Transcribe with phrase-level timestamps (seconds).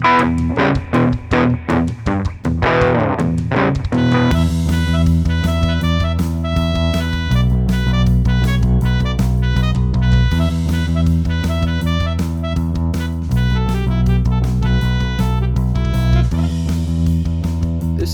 [0.00, 0.08] This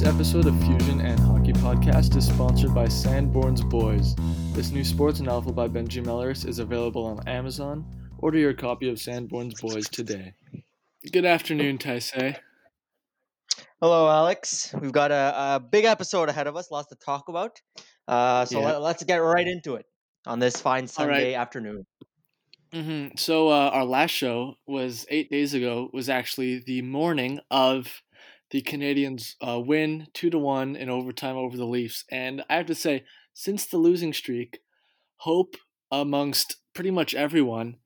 [0.03, 4.17] episode of Fusion and Hockey Podcast is sponsored by Sanborn's Boys.
[4.53, 7.87] This new sports novel by Benji Mellers is available on Amazon.
[8.19, 10.33] Order your copy of Sanborn's Boys today.
[11.13, 12.37] Good afternoon, Taisei.
[13.81, 14.75] Hello, Alex.
[14.81, 17.61] We've got a, a big episode ahead of us, lots to talk about.
[18.09, 18.79] Uh, so Yeah.
[18.79, 19.87] let, us get right into it
[20.27, 21.21] on this fine All right.
[21.21, 21.87] Sunday afternoon.
[22.73, 25.91] hmm So uh, our last show was eight days ago.
[25.93, 28.03] Was actually the morning of
[28.51, 32.67] the Canadiens' uh, win two to one in overtime over the Leafs, and I have
[32.67, 34.59] to say, since the losing streak,
[35.19, 35.57] hope
[35.93, 37.77] amongst pretty much everyone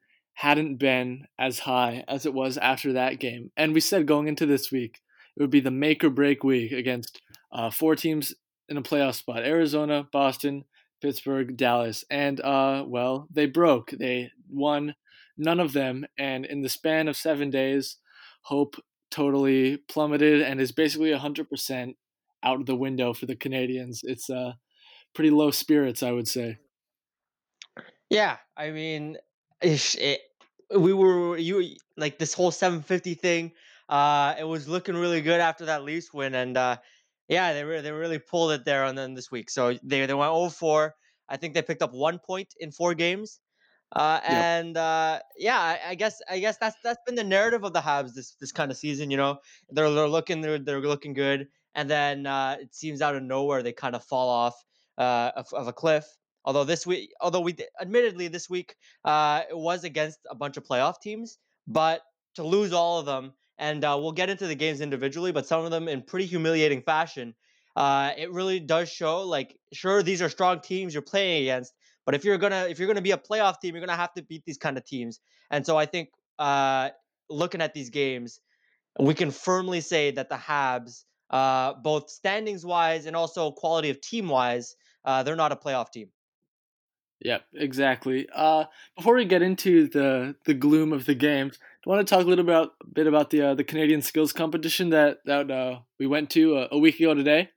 [0.40, 3.50] hadn't been as high as it was after that game.
[3.58, 4.98] And we said going into this week,
[5.36, 7.20] it would be the make or break week against
[7.52, 8.34] uh, four teams
[8.66, 10.64] in a playoff spot: Arizona, Boston,
[11.02, 13.90] Pittsburgh, Dallas, and uh, well, they broke.
[13.90, 14.94] They won
[15.36, 17.98] none of them, and in the span of seven days,
[18.40, 18.76] hope
[19.10, 21.96] totally plummeted and is basically hundred percent
[22.42, 23.98] out of the window for the Canadiens.
[24.04, 24.52] It's uh,
[25.14, 26.56] pretty low spirits, I would say.
[28.08, 29.18] Yeah, I mean,
[29.60, 30.20] it,
[30.76, 33.52] we were you like this whole 750 thing.
[33.88, 36.76] Uh, it was looking really good after that Leafs win, and uh,
[37.28, 39.50] yeah, they were they really pulled it there on them this week.
[39.50, 40.92] So they they went 0-4.
[41.28, 43.40] I think they picked up one point in four games.
[43.92, 47.72] Uh, and uh, yeah, I, I guess I guess that's that's been the narrative of
[47.72, 49.10] the Habs this this kind of season.
[49.10, 49.38] You know,
[49.70, 53.62] they're they're looking they're, they're looking good, and then uh, it seems out of nowhere
[53.62, 54.54] they kind of fall off
[54.96, 56.06] uh, of, of a cliff.
[56.44, 58.74] Although this week, although we admittedly this week
[59.04, 62.02] uh, it was against a bunch of playoff teams, but
[62.36, 65.64] to lose all of them, and uh, we'll get into the games individually, but some
[65.64, 67.34] of them in pretty humiliating fashion.
[67.76, 69.20] Uh, it really does show.
[69.22, 71.72] Like, sure, these are strong teams you're playing against,
[72.06, 74.22] but if you're gonna if you're gonna be a playoff team, you're gonna have to
[74.22, 75.20] beat these kind of teams.
[75.50, 76.08] And so I think
[76.38, 76.90] uh,
[77.28, 78.40] looking at these games,
[78.98, 84.00] we can firmly say that the Habs, uh, both standings wise and also quality of
[84.00, 84.74] team wise,
[85.04, 86.08] uh, they're not a playoff team.
[87.22, 88.28] Yep, exactly.
[88.34, 88.64] Uh,
[88.96, 92.24] before we get into the the gloom of the games, do you want to talk
[92.24, 96.06] a little about bit about the uh, the Canadian skills competition that that uh, we
[96.06, 97.50] went to a, a week ago today?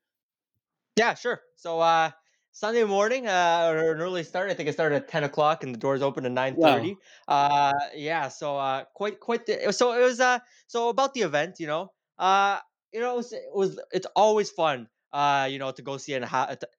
[0.97, 1.41] Yeah, sure.
[1.55, 2.11] So uh
[2.51, 4.51] Sunday morning, uh or an early start.
[4.51, 6.97] I think it started at ten o'clock and the doors opened at nine thirty.
[7.27, 11.55] Uh yeah, so uh quite quite the, so it was uh so about the event,
[11.59, 11.91] you know.
[12.19, 12.59] Uh
[12.93, 16.13] you know, it was, it was it's always fun uh, you know, to go see
[16.15, 16.27] an,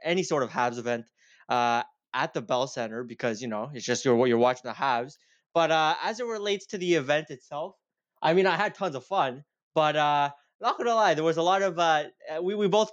[0.03, 1.07] any sort of Habs event
[1.49, 1.83] uh
[2.15, 5.15] at the Bell Center because, you know, it's just you're you're watching the Habs.
[5.53, 7.77] But uh as it relates to the event itself,
[8.23, 9.45] I mean, I had tons of fun,
[9.75, 10.31] but uh
[10.61, 12.05] not gonna lie, there was a lot of uh,
[12.35, 12.91] uh, we we both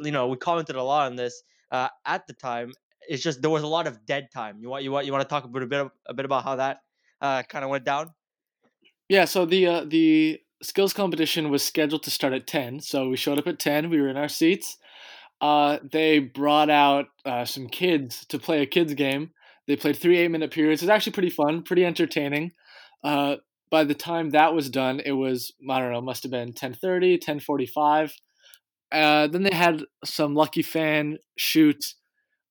[0.00, 2.72] you know we commented a lot on this uh, at the time.
[3.08, 4.58] It's just there was a lot of dead time.
[4.60, 6.44] You want you want you want to talk a bit a bit, a bit about
[6.44, 6.78] how that
[7.20, 8.10] uh, kind of went down?
[9.08, 13.16] Yeah, so the uh, the skills competition was scheduled to start at ten, so we
[13.16, 13.90] showed up at ten.
[13.90, 14.78] We were in our seats.
[15.40, 19.30] Uh, they brought out uh, some kids to play a kids game.
[19.66, 20.82] They played three eight minute periods.
[20.82, 22.52] It was actually pretty fun, pretty entertaining.
[23.02, 23.36] Uh,
[23.70, 27.18] by the time that was done, it was I don't know, must have been 10:30,
[27.18, 28.12] 10:45.
[28.92, 31.94] Uh, then they had some lucky fan shoot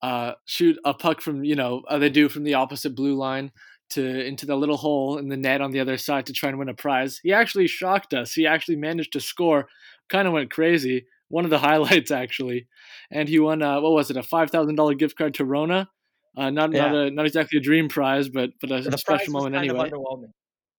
[0.02, 3.52] uh, shoot a puck from you know uh, they do from the opposite blue line
[3.90, 6.58] to into the little hole in the net on the other side to try and
[6.58, 7.20] win a prize.
[7.22, 8.34] He actually shocked us.
[8.34, 9.68] He actually managed to score.
[10.10, 11.06] Kind of went crazy.
[11.30, 12.68] One of the highlights actually,
[13.12, 13.62] and he won.
[13.62, 14.18] Uh, what was it?
[14.18, 15.90] A five thousand dollar gift card to Rona.
[16.38, 19.34] Uh, not not a not exactly a dream prize, but but a The prize special
[19.34, 19.88] was moment kind anyway.
[19.88, 20.32] of underwhelming.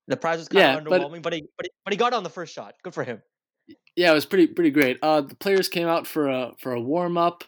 [0.08, 2.12] The prize was kind Yeah, of but- underwhelming, but he, but he but he got
[2.12, 2.74] on the first shot.
[2.82, 3.22] Good for him.
[3.96, 4.98] Yeah, it was pretty pretty great.
[5.02, 7.44] Uh, the players came out for a for a warm up,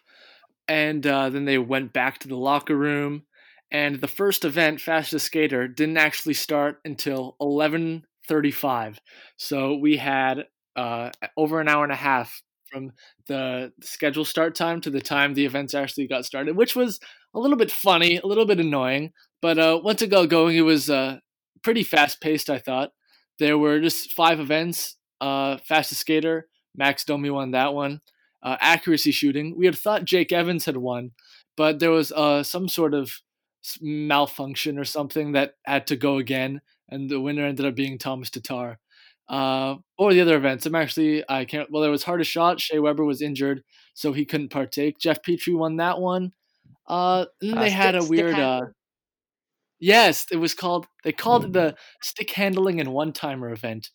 [0.69, 3.23] and uh, then they went back to the locker room.
[3.71, 9.01] And the first event, fastest skater, didn't actually start until eleven thirty five.
[9.39, 10.45] So we had
[10.77, 12.92] uh, over an hour and a half from
[13.27, 16.98] the scheduled start time to the time the events actually got started, which was
[17.34, 19.13] a little bit funny, a little bit annoying.
[19.41, 21.19] But uh, once it got going, it was uh,
[21.63, 22.51] pretty fast paced.
[22.51, 22.92] I thought
[23.39, 24.97] there were just five events.
[25.21, 28.01] Uh, fastest skater, Max Domi won that one.
[28.42, 31.13] Uh, accuracy shooting, we had thought Jake Evans had won,
[31.57, 33.13] but there was uh, some sort of
[33.80, 38.30] malfunction or something that had to go again, and the winner ended up being Thomas
[38.30, 38.80] Tatar.
[39.28, 41.71] Uh, or the other events, I'm actually I can't.
[41.71, 42.60] Well, there was hardest shot.
[42.60, 43.63] Shea Weber was injured,
[43.95, 44.98] so he couldn't partake.
[44.98, 46.33] Jeff Petry won that one.
[46.86, 48.34] Uh, and then Uh, they had stick- a weird.
[48.39, 48.60] Uh,
[49.80, 50.86] yes, it was called.
[51.04, 53.91] They called it the stick handling and one timer event,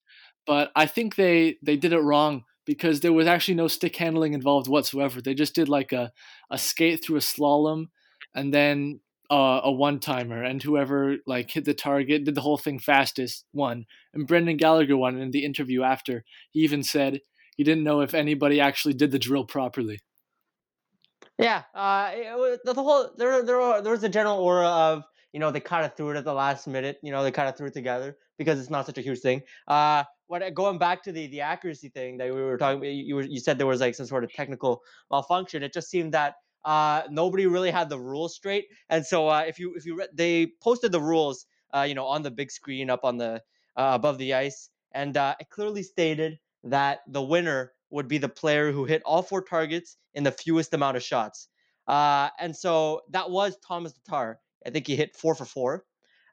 [0.46, 4.34] but I think they they did it wrong because there was actually no stick handling
[4.34, 5.22] involved whatsoever.
[5.22, 6.12] They just did like a
[6.50, 7.88] a skate through a slalom,
[8.34, 12.58] and then uh, a one timer, and whoever like hit the target did the whole
[12.58, 13.86] thing fastest won.
[14.14, 16.24] And Brendan Gallagher won in the interview after.
[16.52, 17.22] He even said
[17.56, 20.00] he didn't know if anybody actually did the drill properly.
[21.38, 22.12] Yeah, uh,
[22.64, 25.04] the whole there there there was a general aura of
[25.34, 26.98] you know they kind of threw it at the last minute.
[27.04, 29.42] You know they kind of threw it together because it's not such a huge thing.
[29.68, 33.40] Uh, what going back to the the accuracy thing that we were talking, you you
[33.40, 34.82] said there was like some sort of technical
[35.12, 35.64] malfunction.
[35.64, 36.36] It just seemed that
[36.68, 40.10] uh, nobody really had the rules straight, and so uh, if you if you re-
[40.14, 43.44] they posted the rules, uh, you know, on the big screen up on the
[43.78, 48.30] uh, above the ice, and uh, it clearly stated that the winner would be the
[48.30, 51.50] player who hit all four targets in the fewest amount of shots.
[51.88, 54.42] Uh, and so that was Thomas Tatar.
[54.66, 55.86] I think he hit four for four.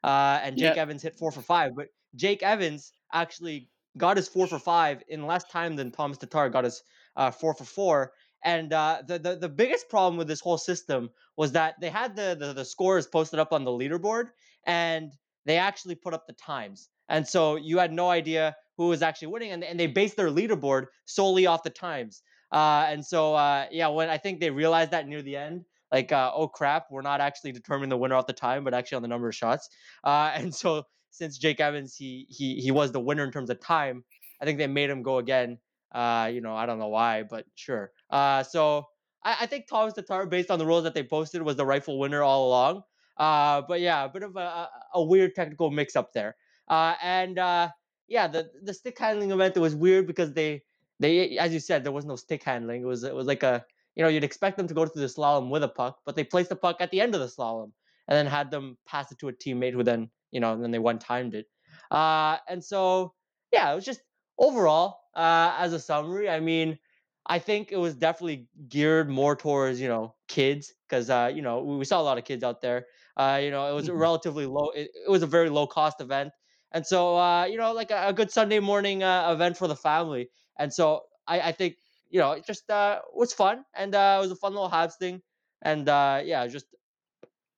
[0.03, 1.71] Uh, and Jake Yeah, Evans hit four for five.
[1.75, 6.49] But Jake Evans actually got his four for five in less time than Thomas Tatar
[6.49, 6.83] got his
[7.15, 8.13] uh, four for four.
[8.45, 12.15] And uh, the, the the biggest problem with this whole system was that they had
[12.15, 14.27] the, the the scores posted up on the leaderboard,
[14.65, 15.11] and
[15.45, 16.89] they actually put up the times.
[17.09, 20.29] And so you had no idea who was actually winning, and, and they based their
[20.29, 22.21] leaderboard solely off the times.
[22.51, 26.11] Uh, and so, uh, yeah, when I think they realized that near the end, like,
[26.11, 29.01] uh, oh crap, we're not actually determining the winner off the time, but actually on
[29.01, 29.69] the number of shots.
[30.03, 33.59] Uh, and so, since Jake Evans, he he he was the winner in terms of
[33.61, 34.03] time,
[34.41, 35.59] I think they made him go again.
[35.91, 37.91] Uh, you know, I don't know why, but sure.
[38.09, 38.87] Uh, so
[39.23, 41.99] I, I think Thomas Tatar, based on the rules that they posted, was the rightful
[41.99, 42.83] winner all along.
[43.17, 46.35] Uh, but yeah, a bit of a, a, weird technical mix up there.
[46.67, 47.69] Uh, and uh,
[48.07, 50.63] yeah, the the stick handling event was weird because they
[50.99, 52.81] they as you said there was no stick handling.
[52.81, 53.63] It was it was like a
[53.95, 56.23] you know you'd expect them to go through the slalom with a puck, but they
[56.23, 57.71] placed the puck at the end of the slalom
[58.07, 60.71] and then had them pass it to a teammate who then you know and then
[60.71, 61.47] they one timed it.
[61.89, 63.13] Uh, and so
[63.53, 64.01] yeah, it was just
[64.37, 66.29] overall uh, as a summary.
[66.29, 66.79] I mean,
[67.25, 71.61] I think it was definitely geared more towards you know kids because uh, you know
[71.63, 72.87] we we saw a lot of kids out there.
[73.17, 73.95] Uh, you know, it was a Mhm.
[73.95, 74.69] relatively low.
[74.71, 76.33] It, it was a very low cost event,
[76.71, 79.75] and so uh, you know, like a, a good Sunday morning uh, event for the
[79.75, 80.29] family.
[80.57, 81.77] And so I, I think
[82.09, 84.97] you know, it just uh, was fun, and uh, it was a fun little Habs
[84.97, 85.21] thing.
[85.61, 86.67] And uh, yeah, just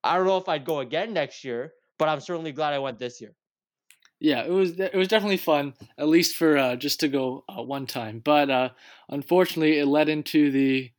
[0.04, 3.00] I don't know if I'd go again next year, but I'm certainly glad I went
[3.00, 3.37] this year.
[4.20, 7.62] Yeah, it was it was definitely fun, at least for uh, just to go uh,
[7.62, 8.20] one time.
[8.24, 8.70] But uh,
[9.08, 10.90] unfortunately, it led into the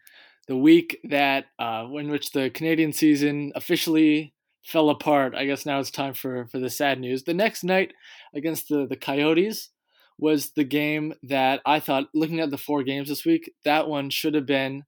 [0.47, 4.33] the week that uh, in which the Canadian season officially
[4.63, 5.35] fell apart.
[5.35, 7.23] I guess now it's time for for the sad news.
[7.23, 7.93] The next night
[8.33, 9.69] against the the Coyotes
[10.17, 14.09] was the game that I thought, looking at the four games this week, that one
[14.09, 14.83] should have been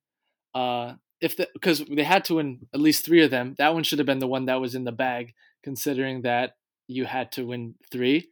[0.53, 3.55] uh, if the because they had to win at least three of them.
[3.57, 6.55] That one should have been the one that was in the bag, considering that
[6.91, 8.29] you had to win three.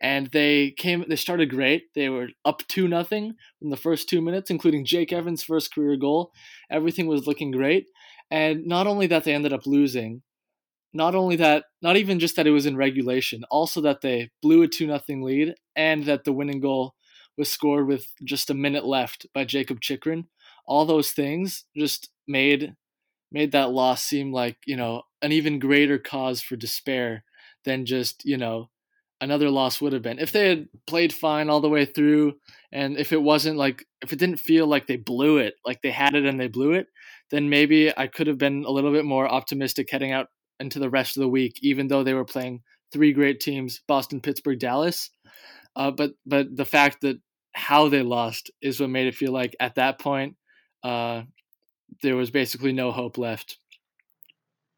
[0.00, 1.84] And they came they started great.
[1.94, 5.96] They were up 2 nothing in the first 2 minutes including Jake Evans first career
[5.96, 6.32] goal.
[6.70, 7.86] Everything was looking great.
[8.30, 10.22] And not only that they ended up losing
[10.92, 14.62] not only that not even just that it was in regulation also that they blew
[14.62, 16.94] a 2 nothing lead and that the winning goal
[17.36, 20.24] was scored with just a minute left by Jakob Chychrun.
[20.66, 22.74] All those things just made
[23.30, 27.24] made that loss seem like you know an even greater cause for despair
[27.66, 28.70] than just you know
[29.20, 30.18] another loss would have been.
[30.18, 32.34] If they had played fine all the way through
[32.72, 35.90] and if it wasn't like if it didn't feel like they blew it like they
[35.90, 36.86] had it and they blew it
[37.30, 40.28] then maybe i could have been a little bit more optimistic heading out
[40.60, 42.60] into the rest of the week even though they were playing
[42.92, 45.10] three great teams boston pittsburgh dallas.
[45.74, 47.18] Uh, but but the fact that
[47.52, 50.36] how they lost is what made it feel like at that point
[50.82, 51.22] uh,
[52.02, 53.58] there was basically no hope left.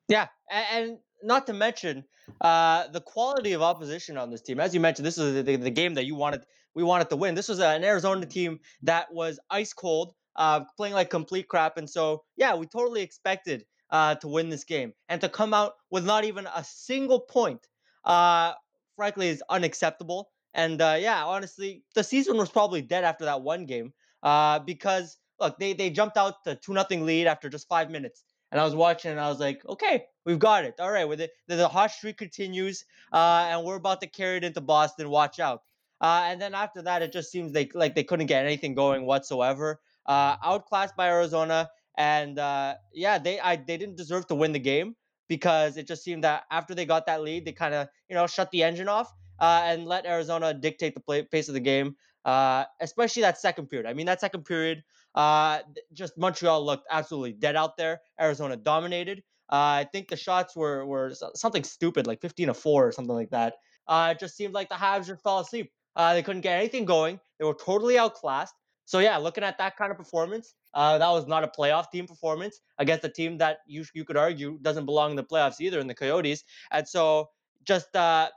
[0.09, 2.05] Yeah, and not to mention
[2.41, 4.61] uh, the quality of opposition on this team.
[4.61, 6.45] As you mentioned, this is the, the, the game that you wanted,
[6.75, 7.35] we wanted to win.
[7.35, 11.89] This was an Arizona team that was ice cold, uh, playing like complete crap, and
[11.89, 16.05] so yeah, we totally expected uh, to win this game and to come out with
[16.05, 17.67] not even a single point.
[18.05, 18.53] Uh,
[18.97, 20.31] frankly, is unacceptable.
[20.55, 25.19] And uh, yeah, honestly, the season was probably dead after that one game uh, because
[25.41, 28.65] look, they they jumped out to two nothing lead after just five minutes and I
[28.65, 30.75] was watching and I was like, okay, we've got it.
[30.79, 34.37] All right, with it, the, the hot streak continues, uh, and we're about to carry
[34.37, 35.09] it into Boston.
[35.09, 35.63] Watch out.
[36.01, 39.07] Uh, and then after that, it just seems like like they couldn't get anything going
[39.07, 39.81] whatsoever.
[40.07, 44.61] Uh, outclassed by Arizona, and uh, yeah, they I they didn't deserve to win the
[44.61, 44.95] game
[45.29, 48.27] because it just seemed that after they got that lead, they kind of you know
[48.27, 51.97] shut the engine off uh, and let Arizona dictate the play, pace of the game.
[52.25, 53.89] Uh, especially that second period.
[53.89, 55.61] I mean, that second period, uh,
[55.95, 58.03] just Montreal looked absolutely dead out there.
[58.21, 59.23] Arizona dominated.
[59.51, 63.15] Uh, I think the shots were were something stupid like 15 to 4 or something
[63.15, 63.55] like that.
[63.87, 65.73] Uh, it just seemed like the Habs just fell asleep.
[65.97, 67.19] Uh, they couldn't get anything going.
[67.39, 68.55] They were totally outclassed.
[68.85, 72.07] So yeah, looking at that kind of performance, uh, that was not a playoff team
[72.07, 75.79] performance against a team that you you could argue doesn't belong in the playoffs either
[75.79, 76.45] in the Coyotes.
[76.71, 77.31] And so
[77.65, 78.29] just uh,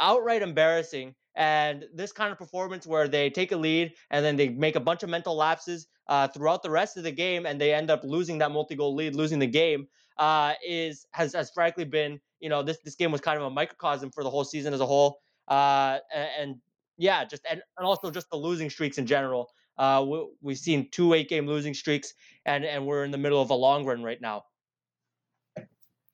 [0.00, 1.14] outright embarrassing.
[1.36, 4.80] And this kind of performance where they take a lead and then they make a
[4.80, 8.02] bunch of mental lapses uh, throughout the rest of the game and they end up
[8.04, 12.62] losing that multi-goal lead, losing the game, uh, is has has frankly been you know
[12.62, 15.20] this this game was kind of a microcosm for the whole season as a whole.
[15.48, 15.98] Uh,
[16.38, 16.56] and,
[16.96, 19.50] yeah, just and, and also just the losing streaks in general.
[19.76, 22.14] Uh, we, we've seen two eight game losing streaks,
[22.46, 24.44] and and we're in the middle of a long run right now.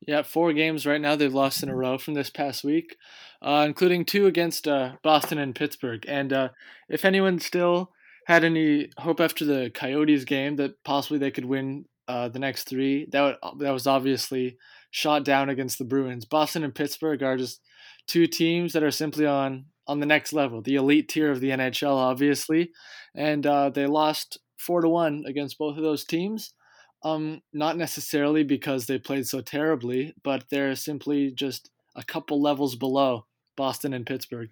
[0.07, 2.97] Yeah, four games right now they've lost in a row from this past week,
[3.43, 6.05] uh, including two against uh, Boston and Pittsburgh.
[6.09, 6.49] And uh,
[6.89, 7.93] if anyone still
[8.27, 12.65] had any hope after the Coyotes game that possibly they could win uh, the next
[12.65, 14.59] three, that would, that was obviously
[14.91, 16.25] shot down against the Bruins.
[16.25, 17.61] Boston and Pittsburgh are just
[18.09, 21.51] two teams that are simply on on the next level, the elite tier of the
[21.51, 22.71] NHL, obviously,
[23.15, 26.53] and uh, they lost four to one against both of those teams.
[27.03, 32.77] Um, not necessarily because they played so terribly, but they're simply just a couple levels
[32.77, 33.27] below
[33.57, 34.51] Boston and Pittsburgh.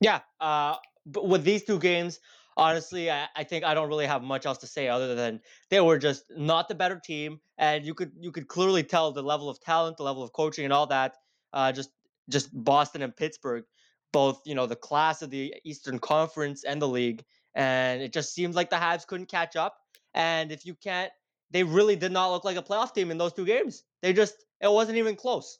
[0.00, 2.18] Yeah, uh, but with these two games,
[2.56, 5.40] honestly, I, I think I don't really have much else to say other than
[5.70, 9.22] they were just not the better team, and you could you could clearly tell the
[9.22, 11.16] level of talent, the level of coaching, and all that.
[11.52, 11.90] Uh, just
[12.28, 13.64] just Boston and Pittsburgh,
[14.12, 18.34] both you know the class of the Eastern Conference and the league, and it just
[18.34, 19.76] seemed like the Habs couldn't catch up.
[20.14, 21.10] And if you can't
[21.52, 23.84] they really did not look like a playoff team in those two games.
[24.00, 25.58] They just it wasn't even close.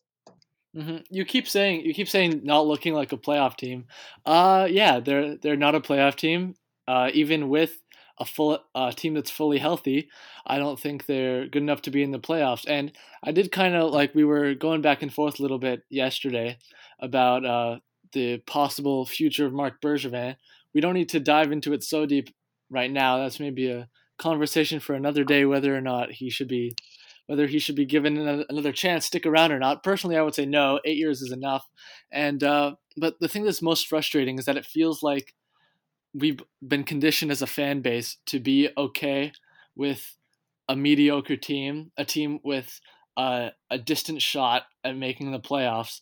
[0.76, 0.98] Mm-hmm.
[1.10, 3.84] You keep saying you keep saying not looking like a playoff team.
[4.24, 6.54] Uh, yeah, they're they're not a playoff team.
[6.86, 7.78] Uh, even with
[8.18, 10.08] a full uh, team that's fully healthy,
[10.46, 12.64] I don't think they're good enough to be in the playoffs.
[12.68, 15.82] And I did kind of like we were going back and forth a little bit
[15.90, 16.58] yesterday
[17.00, 17.78] about uh,
[18.12, 20.36] the possible future of Marc Bergevin.
[20.74, 22.28] We don't need to dive into it so deep
[22.70, 23.18] right now.
[23.18, 26.74] That's maybe a conversation for another day whether or not he should be
[27.26, 28.16] whether he should be given
[28.48, 31.66] another chance stick around or not personally i would say no eight years is enough
[32.12, 35.34] and uh, but the thing that's most frustrating is that it feels like
[36.14, 39.32] we've been conditioned as a fan base to be okay
[39.76, 40.16] with
[40.68, 42.80] a mediocre team a team with
[43.16, 46.00] uh, a distant shot at making the playoffs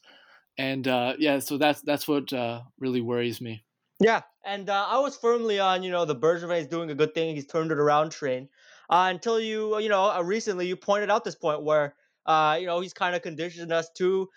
[0.59, 3.65] and uh, yeah so that's that's what uh, really worries me
[4.01, 7.15] yeah, and uh, I was firmly on, you know, the Bergevin is doing a good
[7.15, 7.35] thing.
[7.35, 8.49] He's turned it around train.
[8.89, 12.67] Uh, until you, you know, uh, recently you pointed out this point where, uh, you
[12.67, 14.29] know, he's kind of conditioned us to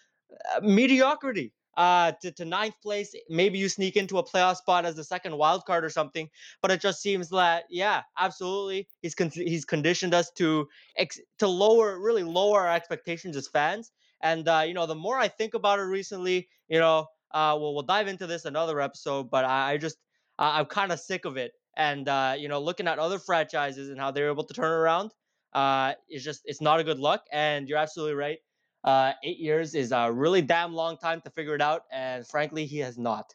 [0.54, 3.16] uh, mediocrity, uh, to, to ninth place.
[3.30, 6.30] Maybe you sneak into a playoff spot as the second wild card or something.
[6.62, 11.48] But it just seems that, yeah, absolutely, he's con- he's conditioned us to ex- to
[11.48, 13.92] lower, really lower our expectations as fans.
[14.22, 17.74] And uh, you know, the more I think about it recently, you know, uh, well,
[17.74, 19.98] we'll dive into this another episode, but I, I just
[20.38, 21.54] I, I'm kind of sick of it.
[21.76, 25.12] And uh, you know, looking at other franchises and how they're able to turn around,
[25.54, 27.26] uh, it's just it's not a good luck.
[27.32, 28.38] And you're absolutely right.
[28.84, 32.66] Uh, eight years is a really damn long time to figure it out, and frankly,
[32.66, 33.34] he has not.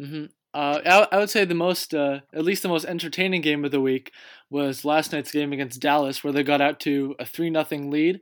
[0.00, 0.26] Mm-hmm.
[0.52, 3.70] Uh, I, I, would say the most, uh, at least the most entertaining game of
[3.70, 4.12] the week
[4.48, 8.20] was last night's game against Dallas, where they got out to a three nothing lead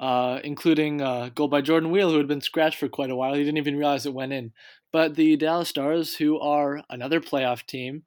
[0.00, 3.16] uh, including a uh, goal by Jordan Weal, who had been scratched for quite a
[3.16, 3.34] while.
[3.34, 4.52] He didn't even realize it went in.
[4.92, 8.02] But the Dallas Stars, who are another playoff team,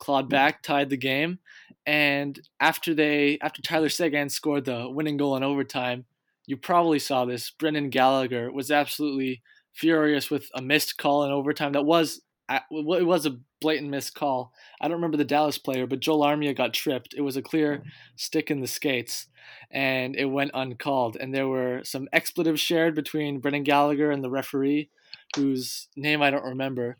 [0.00, 0.30] clawed mm.
[0.30, 1.38] back, tied the game,
[1.86, 6.04] and after they after Tyler Seguin scored the winning goal in overtime,
[6.50, 7.48] you probably saw this.
[7.48, 9.40] Brendan Gallagher was absolutely
[9.72, 14.52] furious with a missed call in overtime that was it was a blatant missed call.
[14.80, 17.14] I don't remember the Dallas player, but Joel Armia got tripped.
[17.16, 17.84] It was a clear
[18.16, 19.28] stick in the skates,
[19.70, 21.16] and it went uncalled.
[21.20, 24.90] And there were some expletives shared between Brendan Gallagher and the referee,
[25.36, 26.96] whose name I don't remember.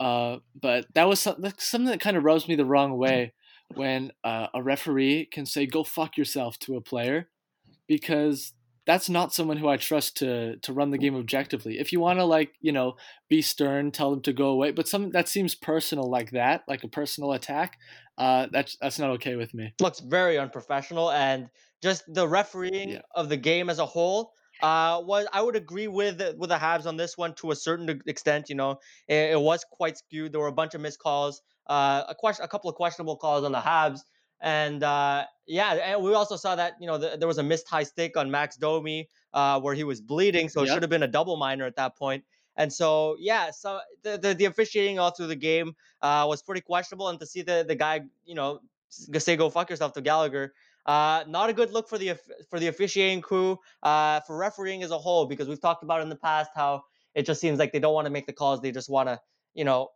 [0.00, 3.32] Uh, but that was something that kind of rubs me the wrong way
[3.76, 7.28] when uh, a referee can say "go fuck yourself" to a player,
[7.86, 8.52] because
[8.86, 11.78] that's not someone who I trust to to run the game objectively.
[11.78, 12.96] If you want to like, you know,
[13.28, 16.82] be stern, tell them to go away, but something that seems personal like that, like
[16.84, 17.78] a personal attack,
[18.18, 19.72] uh that's that's not okay with me.
[19.80, 21.48] Looks very unprofessional and
[21.82, 23.00] just the refereeing yeah.
[23.14, 26.86] of the game as a whole uh was I would agree with with the Habs
[26.86, 28.78] on this one to a certain extent, you know.
[29.08, 30.32] It, it was quite skewed.
[30.32, 33.44] There were a bunch of missed calls, uh a question a couple of questionable calls
[33.44, 34.00] on the Habs
[34.42, 37.68] and uh, yeah, and we also saw that you know the, there was a missed
[37.68, 41.04] high stick on Max Domi uh, where he was bleeding, so it should have been
[41.04, 42.24] a double minor at that point.
[42.56, 46.60] And so yeah, so the the, the officiating all through the game uh, was pretty
[46.60, 50.52] questionable, and to see the the guy you know say go fuck yourself to Gallagher.
[50.84, 52.18] Uh, not a good look for the
[52.50, 56.08] for the officiating crew, uh, for refereeing as a whole, because we've talked about in
[56.08, 56.82] the past how
[57.14, 59.20] it just seems like they don't want to make the calls; they just want to
[59.54, 59.88] you know,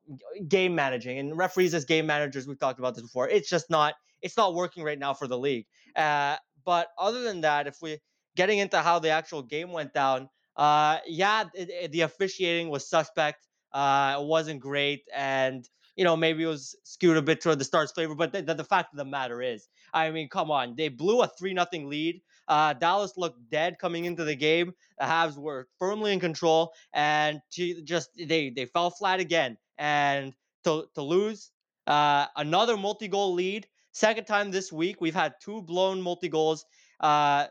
[0.49, 2.47] game managing and referees as game managers.
[2.47, 3.29] We've talked about this before.
[3.29, 5.67] It's just not it's not working right now for the league.
[5.95, 7.99] Uh, but other than that, if we
[8.37, 12.89] getting into how the actual game went down, uh, yeah, it, it, the officiating was
[12.89, 13.47] suspect.
[13.73, 17.65] Uh, it wasn't great, and you know maybe it was skewed a bit toward the
[17.65, 18.15] Stars' favor.
[18.15, 21.21] But the, the, the fact of the matter is, I mean, come on, they blew
[21.23, 22.23] a three nothing lead.
[22.49, 24.73] Uh, Dallas looked dead coming into the game.
[24.99, 29.57] The Habs were firmly in control, and to just they they fell flat again.
[29.79, 30.35] And
[30.65, 31.50] to to lose
[31.87, 35.00] uh, another multi goal lead, second time this week.
[35.00, 36.65] We've had two blown multi goals.
[37.00, 37.47] Uh,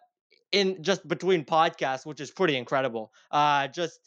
[0.51, 3.11] in just between podcasts, which is pretty incredible.
[3.29, 3.99] Uh, just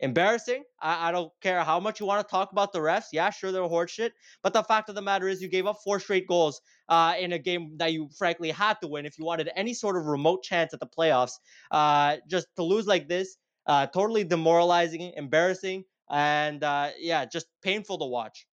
[0.00, 0.62] embarrassing.
[0.80, 3.06] I, I, don't care how much you want to talk about the refs.
[3.12, 4.10] Yeah, sure, they're horseshit.
[4.42, 7.32] But the fact of the matter is, you gave up four straight goals uh, in
[7.32, 10.42] a game that you frankly had to win if you wanted any sort of remote
[10.42, 11.32] chance at the playoffs.
[11.70, 13.36] Uh, just to lose like this,
[13.66, 18.46] uh, totally demoralizing, embarrassing, and uh, yeah, just painful to watch.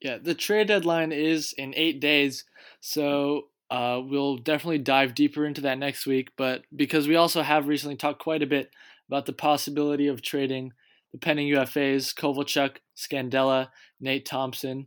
[0.00, 2.44] Yeah, the trade deadline is in eight days,
[2.80, 6.30] so uh, we'll definitely dive deeper into that next week.
[6.36, 8.70] But because we also have recently talked quite a bit
[9.10, 10.72] about the possibility of trading
[11.12, 13.68] the pending UFAs, Kovalchuk, Scandella,
[14.00, 14.86] Nate Thompson,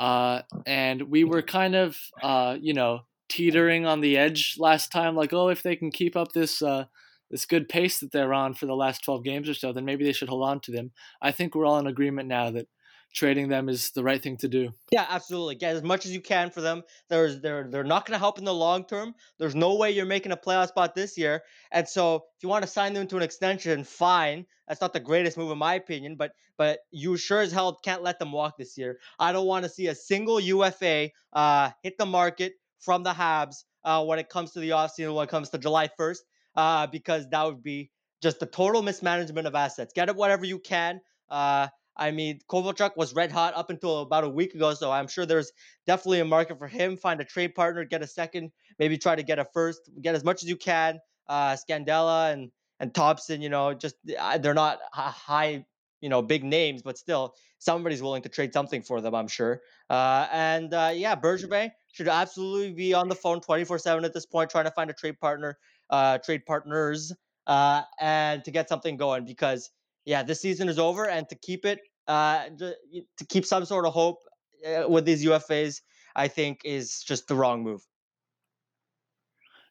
[0.00, 5.14] uh, and we were kind of, uh, you know, teetering on the edge last time.
[5.14, 6.86] Like, oh, if they can keep up this uh,
[7.30, 10.04] this good pace that they're on for the last 12 games or so, then maybe
[10.04, 10.90] they should hold on to them.
[11.22, 12.66] I think we're all in agreement now that
[13.12, 14.72] trading them is the right thing to do.
[14.90, 15.56] Yeah, absolutely.
[15.56, 16.82] Get as much as you can for them.
[17.08, 19.14] There's they're they're not going to help in the long term.
[19.38, 21.42] There's no way you're making a playoff spot this year.
[21.72, 24.46] And so if you want to sign them to an extension, fine.
[24.68, 28.02] That's not the greatest move in my opinion, but but you sure as hell can't
[28.02, 28.98] let them walk this year.
[29.18, 33.64] I don't want to see a single UFA uh, hit the market from the Habs
[33.84, 36.18] uh, when it comes to the offseason, when it comes to July 1st,
[36.56, 37.90] uh, because that would be
[38.22, 39.92] just a total mismanagement of assets.
[39.94, 41.00] Get it whatever you can.
[41.28, 45.08] Uh, I mean, Kovalchuk was red hot up until about a week ago, so I'm
[45.08, 45.52] sure there's
[45.86, 46.96] definitely a market for him.
[46.96, 50.24] Find a trade partner, get a second, maybe try to get a first, get as
[50.24, 51.00] much as you can.
[51.28, 52.50] Uh, Scandella and
[52.80, 55.64] and Thompson, you know, just they're not high,
[56.00, 59.60] you know, big names, but still somebody's willing to trade something for them, I'm sure.
[59.90, 64.50] Uh, and uh, yeah, Bergevin should absolutely be on the phone 24/7 at this point,
[64.50, 65.58] trying to find a trade partner,
[65.90, 67.12] uh, trade partners,
[67.46, 69.70] uh, and to get something going because
[70.04, 73.92] yeah, this season is over, and to keep it uh, to keep some sort of
[73.92, 74.18] hope
[74.66, 75.80] uh, with these UFAs,
[76.16, 77.82] I think is just the wrong move.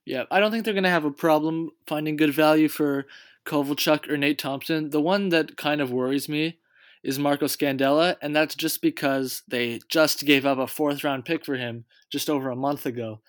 [0.06, 3.06] Yeah, I don't think they're going to have a problem finding good value for
[3.46, 4.90] Kovalchuk or Nate Thompson.
[4.90, 6.60] The one that kind of worries me
[7.04, 11.46] is Marco Scandella, and that's just because they just gave up a fourth round pick
[11.46, 13.22] for him just over a month ago.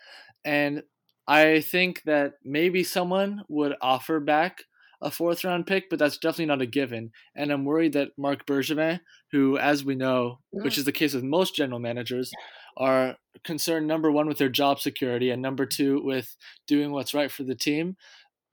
[0.45, 0.83] And
[1.27, 4.65] I think that maybe someone would offer back
[5.03, 7.13] a fourth round pick, but that's definitely not a given.
[7.35, 9.01] And I'm worried that Marc Bergevin,
[9.33, 12.31] who, as we know, which is the case with most general managers,
[12.77, 16.37] are concerned number one with their job security and number two with
[16.67, 17.97] doing what's right for the team,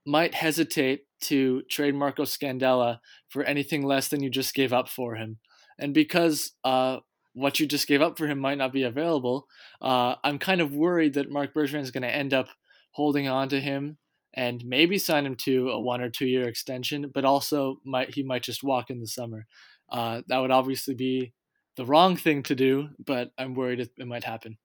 [0.06, 5.16] might hesitate to trade Marco Scandella for anything less than you just gave up for
[5.16, 5.38] him.
[5.78, 6.98] And because uh,
[7.34, 9.46] what you just gave up for him might not be available,
[9.82, 12.48] uh, I'm kind of worried that Marc Bergevin is going to end up
[12.92, 13.98] holding on to him
[14.34, 18.22] and maybe sign him to a one or two year extension, but also might he
[18.22, 19.46] might just walk in the summer.
[19.90, 21.32] Uh, that would obviously be
[21.76, 24.58] the wrong thing to do, but I'm worried it, it might happen.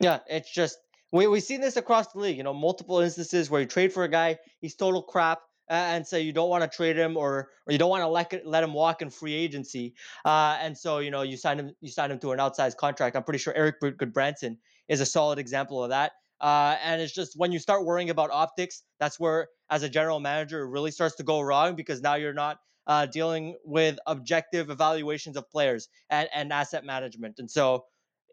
[0.00, 0.78] Yeah, it's just
[1.12, 2.36] we we've seen this across the league.
[2.36, 6.16] You know, multiple instances where you trade for a guy, he's total crap, and so
[6.16, 8.72] you don't want to trade him or or you don't want to let let him
[8.72, 9.94] walk in free agency.
[10.24, 13.16] Uh, and so you know you sign him you sign him to an outsized contract.
[13.16, 14.56] I'm pretty sure Erik Gudbranson
[14.88, 16.12] is a solid example of that.
[16.40, 20.20] Uh, and it's just when you start worrying about optics, that's where, as a general
[20.20, 24.70] manager, it really starts to go wrong because now you're not uh, dealing with objective
[24.70, 27.38] evaluations of players and, and asset management.
[27.38, 27.84] And so,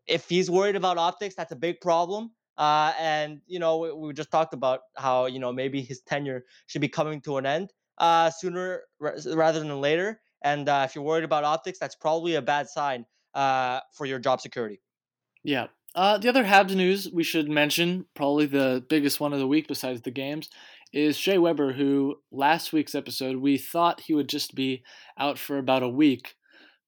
[0.08, 2.32] if he's worried about optics, that's a big problem.
[2.58, 6.46] Uh, and you know, we, we, just talked about how you know maybe his tenure
[6.68, 10.22] should be coming to an end uh, sooner rather than later.
[10.42, 14.20] And uh, if you're worried about optics, that's probably a bad sign uh, for your
[14.20, 14.80] job security.
[15.44, 19.48] Yeah, uh, the other Habs news we should mention, probably the biggest one of the
[19.48, 20.50] week besides the games,
[20.92, 24.84] is Shea Weber, who last week's episode we thought he would just be
[25.18, 26.36] out for about a week,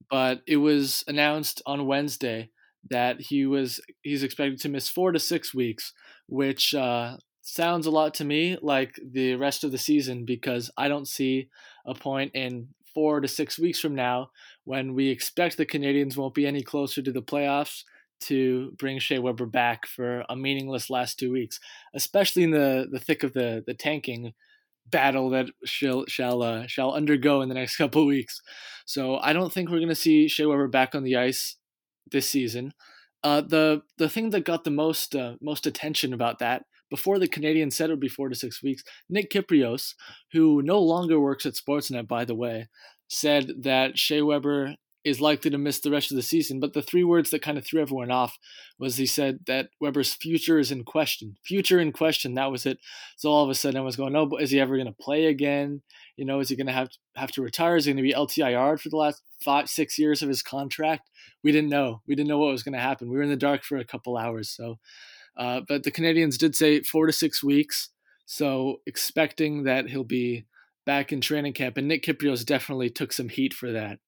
[0.09, 2.49] but it was announced on Wednesday
[2.89, 5.93] that he was he's expected to miss four to six weeks,
[6.27, 10.89] which uh, sounds a lot to me like the rest of the season because I
[10.89, 11.47] don't see
[11.85, 14.31] a point in four to six weeks from now
[14.65, 17.83] when we expect the Canadiens won't be any closer to the playoffs
[18.21, 21.59] to bring Shea Weber back for a meaningless last two weeks,
[21.93, 24.33] especially in the, the thick of the, the tanking
[24.89, 28.41] battle that shall shall uh, shall undergo in the next couple weeks.
[28.85, 31.57] So I don't think we're going to see Shea Weber back on the ice
[32.09, 32.73] this season.
[33.23, 37.27] Uh, the the thing that got the most uh, most attention about that before the
[37.27, 39.93] Canadiens said it would be four to six weeks, Nick Kypreos,
[40.31, 42.69] who no longer works at Sportsnet, by the way,
[43.09, 44.75] said that Shea Weber
[45.07, 46.59] is likely to miss the rest of the season.
[46.59, 48.37] But the three words that kind of threw everyone off
[48.77, 51.37] was he said that Weber's future is in question.
[51.45, 52.33] Future in question.
[52.33, 52.79] That was it.
[53.15, 55.25] So all of a sudden I was going, but is he ever going to play
[55.25, 55.81] again?
[56.17, 57.77] You know, is he going to have have to retire?
[57.77, 61.09] Is he going to be LTIR for the last five, six years of his contract?
[61.43, 62.01] We didn't know.
[62.07, 63.09] We didn't know what was going to happen.
[63.09, 64.49] We were in the dark for a couple hours.
[64.49, 64.77] So,
[65.37, 67.89] uh, but the Canadiens did say four to six weeks.
[68.25, 70.45] So expecting that he'll be
[70.85, 73.99] back in training camp, and Nick Kypreos definitely took some heat for that.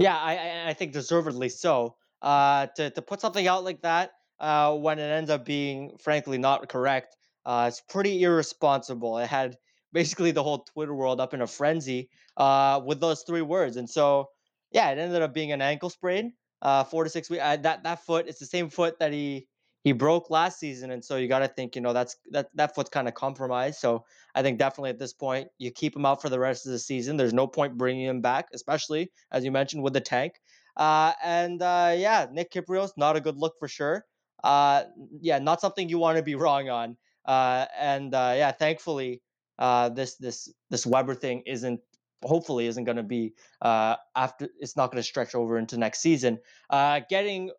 [0.00, 1.96] Yeah, I I think deservedly so.
[2.22, 6.38] Uh, to to put something out like that uh, when it ends up being frankly
[6.38, 9.18] not correct, uh, it's pretty irresponsible.
[9.18, 9.56] It had
[9.92, 13.88] basically the whole Twitter world up in a frenzy uh, with those three words, and
[13.90, 14.30] so
[14.72, 16.34] yeah, it ended up being an ankle sprain.
[16.62, 17.42] Uh, four to six weeks.
[17.44, 19.46] Uh, that that foot, it's the same foot that he
[19.82, 22.74] he broke last season, and so you got to think, you know, that's that that
[22.74, 23.78] foot's kind of compromised.
[23.78, 26.72] So I think definitely at this point, you keep him out for the rest of
[26.72, 27.16] the season.
[27.16, 30.34] There's no point bringing him back, especially as you mentioned with the tank.
[30.76, 34.04] Uh, and uh, yeah, Nick Kypreos, not a good look for sure.
[34.44, 34.84] Uh,
[35.20, 36.96] yeah, not something you want to be wrong on.
[37.24, 39.22] Uh, and uh, yeah, thankfully,
[39.58, 41.80] uh, this this this Weber thing isn't
[42.22, 46.00] hopefully isn't going to be uh, after it's not going to stretch over into next
[46.00, 46.38] season.
[46.68, 47.50] Uh, getting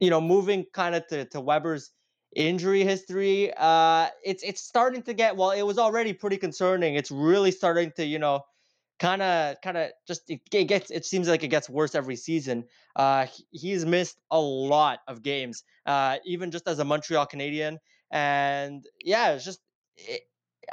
[0.00, 1.90] you know, moving kind of to, to Weber's
[2.34, 5.50] injury history, uh, it's it's starting to get well.
[5.50, 6.94] It was already pretty concerning.
[6.94, 8.42] It's really starting to you know,
[8.98, 10.90] kind of kind of just it, it, gets.
[10.90, 12.64] It seems like it gets worse every season.
[12.96, 17.78] Uh, he's missed a lot of games, uh, even just as a Montreal Canadian,
[18.10, 19.60] and yeah, it's just
[19.96, 20.22] it,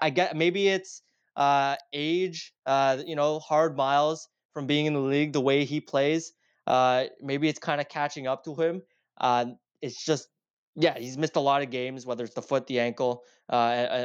[0.01, 1.03] I get maybe it's
[1.36, 5.79] uh age, uh, you know, hard miles from being in the league, the way he
[5.79, 6.34] plays.
[6.67, 8.81] Uh, maybe it's kind of catching up to him
[9.21, 9.45] uh,
[9.81, 10.27] it's just,
[10.75, 13.55] yeah, he's missed a lot of games, whether it's the foot, the ankle, uh,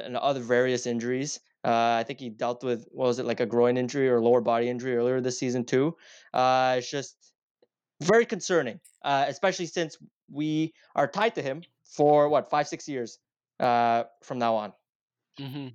[0.05, 1.41] and, other various injuries.
[1.65, 4.41] Uh, I think he dealt with what was it like a groin injury or lower
[4.41, 5.97] body injury earlier this season too.
[6.33, 7.17] Uh, it's just
[8.03, 9.97] very concerning, uh, especially since
[10.31, 13.19] we are tied to him for what five six years
[13.59, 14.73] uh, from now on.
[15.41, 15.69] Mm-hmm.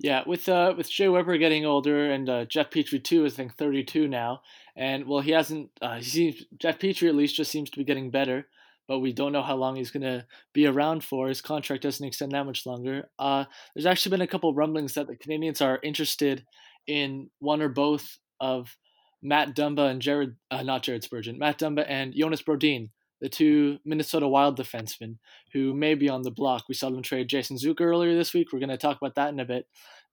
[0.00, 3.36] Yeah, with uh, with Shea Weber getting older and uh, Jeff Petry too, is I
[3.36, 4.42] think 32 now,
[4.76, 5.70] and well, he hasn't.
[5.80, 8.48] Uh, he seems Jeff Petry at least just seems to be getting better,
[8.88, 11.28] but we don't know how long he's gonna be around for.
[11.28, 13.08] His contract doesn't extend that much longer.
[13.18, 16.44] Uh, there's actually been a couple rumblings that the Canadiens are interested
[16.86, 18.76] in one or both of
[19.22, 23.78] Matt Dumba and Jared, uh, not Jared Spurgeon, Matt Dumba and Jonas Brodin, the two
[23.84, 25.16] Minnesota Wild defensemen
[25.52, 26.64] who may be on the block.
[26.68, 28.52] We saw them trade Jason Zucker earlier this week.
[28.52, 29.66] We're going to talk about that in a bit.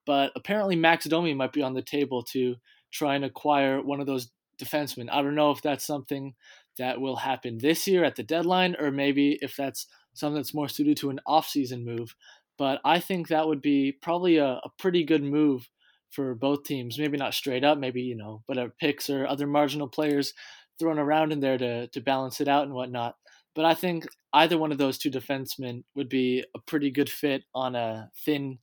[0.05, 2.55] But apparently, Max Domi might be on the table to
[2.91, 5.09] try and acquire one of those defensemen.
[5.11, 6.33] I don't know if that's something
[6.77, 10.69] that will happen this year at the deadline, or maybe if that's something that's more
[10.69, 12.15] suited to an off-season move.
[12.57, 15.69] But I think that would be probably a, a pretty good move
[16.09, 16.99] for both teams.
[16.99, 20.33] Maybe not straight up, maybe you know, but picks or other marginal players
[20.81, 23.15] thrown around in there to to balance it out and whatnot.
[23.53, 27.43] But I think either one of those two defensemen would be a pretty good fit
[27.53, 28.59] on a thin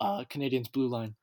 [0.00, 1.14] uh, Canadiens blue line.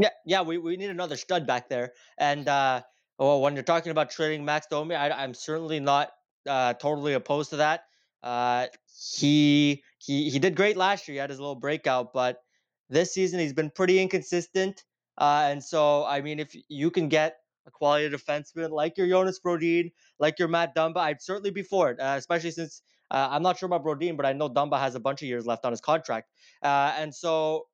[0.00, 1.92] Yeah, yeah, we, we need another stud back there.
[2.18, 2.82] And uh,
[3.18, 6.10] well, when you're talking about trading Max Domi, I, am certainly not
[6.48, 7.84] uh, totally opposed to that.
[8.22, 11.14] Uh, he he he did great last year.
[11.14, 12.40] He had his little breakout, but
[12.88, 14.84] this season he's been pretty inconsistent.
[15.18, 17.38] Uh, and so, I mean, if you can get
[17.68, 21.90] a quality defenseman like your Jonas Brodin, like your Matt Dumba, I'd certainly be for
[21.90, 22.00] it.
[22.00, 25.00] Uh, especially since uh, I'm not sure about Brodin, but I know Dumba has a
[25.00, 26.30] bunch of years left on his contract.
[26.62, 27.66] Uh, and so,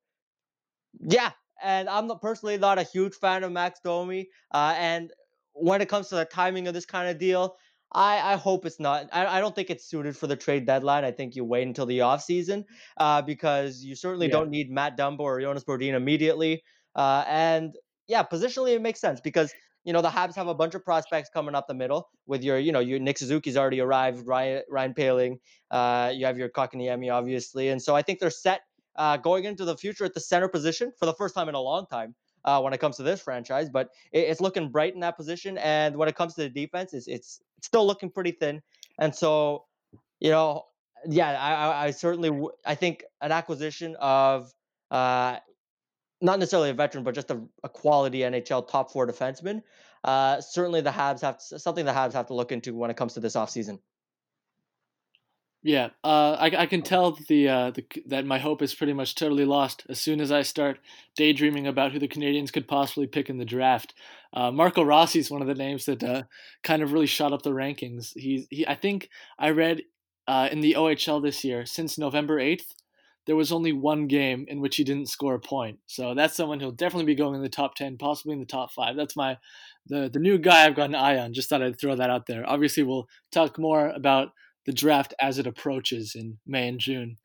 [1.00, 1.30] yeah,
[1.62, 4.28] and I'm not, personally not a huge fan of Max Domi.
[4.52, 5.10] Uh, and
[5.52, 7.56] when it comes to the timing of this kind of deal,
[7.92, 9.08] I, I hope it's not.
[9.12, 11.04] I, I don't think it's suited for the trade deadline.
[11.04, 12.64] I think you wait until the offseason
[12.96, 14.32] uh, because you certainly yeah.
[14.32, 16.62] don't need Matt Dumba or Jonas Brodin immediately.
[16.94, 17.74] Uh, and
[18.06, 19.52] yeah, positionally it makes sense because
[19.84, 22.58] you know, the Habs have a bunch of prospects coming up the middle with your,
[22.58, 25.38] you know, your Nick Suzuki's already arrived, Ryan, Ryan Poehling,
[25.70, 27.68] uh, you have your Kotkaniemi, obviously.
[27.68, 28.62] And so I think they're set
[28.96, 31.60] uh, going into the future at the center position for the first time in a
[31.60, 32.14] long time.
[32.46, 35.56] Uh, when it comes to this franchise, but it, it's looking bright in that position.
[35.56, 38.60] And when it comes to the defense, it's it's, still looking pretty thin.
[38.98, 39.64] And so,
[40.20, 40.64] you know,
[41.08, 44.52] yeah, I, I certainly w- I think an acquisition of
[44.90, 45.38] uh,
[46.24, 49.62] not necessarily a veteran, but just a, a quality NHL top four defenseman.
[50.02, 52.96] Uh, certainly, the Habs have to, something the Habs have to look into when it
[52.96, 53.78] comes to this offseason.
[55.62, 58.92] Yeah, uh, I, I can tell that the, uh, the that my hope is pretty
[58.92, 60.78] much totally lost as soon as I start
[61.16, 63.94] daydreaming about who the Canadiens could possibly pick in the draft.
[64.34, 66.24] Uh, Marco Rossi is one of the names that uh,
[66.62, 68.12] kind of really shot up the rankings.
[68.14, 69.08] He, he I think
[69.38, 69.82] I read
[70.26, 72.74] uh, in the OHL this year since November eighth,
[73.26, 75.78] there was only one game in which he didn't score a point.
[75.86, 78.72] So that's someone who'll definitely be going in the top ten, possibly in the top
[78.72, 78.96] five.
[78.96, 79.38] That's my
[79.86, 81.32] the the new guy I've got an eye on.
[81.32, 82.48] Just thought I'd throw that out there.
[82.48, 84.28] Obviously, we'll talk more about
[84.66, 87.16] the draft as it approaches in May and June.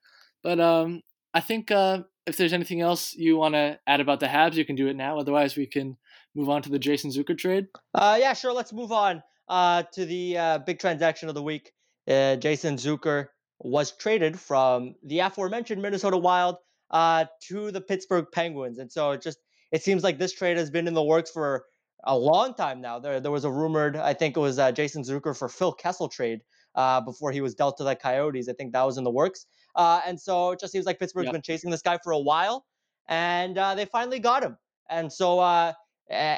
[0.43, 1.01] But um,
[1.33, 4.65] I think uh, if there's anything else you want to add about the Habs, you
[4.65, 5.19] can do it now.
[5.19, 5.97] Otherwise, we can
[6.35, 7.67] move on to the Jason Zucker trade.
[7.93, 8.53] Uh, yeah, sure.
[8.53, 11.71] Let's move on uh, to the uh, big transaction of the week.
[12.07, 13.27] Uh, Jason Zucker
[13.59, 16.57] was traded from the aforementioned Minnesota Wild
[16.91, 19.39] uh, to the Pittsburgh Penguins, and so it just
[19.71, 21.65] it seems like this trade has been in the works for
[22.05, 22.99] a long time now.
[22.99, 26.07] There, there was a rumored, I think it was uh, Jason Zucker for Phil Kessel
[26.07, 26.41] trade
[26.75, 28.47] uh, before he was dealt to the Coyotes.
[28.49, 29.45] I think that was in the works.
[29.75, 32.65] Uh, and so it just seems like Pittsburgh's been chasing this guy for a while,
[33.07, 34.57] and uh, they finally got him.
[34.89, 35.73] And so uh,
[36.09, 36.37] eh,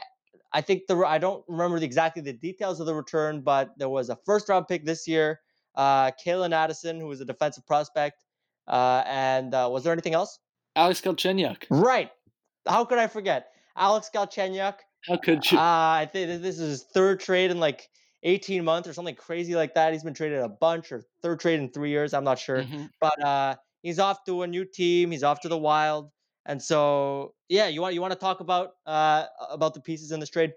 [0.52, 3.90] I think the I don't remember the, exactly the details of the return, but there
[3.90, 5.40] was a first round pick this year,
[5.76, 8.24] uh, Calen Addison, who was a defensive prospect,
[8.68, 10.40] uh, and uh, was there anything else?
[10.76, 11.66] Alex Galchenyuk.
[11.70, 12.12] Right.
[12.68, 14.76] How could I forget Alex Galchenyuk?
[15.08, 15.58] How could you?
[15.58, 17.90] Uh, I think this is his third trade in like
[18.24, 19.94] 18 months or something crazy like that.
[19.94, 22.14] He's been traded a bunch or third trade in three years.
[22.14, 22.64] I'm not sure.
[22.64, 22.86] Mm-hmm.
[23.00, 25.12] But uh, he's off to a new team.
[25.12, 26.12] He's off to the Wild.
[26.46, 30.20] And so, yeah, you want you want to talk about uh, about the pieces in
[30.20, 30.54] this trade?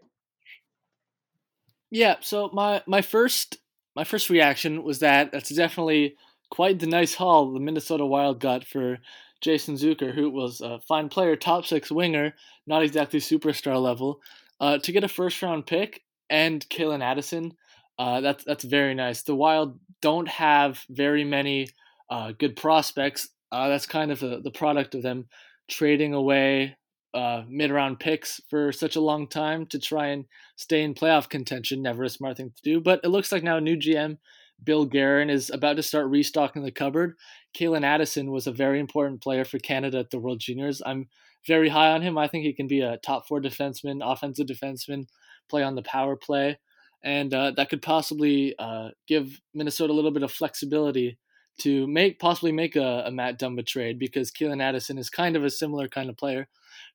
[1.90, 2.16] Yeah.
[2.20, 3.58] So my my first
[3.94, 6.16] my first reaction was that that's definitely
[6.50, 8.98] quite the nice haul the Minnesota Wild got for
[9.40, 12.34] Jason Zucker, who was a fine player, top six winger,
[12.66, 14.20] not exactly superstar level,
[14.60, 17.52] uh, to get a first round pick and Calen Addison.
[17.98, 19.22] Uh, that's that's very nice.
[19.22, 21.68] The Wild don't have very many
[22.10, 23.28] uh, good prospects.
[23.52, 25.26] Uh, that's kind of the product of them
[25.68, 26.76] trading away
[27.14, 30.24] uh, mid round picks for such a long time to try and
[30.56, 31.80] stay in playoff contention.
[31.80, 32.80] Never a smart thing to do.
[32.80, 34.18] But it looks like now new GM
[34.62, 37.16] Bill Guerin is about to start restocking the cupboard.
[37.56, 40.82] Calen Addison was a very important player for Canada at the World Juniors.
[40.84, 41.08] I'm
[41.46, 42.16] very high on him.
[42.16, 45.06] I think he can be a top four defenseman, offensive defenseman,
[45.48, 46.58] play on the power play,
[47.02, 51.18] and uh, that could possibly uh, give Minnesota a little bit of flexibility
[51.58, 55.44] to make possibly make a, a Matt Dumba trade because Calen Addison is kind of
[55.44, 56.48] a similar kind of player.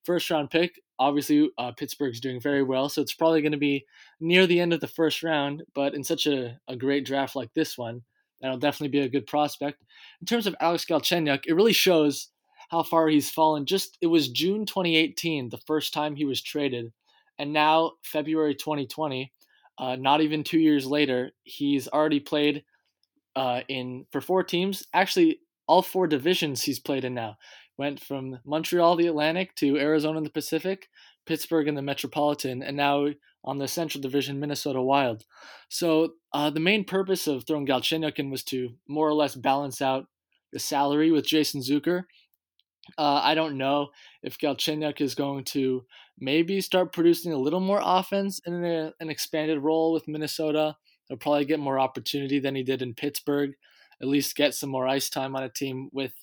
[0.03, 3.85] First round pick, obviously uh, Pittsburgh's doing very well, so it's probably going to be
[4.19, 5.63] near the end of the first round.
[5.73, 8.01] But in such a, a great draft like this one,
[8.41, 9.83] that'll definitely be a good prospect.
[10.21, 12.29] In terms of Alex Galchenyuk, it really shows
[12.69, 13.65] how far he's fallen.
[13.65, 16.91] Just it was June 2018, the first time he was traded,
[17.37, 19.31] and now February 2020,
[19.77, 22.63] uh, not even two years later, he's already played
[23.39, 24.83] uh, in for four teams.
[24.93, 27.37] Actually, all four divisions he's played in now.
[27.77, 30.89] Went from Montreal, the Atlantic, to Arizona the Pacific,
[31.25, 33.07] Pittsburgh and the Metropolitan, and now
[33.45, 35.23] on the Central Division, Minnesota Wild.
[35.69, 39.81] So uh, the main purpose of throwing Galchenyuk in was to more or less balance
[39.81, 40.07] out
[40.51, 42.03] the salary with Jason Zucker
[42.97, 43.89] uh, I don't know
[44.23, 45.85] if Galchenyuk is going to
[46.17, 50.75] maybe start producing a little more offense in a, an expanded role with Minnesota.
[51.09, 53.53] He'll probably get more opportunity than he did in Pittsburgh.
[54.01, 56.13] At least get some more ice time on a team with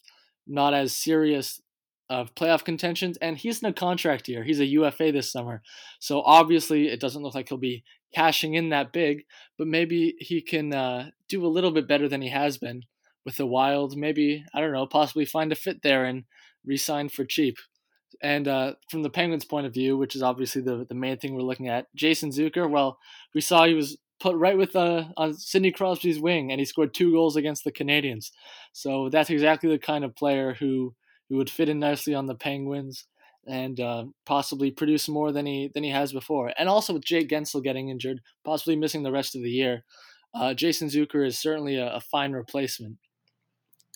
[0.46, 1.60] not as serious
[2.08, 3.18] of playoff contentions.
[3.18, 4.44] And he's in a contract year.
[4.44, 5.62] He's a UFA this summer.
[5.98, 9.24] So obviously, it doesn't look like he'll be cashing in that big,
[9.58, 12.82] but maybe he can uh, do a little bit better than he has been
[13.24, 13.96] with the Wild.
[13.96, 16.24] Maybe, I don't know, possibly find a fit there and
[16.64, 17.56] re-signed for cheap.
[18.22, 21.34] And uh, from the Penguins' point of view, which is obviously the the main thing
[21.34, 22.70] we're looking at, Jason Zucker.
[22.70, 22.98] Well,
[23.34, 26.94] we saw he was put right with uh, on Sidney Crosby's wing, and he scored
[26.94, 28.30] two goals against the Canadiens.
[28.72, 30.94] So that's exactly the kind of player who
[31.28, 33.04] who would fit in nicely on the Penguins
[33.46, 36.52] and uh, possibly produce more than he than he has before.
[36.58, 39.84] And also with Jake Guentzel getting injured, possibly missing the rest of the year,
[40.34, 42.98] uh, Jason Zucker is certainly a, a fine replacement.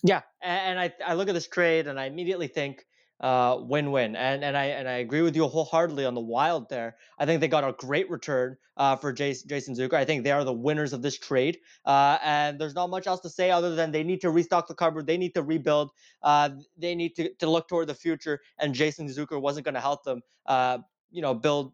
[0.03, 2.85] Yeah, and I I look at this trade and I immediately think
[3.21, 6.97] uh, win-win, and and I and I agree with you wholeheartedly on the Wild there.
[7.19, 9.93] I think they got a great return uh, for Jason, Jason Zucker.
[9.93, 13.21] I think they are the winners of this trade, uh, and there's not much else
[13.21, 15.91] to say other than they need to restock the cupboard, they need to rebuild,
[16.23, 19.81] uh, they need to to look toward the future, and Jason Zucker wasn't going to
[19.81, 20.79] help them, uh,
[21.11, 21.73] you know, build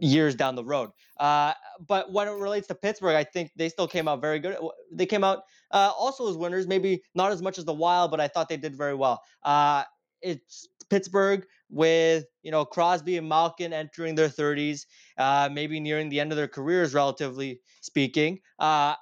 [0.00, 0.90] years down the road.
[1.18, 1.52] Uh,
[1.86, 4.56] but when it relates to Pittsburgh, I think they still came out very good.
[4.92, 8.20] They came out uh, also as winners, maybe not as much as the Wild, but
[8.20, 9.22] I thought they did very well.
[9.42, 9.84] Uh,
[10.20, 14.86] it's Pittsburgh with you know Crosby and Malkin entering their 30s,
[15.18, 18.40] uh, maybe nearing the end of their careers, relatively speaking.
[18.58, 18.94] Uh,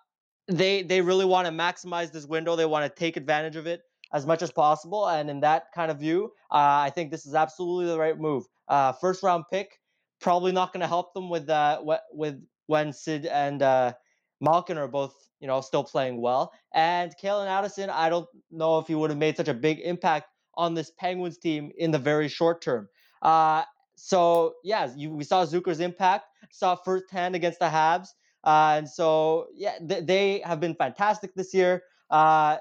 [0.48, 2.56] they they really want to maximize this window.
[2.56, 5.08] They want to take advantage of it as much as possible.
[5.08, 8.44] And in that kind of view, uh, I think this is absolutely the right move.
[8.68, 9.80] Uh, first round pick,
[10.20, 11.80] probably not going to help them with uh,
[12.12, 13.92] with when Sid and uh,
[14.40, 16.52] Malkin are both you know still playing well.
[16.74, 20.28] And Calen Addison, I don't know if he would have made such a big impact
[20.56, 22.88] on this Penguins team in the very short term.
[23.22, 23.64] Uh,
[23.96, 28.08] so yeah, you, we saw Zucker's impact, saw firsthand against the Habs.
[28.44, 31.82] Uh, and so, yeah, th- they have been fantastic this year.
[32.10, 32.58] Uh,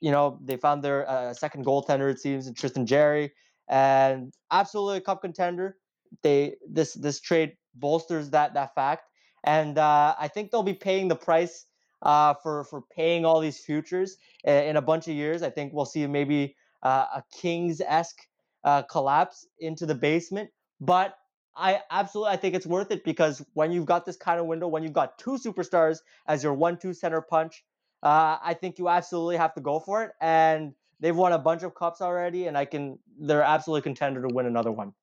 [0.00, 3.30] you know, they found their uh, second goaltender, it seems, in Tristan Jarry,
[3.68, 5.76] and absolutely a cup contender.
[6.22, 9.04] They this this trade bolsters that that fact,
[9.44, 11.66] and uh, I think they'll be paying the price
[12.02, 15.42] uh, for for paying all these futures in a bunch of years.
[15.42, 18.26] I think we'll see maybe uh, a Kings esque
[18.64, 21.16] uh, collapse into the basement, but
[21.56, 24.68] I absolutely I think it's worth it because when you've got this kind of window,
[24.68, 27.64] when you've got two superstars as your one-two center punch,
[28.02, 30.12] uh, I think you absolutely have to go for it.
[30.20, 34.34] And they've won a bunch of cups already, and I can they're absolutely contender to
[34.34, 34.94] win another one.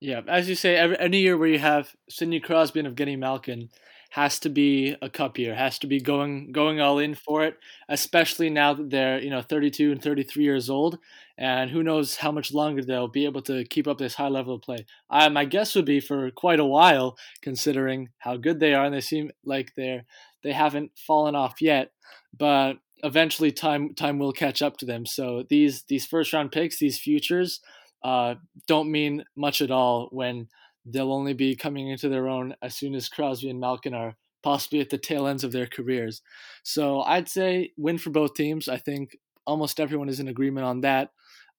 [0.00, 3.68] Yeah, as you say, every, any year where you have Sidney Crosby and Evgeny Malkin,
[4.10, 7.56] has to be a cup year, has to be going going all in for it,
[7.88, 10.98] especially now that they're, you know, 32 and 33 years old
[11.38, 14.56] and who knows how much longer they'll be able to keep up this high level
[14.56, 14.84] of play.
[15.08, 18.94] I, my guess would be for quite a while considering how good they are and
[18.94, 20.04] they seem like they're
[20.42, 21.92] they haven't fallen off yet,
[22.36, 25.06] but eventually time time will catch up to them.
[25.06, 27.60] So these these first round picks, these futures
[28.02, 28.34] uh,
[28.66, 30.48] don't mean much at all when
[30.84, 34.80] they'll only be coming into their own as soon as Crosby and Malkin are possibly
[34.80, 36.22] at the tail ends of their careers.
[36.62, 38.68] So I'd say win for both teams.
[38.68, 39.16] I think
[39.46, 41.10] almost everyone is in agreement on that.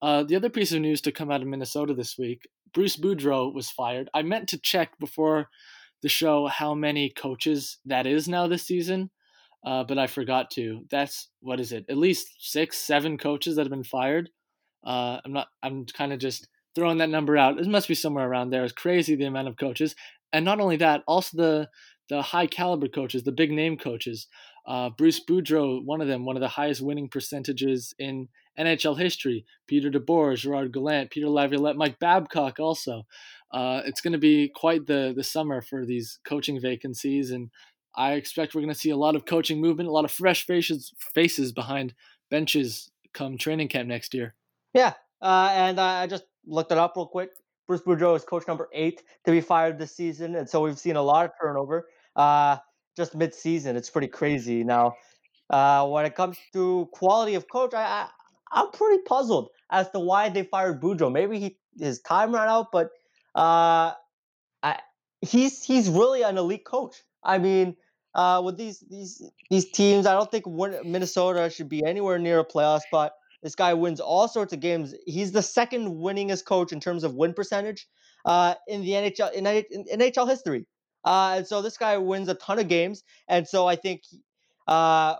[0.01, 3.53] Uh, the other piece of news to come out of Minnesota this week Bruce Boudreau
[3.53, 4.09] was fired.
[4.13, 5.49] I meant to check before
[6.01, 9.09] the show how many coaches that is now this season,
[9.65, 10.85] uh, but I forgot to.
[10.89, 11.85] That's what is it?
[11.89, 14.29] At least six, seven coaches that have been fired.
[14.83, 15.47] Uh, I'm not.
[15.61, 17.59] I'm kind of just throwing that number out.
[17.59, 18.63] It must be somewhere around there.
[18.63, 19.95] It's crazy the amount of coaches,
[20.33, 21.69] and not only that, also the
[22.09, 24.27] the high caliber coaches, the big name coaches.
[24.67, 28.27] Uh, Bruce Boudreau, one of them, one of the highest winning percentages in
[28.59, 29.45] NHL history.
[29.65, 32.59] Peter DeBoer, Gerard Gallant, Peter Laviolette, Mike Babcock.
[32.59, 33.03] Also,
[33.51, 37.49] uh, it's going to be quite the the summer for these coaching vacancies, and
[37.95, 40.45] I expect we're going to see a lot of coaching movement, a lot of fresh
[40.45, 41.93] faces faces behind
[42.29, 44.35] benches come training camp next year.
[44.73, 47.29] Yeah, uh, and I just looked it up real quick.
[47.67, 50.95] Bruce Boudreau is coach number eight to be fired this season, and so we've seen
[50.95, 52.57] a lot of turnover uh,
[52.97, 53.75] just mid-season.
[53.75, 54.63] It's pretty crazy.
[54.63, 54.95] Now,
[55.49, 58.09] uh, when it comes to quality of coach, I, I
[58.51, 61.11] I'm pretty puzzled as to why they fired Boudreau.
[61.11, 62.89] Maybe he his time ran out, but
[63.35, 63.93] uh,
[64.61, 64.79] I,
[65.21, 67.01] he's he's really an elite coach.
[67.23, 67.77] I mean,
[68.13, 70.45] uh, with these these these teams, I don't think
[70.85, 73.13] Minnesota should be anywhere near a playoff spot.
[73.43, 74.93] This guy wins all sorts of games.
[75.05, 77.87] He's the second winningest coach in terms of win percentage
[78.25, 80.67] uh, in the NHL in, in NHL history.
[81.03, 83.03] Uh, and so this guy wins a ton of games.
[83.27, 84.03] And so I think
[84.67, 85.15] uh,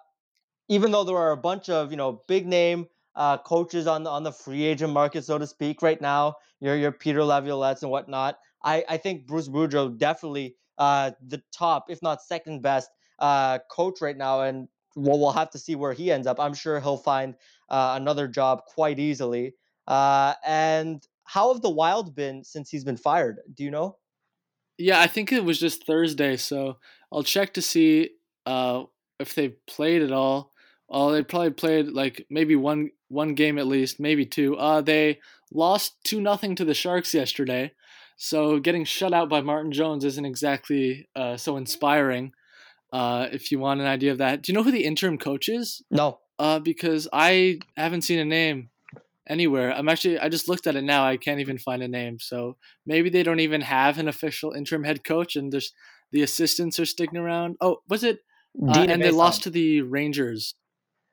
[0.70, 4.10] even though there are a bunch of you know big name uh, coaches on the
[4.10, 7.92] on the free agent market, so to speak, right now, your your Peter Laviolettes and
[7.92, 13.60] whatnot, I I think Bruce Boudreau definitely uh, the top, if not second best, uh,
[13.70, 16.40] coach right now, and well, we'll have to see where he ends up.
[16.40, 17.36] I'm sure he'll find
[17.70, 19.56] uh, another job quite easily.
[19.88, 23.40] Uh, and how have the Wild been since he's been fired?
[23.54, 23.98] Do you know?
[24.78, 26.78] Yeah, I think it was just Thursday, so
[27.12, 28.12] I'll check to see
[28.46, 28.84] uh,
[29.20, 30.52] if they played at all.
[30.90, 34.58] Oh, they probably played like maybe one one game at least, maybe two.
[34.58, 35.20] Uh, they
[35.54, 37.72] lost two nothing to the Sharks yesterday,
[38.18, 42.34] so getting shut out by Martin Jones isn't exactly uh, so inspiring.
[42.92, 45.48] Uh, if you want an idea of that, do you know who the interim coach
[45.48, 45.82] is?
[45.90, 46.20] No.
[46.38, 48.70] Uh, because I haven't seen a name
[49.28, 49.72] anywhere.
[49.74, 51.06] I'm actually I just looked at it now.
[51.06, 52.20] I can't even find a name.
[52.20, 55.74] So maybe they don't even have an official interim head coach, and there's
[56.12, 57.56] the assistants are sticking around.
[57.62, 58.20] Oh, was it?
[58.62, 60.56] Uh, and they lost to the Rangers.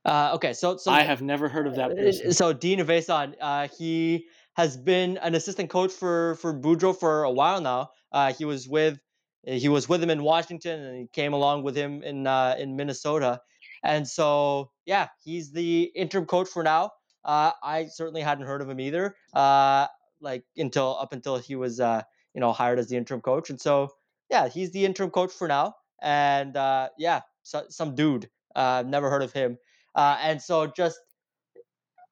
[0.05, 1.93] Uh, okay, so so I have never heard of that.
[1.93, 2.33] Uh, person.
[2.33, 7.31] So Dean Evason, uh, he has been an assistant coach for for Boudreau for a
[7.31, 7.91] while now.
[8.11, 8.99] Uh, he was with
[9.45, 12.77] he was with him in Washington, and he came along with him in uh, in
[12.77, 13.41] Minnesota.
[13.83, 16.93] And so, yeah, he's the interim coach for now.
[17.25, 19.87] Uh, I certainly hadn't heard of him either, uh,
[20.21, 22.03] like until up until he was, uh,
[22.35, 23.51] you know, hired as the interim coach.
[23.51, 23.91] And so,
[24.31, 25.75] yeah, he's the interim coach for now.
[26.03, 28.29] And uh, yeah, so, some dude.
[28.57, 29.59] Uh, never heard of him.
[29.95, 30.99] And so, just,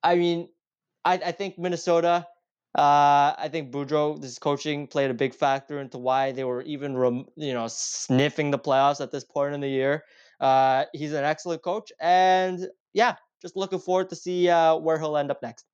[0.02, 0.48] I mean,
[1.04, 2.26] I, I think Minnesota.
[2.76, 6.94] Uh, I think Boudreau, this coaching played a big factor into why they were even,
[6.94, 10.04] rem- you know, sniffing the playoffs at this point in the year.
[10.40, 15.16] uh, he's an excellent coach, and yeah, just looking forward to see uh, where he'll
[15.16, 15.64] end up next.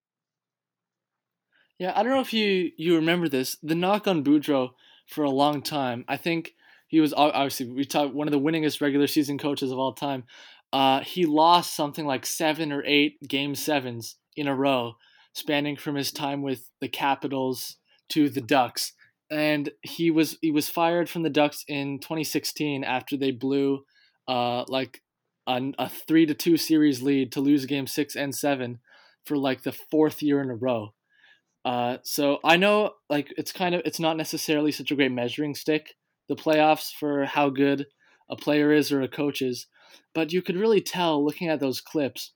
[1.79, 3.57] Yeah, I don't know if you you remember this.
[3.63, 4.71] The knock on Boudreau
[5.09, 6.05] for a long time.
[6.07, 6.55] I think
[6.87, 10.25] he was obviously we one of the winningest regular season coaches of all time.
[10.73, 14.95] Uh, he lost something like seven or eight game sevens in a row,
[15.33, 17.77] spanning from his time with the Capitals
[18.11, 18.93] to the Ducks.
[19.31, 23.85] And he was he was fired from the Ducks in 2016 after they blew
[24.29, 25.01] uh, like
[25.47, 28.81] a, a three to two series lead to lose game six and seven
[29.25, 30.93] for like the fourth year in a row.
[31.65, 35.55] Uh, so I know like it's kind of it's not necessarily such a great measuring
[35.55, 35.95] stick
[36.29, 37.87] the playoffs for how good
[38.31, 39.67] a player is or a coach is,
[40.15, 42.33] but you could really tell looking at those clips.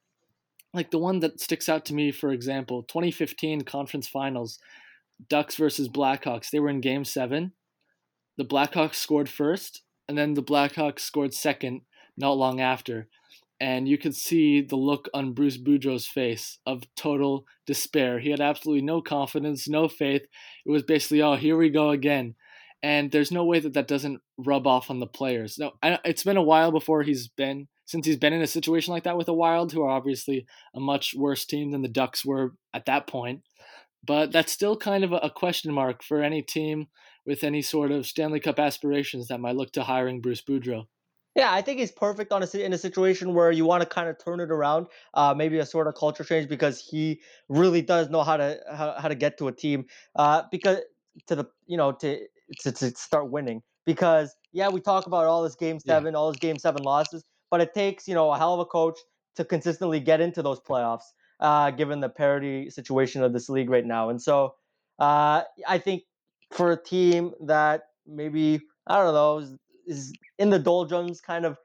[0.76, 4.58] Like the one that sticks out to me, for example, 2015 conference finals,
[5.28, 6.50] Ducks versus Blackhawks.
[6.50, 7.52] They were in game seven.
[8.36, 11.80] The Blackhawks scored first, and then the Blackhawks scored second
[12.18, 13.08] not long after
[13.60, 18.18] and you could see the look on Bruce Boudreau's face of total despair.
[18.18, 20.22] He had absolutely no confidence, no faith.
[20.64, 22.34] It was basically, oh, here we go again.
[22.82, 25.58] And there's no way that that doesn't rub off on the players.
[25.58, 29.04] No, it's been a while before he's been since he's been in a situation like
[29.04, 32.52] that with the Wild, who are obviously a much worse team than the Ducks were
[32.74, 33.42] at that point.
[34.04, 36.86] But that's still kind of a, question mark for any team
[37.24, 40.86] with any sort of Stanley Cup aspirations that might look to hiring Bruce Boudreau.
[41.34, 44.08] Yeah, I think he's perfect on a in a situation where you want to kind
[44.08, 48.08] of turn it around, uh, maybe a sort of culture change because he really does
[48.08, 49.84] know how to how, how to get to a team,
[50.14, 50.78] uh, because
[51.26, 52.20] to the you know to,
[52.60, 53.62] to to start winning.
[53.84, 56.18] Because yeah, we talk about all this game seven, yeah.
[56.18, 58.98] all this game seven losses, but it takes you know a hell of a coach
[59.36, 63.84] to consistently get into those playoffs, uh, given the parity situation of this league right
[63.84, 64.08] now.
[64.08, 64.54] And so
[64.98, 66.04] uh, I think
[66.52, 71.58] for a team that maybe I don't know is in the doldrums, kind of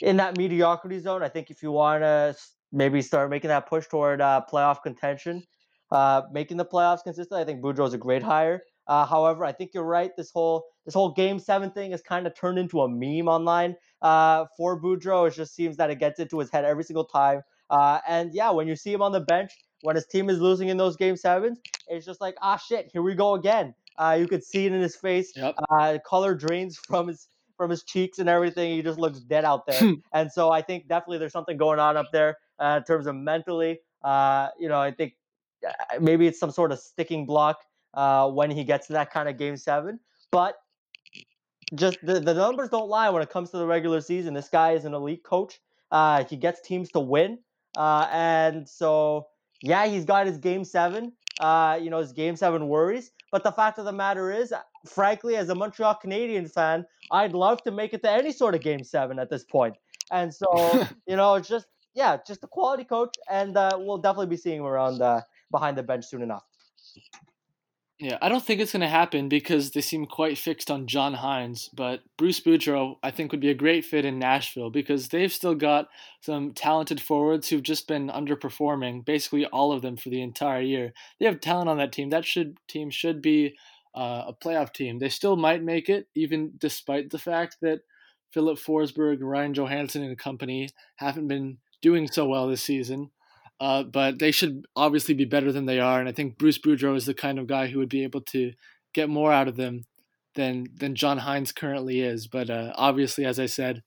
[0.00, 1.22] in that mediocrity zone.
[1.22, 2.36] I think if you want to
[2.72, 5.42] maybe start making that push toward uh, playoff contention,
[5.90, 8.62] uh, making the playoffs consistent, I think Boudreau is a great hire.
[8.86, 10.10] Uh, however, I think you're right.
[10.16, 13.76] This whole this whole Game Seven thing has kind of turned into a meme online
[14.00, 15.28] uh, for Boudreau.
[15.28, 17.42] It just seems that it gets into his head every single time.
[17.70, 19.52] Uh, and yeah, when you see him on the bench,
[19.82, 23.02] when his team is losing in those Game Sevens, it's just like ah shit, here
[23.02, 23.74] we go again.
[23.96, 25.32] Uh, you could see it in his face.
[25.36, 25.54] Yep.
[25.70, 28.74] Uh, color drains from his from his cheeks and everything.
[28.74, 29.92] He just looks dead out there.
[30.12, 33.14] and so I think definitely there's something going on up there uh, in terms of
[33.14, 33.80] mentally.
[34.02, 35.14] Uh, you know, I think
[36.00, 37.60] maybe it's some sort of sticking block
[37.94, 40.00] uh, when he gets to that kind of game seven.
[40.30, 40.56] But
[41.74, 44.34] just the, the numbers don't lie when it comes to the regular season.
[44.34, 45.60] This guy is an elite coach.
[45.90, 47.38] Uh, he gets teams to win.
[47.76, 49.26] Uh, and so,
[49.62, 53.10] yeah, he's got his game seven, you know, his game seven worries.
[53.30, 54.52] But the fact of the matter is,
[54.86, 58.60] frankly, as a Montreal Canadian fan, I'd love to make it to any sort of
[58.60, 59.74] game seven at this point.
[60.10, 63.14] And so, you know, just, yeah, just a quality coach.
[63.30, 66.44] And uh, we'll definitely be seeing him around uh, behind the bench soon enough.
[68.02, 71.14] Yeah, I don't think it's going to happen because they seem quite fixed on John
[71.14, 71.68] Hynes.
[71.72, 75.54] But Bruce Boudreau, I think, would be a great fit in Nashville because they've still
[75.54, 75.86] got
[76.20, 80.92] some talented forwards who've just been underperforming, basically all of them for the entire year.
[81.20, 82.10] They have talent on that team.
[82.10, 83.54] That should team should be
[83.94, 84.98] uh, a playoff team.
[84.98, 87.82] They still might make it, even despite the fact that
[88.32, 93.12] Filip Forsberg, Ryan Johansen, and company haven't been doing so well this season.
[93.60, 96.96] Uh, but they should obviously be better than they are, and I think Bruce Boudreau
[96.96, 98.52] is the kind of guy who would be able to
[98.92, 99.84] get more out of them
[100.34, 102.26] than than John Hynes currently is.
[102.26, 103.82] But uh, obviously, as I said,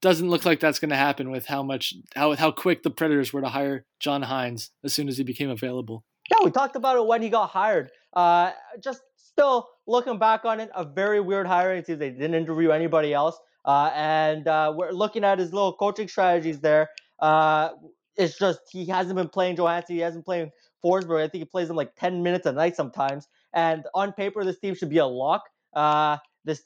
[0.00, 3.32] doesn't look like that's going to happen with how much how how quick the Predators
[3.32, 6.04] were to hire John Hynes as soon as he became available.
[6.30, 7.90] Yeah, we talked about it when he got hired.
[8.12, 11.84] Uh, just still looking back on it, a very weird hiring.
[11.86, 13.36] It they didn't interview anybody else.
[13.64, 16.88] Uh, and uh, we're looking at his little coaching strategies there.
[17.18, 17.70] Uh,
[18.16, 19.94] it's just he hasn't been playing Johansen.
[19.96, 20.50] He hasn't played
[20.84, 21.22] Forsberg.
[21.22, 23.28] I think he plays him like 10 minutes a night sometimes.
[23.52, 25.42] And on paper, this team should be a lock.
[25.74, 26.62] Uh, this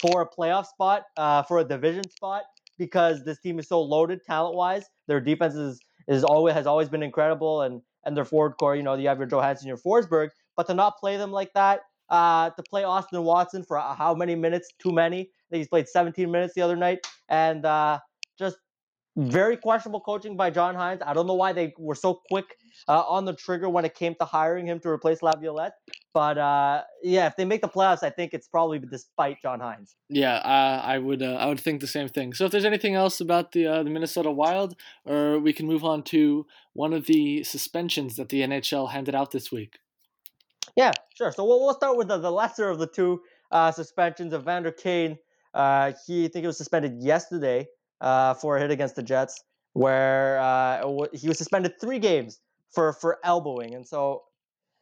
[0.00, 2.42] for a playoff spot, uh, for a division spot,
[2.78, 4.86] because this team is so loaded talent wise.
[5.06, 8.76] Their defense is, is always has always been incredible, and and their forward core.
[8.76, 11.82] You know, you have your Johansen, your Forsberg, but to not play them like that,
[12.08, 14.68] uh, to play Austin Watson for how many minutes?
[14.78, 15.20] Too many.
[15.20, 17.98] I think he's played 17 minutes the other night, and uh,
[18.38, 18.56] just
[19.16, 21.02] very questionable coaching by John Hynes.
[21.04, 22.56] I don't know why they were so quick
[22.88, 25.74] uh, on the trigger when it came to hiring him to replace Laviolette.
[26.14, 29.94] But uh, yeah, if they make the playoffs, I think it's probably despite John Hynes.
[30.08, 32.34] Yeah, uh, I would uh, I would think the same thing.
[32.34, 35.84] So if there's anything else about the uh, the Minnesota Wild, or we can move
[35.84, 39.78] on to one of the suspensions that the NHL handed out this week.
[40.76, 41.32] Yeah, sure.
[41.32, 44.32] So we'll, we'll start with the, the lesser of the two uh, suspensions.
[44.34, 45.18] Vander Kane,
[45.52, 47.66] he I think it was suspended yesterday
[48.00, 49.42] uh, for a hit against the Jets,
[49.72, 52.40] where uh, he was suspended three games
[52.72, 54.22] for for elbowing, and so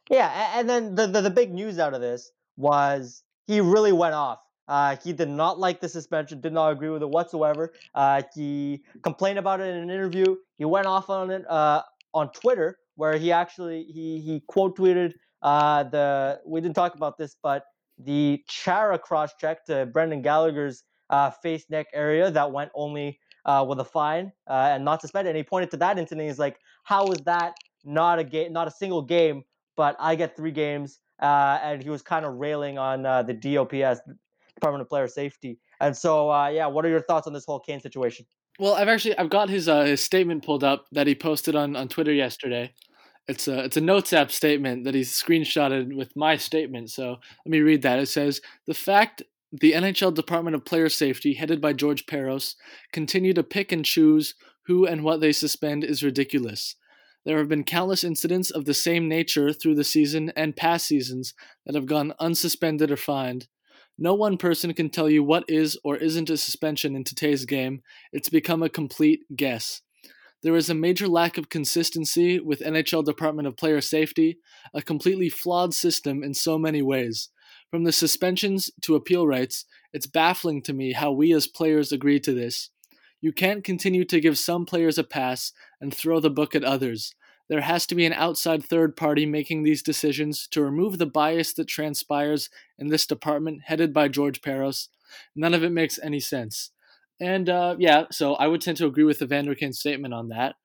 [0.09, 4.15] yeah, and then the, the, the big news out of this was he really went
[4.15, 4.39] off.
[4.67, 7.73] Uh, he did not like the suspension, did not agree with it whatsoever.
[7.95, 10.35] Uh, he complained about it in an interview.
[10.57, 11.81] He went off on it uh,
[12.13, 17.17] on Twitter, where he actually he he quote tweeted uh, the we didn't talk about
[17.17, 17.63] this, but
[17.97, 23.65] the Chara cross check to Brendan Gallagher's uh, face neck area that went only uh,
[23.67, 25.31] with a fine and not suspended.
[25.31, 26.27] And he pointed to that incident.
[26.27, 27.53] He's like, "How is that
[27.85, 29.43] not a game, not a single game
[29.79, 30.99] but I get three games.
[31.21, 34.01] Uh, and he was kind of railing on uh, the DOPS,
[34.53, 35.57] Department of Player Safety.
[35.79, 38.25] And so, uh, yeah, what are your thoughts on this whole Kane situation?
[38.59, 41.77] Well, I've actually I've got his uh, his statement pulled up that he posted on,
[41.77, 42.73] on Twitter yesterday.
[43.29, 46.89] It's a it's a notes app statement that he's screenshotted with my statement.
[46.91, 47.11] So
[47.45, 47.99] let me read that.
[47.99, 52.55] It says the fact the NHL Department of Player Safety, headed by George Parros,
[52.93, 54.35] continue to pick and choose
[54.67, 56.75] who and what they suspend is ridiculous.
[57.25, 61.33] There have been countless incidents of the same nature through the season and past seasons
[61.65, 63.47] that have gone unsuspended or fined.
[63.97, 67.81] No one person can tell you what is or isn't a suspension in today's game.
[68.13, 69.81] It's become a complete guess.
[70.41, 74.37] There is a major lack of consistency with NHL Department of Player Safety,
[74.73, 77.29] a completely flawed system in so many ways.
[77.71, 82.19] From the suspensions to appeal rights, it's baffling to me how we as players agree
[82.21, 82.71] to this.
[83.21, 87.13] You can't continue to give some players a pass and throw the book at others.
[87.47, 91.53] There has to be an outside third party making these decisions to remove the bias
[91.53, 94.87] that transpires in this department headed by George Parros.
[95.35, 96.71] None of it makes any sense.
[97.19, 100.55] And uh, yeah, so I would tend to agree with the Kane's statement on that.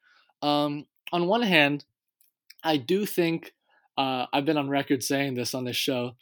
[0.42, 1.84] Um, on one hand,
[2.62, 3.52] I do think
[3.96, 6.12] uh, I've been on record saying this on this show.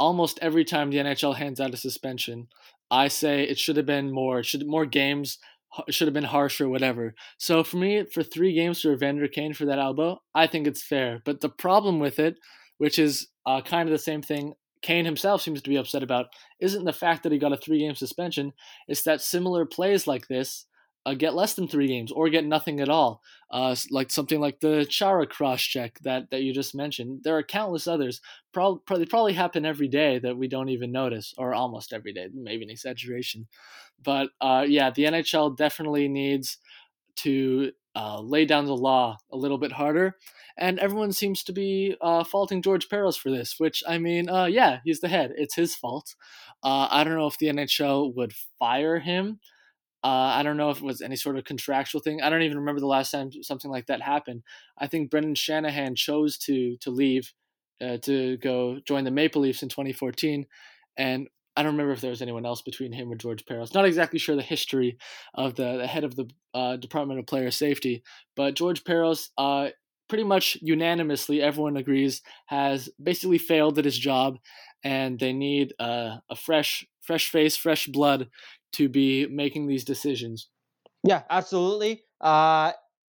[0.00, 2.48] Almost every time the NHL hands out a suspension,
[2.90, 4.42] I say it should have been more.
[4.42, 5.38] Should more games
[5.88, 7.14] should have been harsher, whatever.
[7.38, 10.82] So for me, for three games for Evander Kane for that elbow, I think it's
[10.82, 11.22] fair.
[11.24, 12.36] But the problem with it,
[12.78, 16.26] which is uh, kind of the same thing Kane himself seems to be upset about,
[16.60, 18.52] isn't the fact that he got a three game suspension.
[18.88, 20.66] It's that similar plays like this
[21.06, 23.22] uh, get less than three games or get nothing at all.
[23.50, 27.20] Uh, like something like the Chara cross check that, that you just mentioned.
[27.24, 28.20] There are countless others.
[28.52, 32.28] Pro- probably probably happen every day that we don't even notice, or almost every day.
[32.32, 33.46] Maybe an exaggeration,
[34.02, 36.58] but uh, yeah, the NHL definitely needs
[37.16, 40.16] to uh, lay down the law a little bit harder.
[40.56, 44.44] And everyone seems to be uh, faulting George Parros for this, which I mean, uh,
[44.44, 45.32] yeah, he's the head.
[45.36, 46.14] It's his fault.
[46.62, 49.40] Uh, I don't know if the NHL would fire him
[50.02, 52.22] uh, I don't know if it was any sort of contractual thing.
[52.22, 54.42] I don't even remember the last time something like that happened.
[54.78, 57.32] I think Brendan Shanahan chose to to leave
[57.82, 60.46] uh, to go join the Maple Leafs in 2014,
[60.96, 63.74] and I don't remember if there was anyone else between him or George Parros.
[63.74, 64.96] Not exactly sure the history
[65.34, 68.02] of the, the head of the uh, Department of Player Safety,
[68.36, 69.68] but George Parros, uh,
[70.08, 74.38] pretty much unanimously, everyone agrees, has basically failed at his job,
[74.82, 78.28] and they need a fresh, fresh face, fresh blood
[78.72, 80.48] to be making these decisions.
[81.02, 82.02] Yeah, absolutely.
[82.20, 82.72] Uh,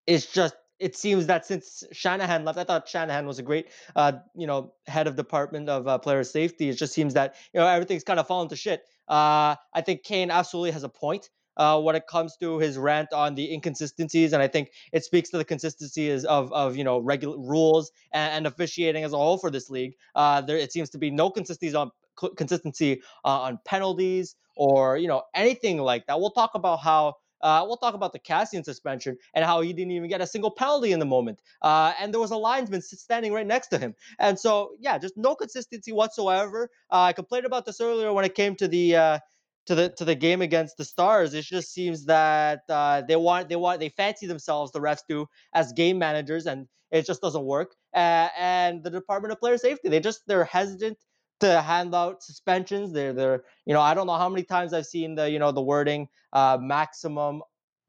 [0.07, 4.13] it's just it seems that since Shanahan left, I thought Shanahan was a great, uh,
[4.35, 6.69] you know, head of department of uh, player safety.
[6.69, 8.81] It just seems that you know everything's kind of fallen to shit.
[9.07, 13.13] Uh, I think Kane absolutely has a point uh, when it comes to his rant
[13.13, 16.99] on the inconsistencies, and I think it speaks to the consistencies of of you know
[16.99, 19.95] regular rules and, and officiating as a whole for this league.
[20.15, 21.91] Uh, there it seems to be no consistencies on
[22.37, 26.19] consistency uh, on penalties or you know anything like that.
[26.19, 29.91] We'll talk about how uh, we'll talk about the Kassian suspension and how he didn't
[29.91, 31.41] even get a single penalty in the moment.
[31.61, 33.93] Uh, and there was a linesman standing right next to him.
[34.19, 36.69] And so, yeah, just no consistency whatsoever.
[36.91, 39.21] Uh, I complained about this earlier when it came to the.
[39.67, 43.49] To the to the game against the Stars, it just seems that uh, they want
[43.49, 47.43] they want they fancy themselves the refs do as game managers, and it just doesn't
[47.43, 47.75] work.
[47.93, 50.99] Uh, and the Department of Player Safety, they just they're hesitant
[51.39, 52.93] to hand out suspensions.
[52.93, 55.51] They're they're you know I don't know how many times I've seen the you know
[55.51, 57.41] the wording uh, maximum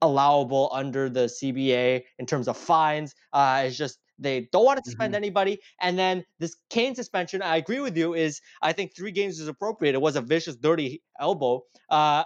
[0.02, 3.14] allowable under the CBA in terms of fines.
[3.32, 5.24] Uh, it's just they don't want to suspend mm-hmm.
[5.24, 5.58] anybody.
[5.80, 9.48] And then this Kane suspension, I agree with you, is I think three games is
[9.48, 9.94] appropriate.
[9.94, 11.62] It was a vicious, dirty elbow.
[11.90, 12.24] Uh,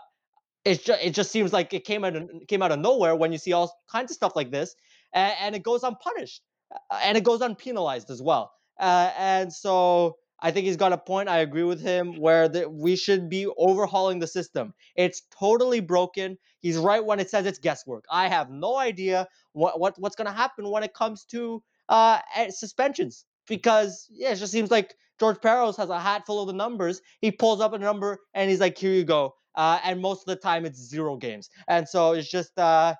[0.65, 3.33] it just it just seems like it came out of, came out of nowhere when
[3.33, 4.75] you see all kinds of stuff like this,
[5.13, 6.43] and, and it goes unpunished,
[6.91, 8.53] uh, and it goes unpenalized as well.
[8.79, 11.29] Uh, and so I think he's got a point.
[11.29, 14.75] I agree with him where the, we should be overhauling the system.
[14.97, 16.39] It's totally broken.
[16.61, 18.05] He's right when it says it's guesswork.
[18.11, 22.21] I have no idea what, what what's going to happen when it comes to uh,
[22.37, 26.47] eh, suspensions because yeah, it just seems like George Parros has a hat full of
[26.47, 27.03] the numbers.
[27.21, 30.27] He pulls up a number and he's like, "Here you go." Uh, and most of
[30.27, 32.95] the time, it's zero games, and so it's just uh,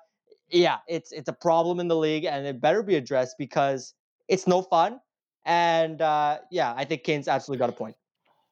[0.49, 3.95] yeah, it's it's a problem in the league, and it better be addressed because
[4.27, 4.99] it's no fun.
[5.45, 7.95] And uh, yeah, I think Kane's absolutely got a point.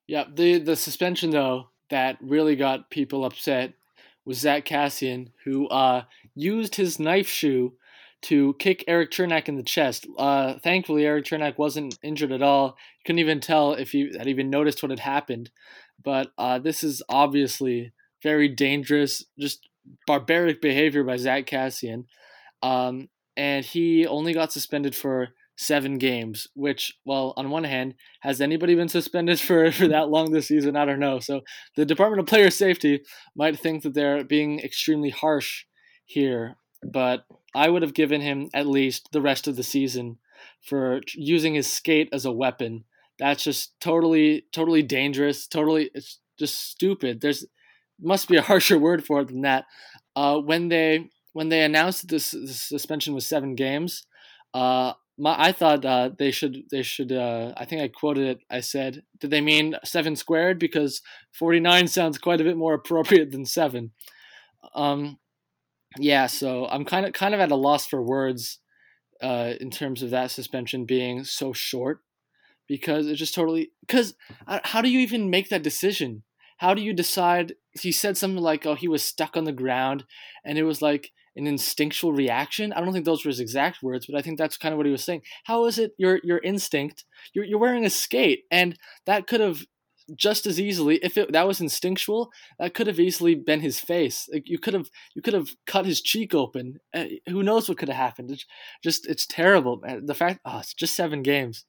[0.07, 3.73] Yeah, the the suspension though that really got people upset
[4.25, 6.03] was Zack Kassian, who uh,
[6.35, 7.73] used his knife shoe
[8.23, 10.07] to kick Erik Cernak in the chest.
[10.17, 12.75] Uh, thankfully, Erik Cernak wasn't injured at all.
[13.05, 15.51] Couldn't even tell if he had even noticed what had happened.
[16.03, 19.69] But uh, this is obviously very dangerous, just
[20.05, 22.05] barbaric behavior by Zack Kassian.
[22.61, 28.39] Um, and he only got suspended for seven games, which, well, on one hand, has
[28.39, 30.75] anybody been suspended for, for that long this season?
[30.75, 31.19] I don't know.
[31.19, 31.41] So
[31.75, 33.01] the Department of Player Safety
[33.35, 35.65] might think that they're being extremely harsh
[36.05, 37.25] here, but
[37.55, 40.17] I would have given him at least the rest of the season
[40.61, 42.85] for using his skate as a weapon.
[43.17, 45.47] That's just totally, totally dangerous.
[45.47, 47.21] Totally, it's just stupid.
[47.21, 47.45] There's
[48.01, 49.65] must be a harsher word for it than that.
[50.15, 54.05] Uh, when they when they announced that this, this suspension was seven games,
[54.53, 58.39] uh, my, I thought uh, they should they should uh, I think I quoted it.
[58.49, 62.73] I said, "Did they mean seven squared?" Because forty nine sounds quite a bit more
[62.73, 63.91] appropriate than seven.
[64.73, 65.17] Um,
[65.97, 68.59] yeah, so I'm kind of kind of at a loss for words
[69.21, 72.01] uh, in terms of that suspension being so short
[72.67, 74.13] because it just totally because
[74.47, 76.23] uh, how do you even make that decision?
[76.57, 77.55] How do you decide?
[77.71, 80.05] He said something like, "Oh, he was stuck on the ground,"
[80.45, 82.73] and it was like an instinctual reaction.
[82.73, 84.85] I don't think those were his exact words, but I think that's kind of what
[84.85, 85.21] he was saying.
[85.45, 87.05] How is it your your instinct?
[87.33, 89.63] You're you're wearing a skate, and that could have
[90.15, 94.29] just as easily if it, that was instinctual that could have easily been his face.
[94.31, 96.79] Like you could have you could have cut his cheek open.
[96.93, 98.31] Uh, who knows what could have happened?
[98.31, 98.45] It's
[98.83, 99.81] just it's terrible.
[100.03, 101.65] The fact oh it's just seven games.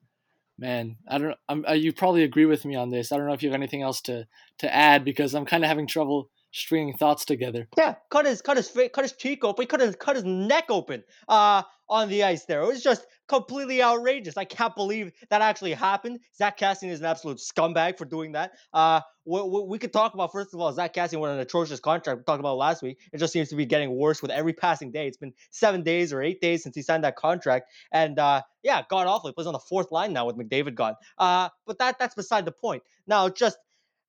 [0.59, 3.13] Man i don't know uh, you probably agree with me on this.
[3.13, 4.27] I don't know if you have anything else to
[4.59, 7.69] to add because i'm kind of having trouble stringing thoughts together.
[7.77, 11.05] Yeah, cut his cut his cut his cheek open, cut his cut his neck open
[11.29, 12.63] uh on the ice there.
[12.63, 14.37] It was just completely outrageous.
[14.37, 16.21] I can't believe that actually happened.
[16.37, 18.53] Zack Kassian is an absolute scumbag for doing that.
[18.73, 22.19] Uh, we, we, could talk about first of all, Zack Kassian won an atrocious contract.
[22.19, 22.99] We talked about last week.
[23.13, 25.09] It just seems to be getting worse with every passing day.
[25.09, 28.83] It's been seven days or eight days since he signed that contract, and uh, yeah,
[28.89, 29.29] god awful.
[29.29, 30.95] He plays on the fourth line now with McDavid gone.
[31.19, 32.85] Uh, but that that's beside the point.
[33.07, 33.59] Now, just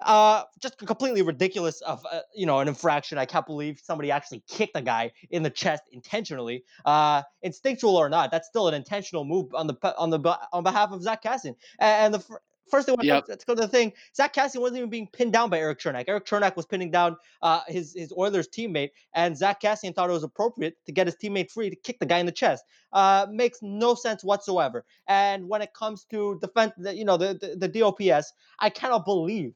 [0.02, 3.18] uh, just completely ridiculous of uh, you know an infraction.
[3.18, 6.64] I can't believe somebody actually kicked a guy in the chest intentionally.
[6.86, 10.92] Uh, instinctual or not, that's still an intentional move on the on the on behalf
[10.92, 11.56] of Zack Kassian.
[11.80, 12.24] And, the
[12.70, 13.26] first thing, yep.
[13.28, 13.92] let's go to the thing.
[14.16, 16.06] Zack Kassian wasn't even being pinned down by Erik Cernak.
[16.08, 20.14] Erik Cernak was pinning down uh, his his Oilers teammate, and Zack Kassian thought it
[20.14, 22.64] was appropriate to get his teammate free to kick the guy in the chest.
[22.94, 24.86] Uh, makes no sense whatsoever.
[25.08, 29.54] And when it comes to defense, you know the, the the DOPS, I cannot believe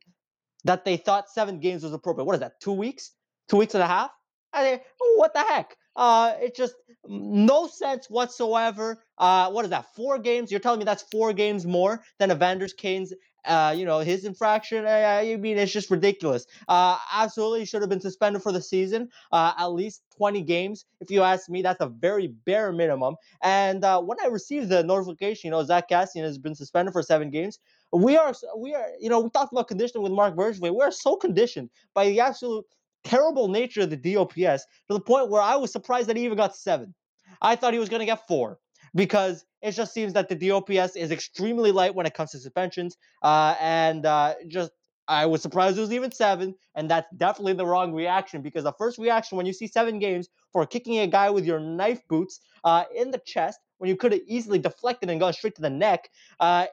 [0.66, 2.26] that they thought seven games was appropriate.
[2.26, 2.59] What is that?
[2.59, 3.11] Two weeks?
[3.49, 4.11] Two weeks and a half?
[4.53, 4.80] I mean,
[5.16, 5.76] what the heck?
[5.95, 6.76] Uh, it just
[7.07, 9.01] no sense whatsoever.
[9.18, 9.86] Uh, what is that?
[9.95, 10.51] Four games?
[10.51, 13.13] You're telling me that's four games more than Evander Kane's
[13.45, 14.85] uh, you know, his infraction.
[14.85, 16.45] I, I mean, it's just ridiculous.
[16.67, 20.85] Uh, absolutely should have been suspended for the season, uh, at least 20 games.
[20.99, 23.15] If you ask me, that's a very bare minimum.
[23.41, 27.01] And uh, when I received the notification, you know, Zack Kassian has been suspended for
[27.01, 27.59] seven games.
[27.91, 30.75] We are, we are, you know, we talked about conditioning with Marc Bergevin.
[30.75, 32.65] We are so conditioned by the absolute
[33.03, 36.37] terrible nature of the DOPS to the point where I was surprised that he even
[36.37, 36.93] got seven.
[37.41, 38.59] I thought he was going to get four
[38.95, 42.97] because it just seems that the DOPS is extremely light when it comes to suspensions.
[43.21, 44.71] Uh, and uh, just
[45.07, 48.73] I was surprised it was even seven, and that's definitely the wrong reaction because the
[48.73, 52.39] first reaction when you see seven games for kicking a guy with your knife boots
[52.63, 55.69] uh, in the chest when you could have easily deflected and gone straight to the
[55.69, 56.65] neck, uh,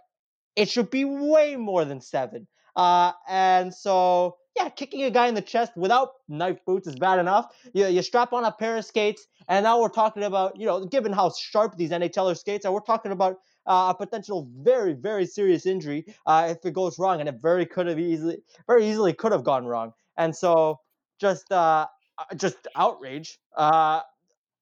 [0.56, 2.46] it should be way more than seven.
[2.76, 7.18] Uh, and so yeah, kicking a guy in the chest without knife boots is bad
[7.18, 7.54] enough.
[7.72, 10.84] You, you strap on a pair of skates, and now we're talking about, you know,
[10.84, 13.36] given how sharp these NHLer skates are, we're talking about
[13.66, 17.64] uh, a potential very, very serious injury uh, if it goes wrong, and it very
[17.64, 19.92] could have easily, very easily could have gone wrong.
[20.16, 20.80] And so,
[21.20, 21.86] just, uh,
[22.18, 24.00] uh just outrage uh,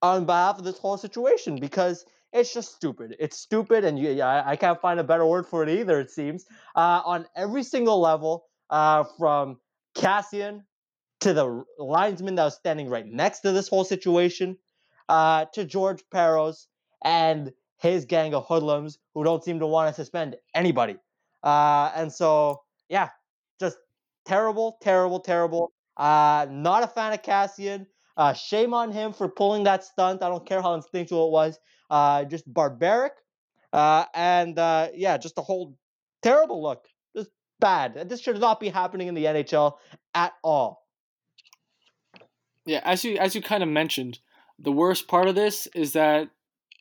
[0.03, 3.16] on behalf of this whole situation because it's just stupid.
[3.18, 5.99] It's stupid, and you, yeah, I can't find a better word for it either.
[5.99, 9.59] It seems uh, on every single level, uh, from
[9.95, 10.62] Kassian
[11.20, 14.57] to the linesman that was standing right next to this whole situation,
[15.09, 16.66] uh, to George Parros
[17.05, 20.97] and his gang of hoodlums who don't seem to want to suspend anybody.
[21.43, 23.09] Uh, and so, yeah,
[23.59, 23.78] just
[24.26, 25.72] terrible, terrible, terrible.
[25.97, 27.86] Uh, not a fan of Kassian.
[28.16, 30.22] Uh, shame on him for pulling that stunt.
[30.22, 31.59] I don't care how instinctual it was.
[31.88, 33.12] Uh, just barbaric.
[33.72, 35.76] Uh, and uh, yeah, just a whole
[36.22, 36.86] terrible look,
[37.61, 38.08] bad.
[38.08, 39.74] This should not be happening in the NHL
[40.14, 40.86] at all.
[42.66, 44.18] Yeah, as you as you kind of mentioned,
[44.58, 46.28] the worst part of this is that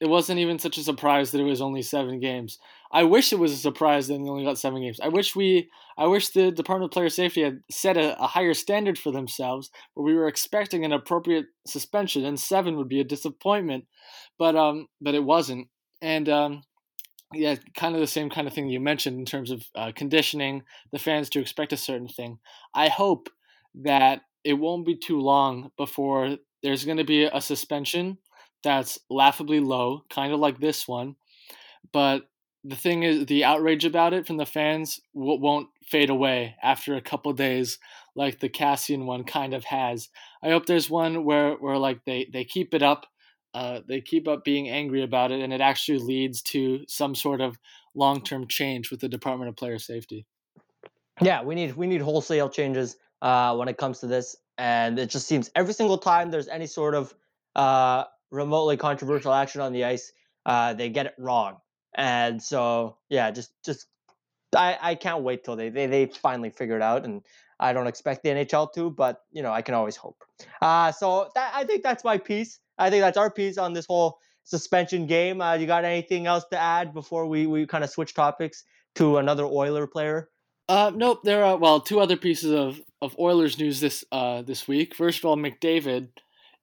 [0.02, 2.58] it wasn't even such a surprise that it was only seven games.
[2.92, 5.00] I wish it was a surprise that they only got seven games.
[5.00, 8.54] I wish we, I wish the Department of Player Safety had set a, a higher
[8.54, 13.04] standard for themselves, where we were expecting an appropriate suspension, and seven would be a
[13.04, 13.86] disappointment,
[14.38, 15.68] but um, but it wasn't,
[16.02, 16.64] and um,
[17.34, 20.64] yeah, kind of the same kind of thing you mentioned in terms of uh, conditioning
[20.92, 22.40] the fans to expect a certain thing.
[22.74, 23.30] I hope
[23.76, 28.18] that it won't be too long before there's going to be a suspension
[28.64, 31.16] that's laughably low, kind of like this one.
[31.94, 32.24] But
[32.64, 37.02] the thing is, the outrage about it from the fans won't fade away after a
[37.02, 37.80] couple days,
[38.16, 40.10] like the Kassian one kind of has.
[40.44, 43.06] I hope there's one where, where like they, they keep it up,
[43.54, 47.42] uh, they keep up being angry about it, and it actually leads to some sort
[47.42, 47.58] of
[47.96, 50.26] long term change with the Department of Player Safety.
[51.22, 55.10] Yeah, we need we need wholesale changes uh, when it comes to this, and it
[55.10, 57.14] just seems every single time there's any sort of
[57.56, 60.12] uh, remotely controversial action on the ice,
[60.46, 61.58] uh, they get it wrong.
[61.96, 63.88] And so, yeah, just just
[64.56, 67.06] I, I can't wait till they, they they finally figure it out.
[67.06, 67.24] And
[67.60, 70.24] I don't expect the NHL to, but you know, I can always hope.
[70.62, 72.60] Uh, so that, I think that's my piece.
[72.78, 75.42] I think that's our piece on this whole suspension game.
[75.42, 78.64] Uh, you got anything else to add before we, we kind of switch topics
[78.96, 80.30] to another Oiler player?
[80.68, 81.22] Uh, nope.
[81.24, 84.96] There are well two other pieces of, of Oilers news this uh this week.
[84.96, 86.10] First of all, McDavid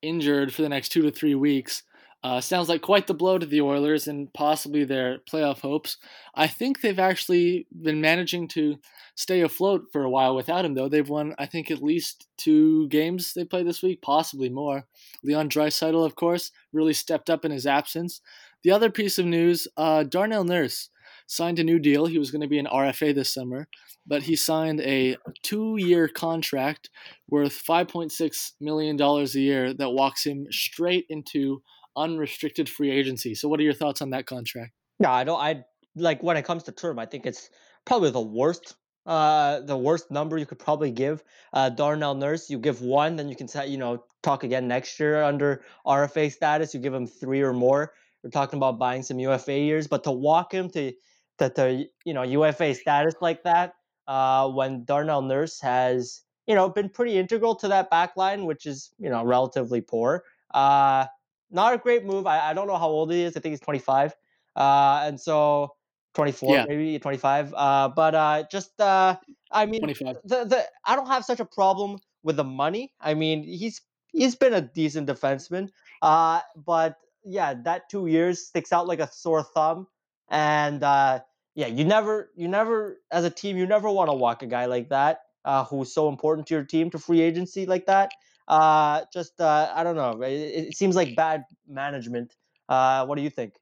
[0.01, 1.82] injured for the next two to three weeks.
[2.26, 5.96] Uh, sounds like quite the blow to the Oilers and possibly their playoff hopes.
[6.34, 8.80] I think they've actually been managing to
[9.14, 10.88] stay afloat for a while without him, though.
[10.88, 14.88] They've won, I think, at least two games they played this week, possibly more.
[15.22, 18.20] Leon Draisaitl, of course, really stepped up in his absence.
[18.64, 20.88] The other piece of news uh, Darnell Nurse
[21.28, 22.06] signed a new deal.
[22.06, 23.68] He was going to be an RFA this summer,
[24.04, 26.90] but he signed a two year contract
[27.28, 31.62] worth $5.6 million a year that walks him straight into
[31.97, 33.34] unrestricted free agency.
[33.34, 34.72] So, what are your thoughts on that contract?
[34.99, 35.40] No, I don't.
[35.40, 37.51] I like when it comes to term, I think it's
[37.84, 38.74] probably the worst
[39.07, 41.22] uh, the worst number you could probably give
[41.53, 42.51] uh, Darnell Nurse.
[42.51, 46.32] You give one, then you can say, you know talk again next year under RFA
[46.32, 46.74] status.
[46.74, 47.92] You give him three or more.
[48.24, 50.92] We're talking about buying some UFA years, but to walk him to
[51.38, 53.74] that the you know UFA status like that
[54.09, 58.66] uh, when Darnell Nurse has you know been pretty integral to that back line, which
[58.66, 60.24] is you know relatively poor.
[60.53, 61.07] Uh,
[61.51, 62.26] not a great move.
[62.26, 63.36] I, I don't know how old he is.
[63.36, 64.14] I think he's 25,
[64.57, 65.74] uh, and so
[66.14, 66.64] 24 yeah.
[66.66, 67.55] maybe 25.
[67.57, 69.16] Uh, but uh, just uh,
[69.51, 70.16] I mean 25.
[70.24, 72.92] The, the I don't have such a problem with the money.
[73.01, 73.80] I mean he's
[74.12, 75.68] he's been a decent defenseman.
[76.03, 79.86] Uh, but yeah, that two years sticks out like a sore thumb.
[80.28, 81.20] And uh,
[81.55, 84.66] yeah, you never, you never, as a team, you never want to walk a guy
[84.66, 88.11] like that uh, who's so important to your team to free agency like that.
[88.49, 90.22] Uh, just uh, I don't know.
[90.22, 92.34] It, it seems like bad management.
[92.68, 93.55] Uh, what do you think?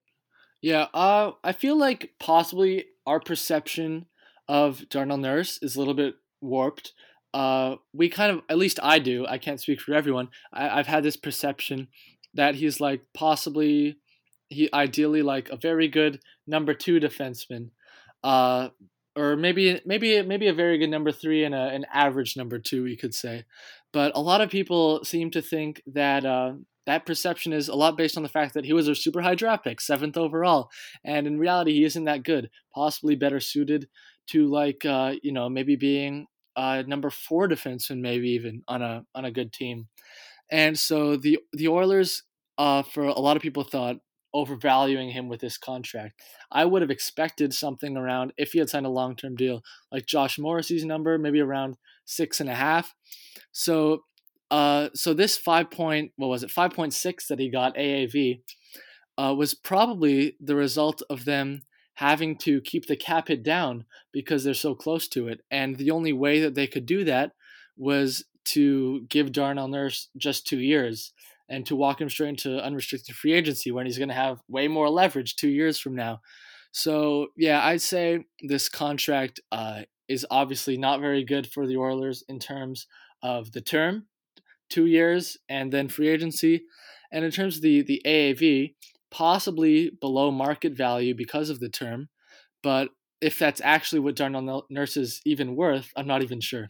[0.63, 4.07] Yeah, uh, I feel like possibly our perception
[4.49, 6.93] of Darnell Nurse is a little bit warped.
[7.35, 9.27] Uh, we kind of, at least I do.
[9.27, 10.29] I can't speak for everyone.
[10.53, 11.89] I, I've had this perception
[12.35, 13.99] that he's like possibly
[14.49, 17.71] he ideally like a very good number two defenseman,
[18.23, 18.69] uh,
[19.17, 22.85] or maybe maybe maybe a very good number three and a, an average number two,
[22.85, 23.45] we could say.
[23.95, 27.97] But a lot of people seem to think that uh, that perception is a lot
[27.97, 30.69] based on the fact that he was a super high draft pick, seventh overall,
[31.05, 32.51] and in reality he isn't that good.
[32.75, 33.89] Possibly better suited
[34.31, 36.27] to like uh, you know maybe being
[36.57, 39.87] a number four defenseman, maybe even on a on a good team.
[40.51, 42.25] And so the the Oilers,
[42.59, 43.99] uh, for a lot of people, thought
[44.35, 46.21] overvaluing him with this contract.
[46.51, 50.07] I would have expected something around if he had signed a long term deal, like
[50.07, 52.95] Josh Morrissey's number, maybe around six and a half.
[53.53, 54.05] So,
[54.51, 58.41] uh, so this five point, what was it, five point six that he got AAV,
[59.17, 61.63] uh, was probably the result of them
[61.95, 65.91] having to keep the cap hit down because they're so close to it, and the
[65.91, 67.33] only way that they could do that
[67.77, 71.13] was to give Darnell Nurse just two years
[71.49, 74.69] and to walk him straight into unrestricted free agency when he's going to have way
[74.69, 76.21] more leverage two years from now.
[76.73, 82.23] So yeah, I'd say this contract uh, is obviously not very good for the Oilers
[82.29, 82.87] in terms
[83.23, 84.07] of the term,
[84.69, 86.65] two years, and then free agency,
[87.13, 88.75] and in terms of the the AAV,
[89.11, 92.09] possibly below market value because of the term,
[92.63, 92.89] but
[93.21, 96.67] if that's actually what Darnell Nurse is even worth, I'm not even sure.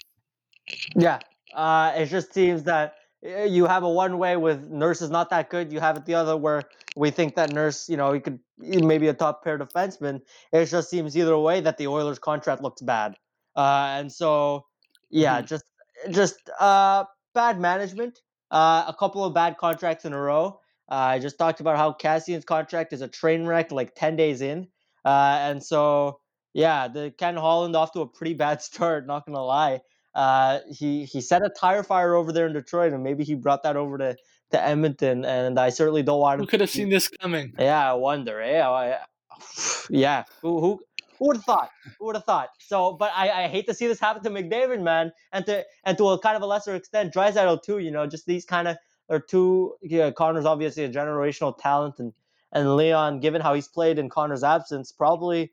[0.94, 1.18] Yeah,
[1.54, 5.30] uh, it just seems that eh, you have a one way with Nurse is not
[5.30, 5.72] that good.
[5.72, 6.62] You have it the other where
[6.96, 10.20] we think that Nurse, you know, he could maybe a top pair defenseman.
[10.52, 13.16] It just seems either way that the Oilers contract looks bad,
[13.56, 14.66] uh, and so
[15.10, 15.46] yeah, Mhm.
[15.46, 15.64] just
[16.10, 18.20] just uh, bad management.
[18.50, 20.60] Uh, a couple of bad contracts in a row.
[20.90, 24.40] Uh, I just talked about how Kassian's contract is a train wreck, like ten days
[24.42, 24.68] in,
[25.04, 26.20] uh, and so
[26.52, 29.06] yeah, the Ken Holland off to a pretty bad start.
[29.06, 29.80] Not gonna lie.
[30.14, 33.62] Uh, he he set a tire fire over there in Detroit, and maybe he brought
[33.64, 34.16] that over to
[34.52, 35.24] to Edmonton.
[35.24, 37.54] And I certainly don't want Who could have seen this coming?
[37.58, 38.40] Yeah, I wonder.
[38.40, 38.60] Eh?
[38.62, 38.98] I-
[39.90, 40.80] yeah, who who
[41.18, 41.70] who would have thought?
[41.98, 42.50] Who would have thought?
[42.58, 45.96] So, but I, I hate to see this happen to McDavid, man, and to and
[45.98, 47.78] to a kind of a lesser extent, Draisaitl too.
[47.78, 48.76] You know, just these kind of
[49.08, 49.74] are two.
[49.82, 52.12] Yeah, Connor's obviously a generational talent, and
[52.52, 55.52] and Leon, given how he's played in Connor's absence, probably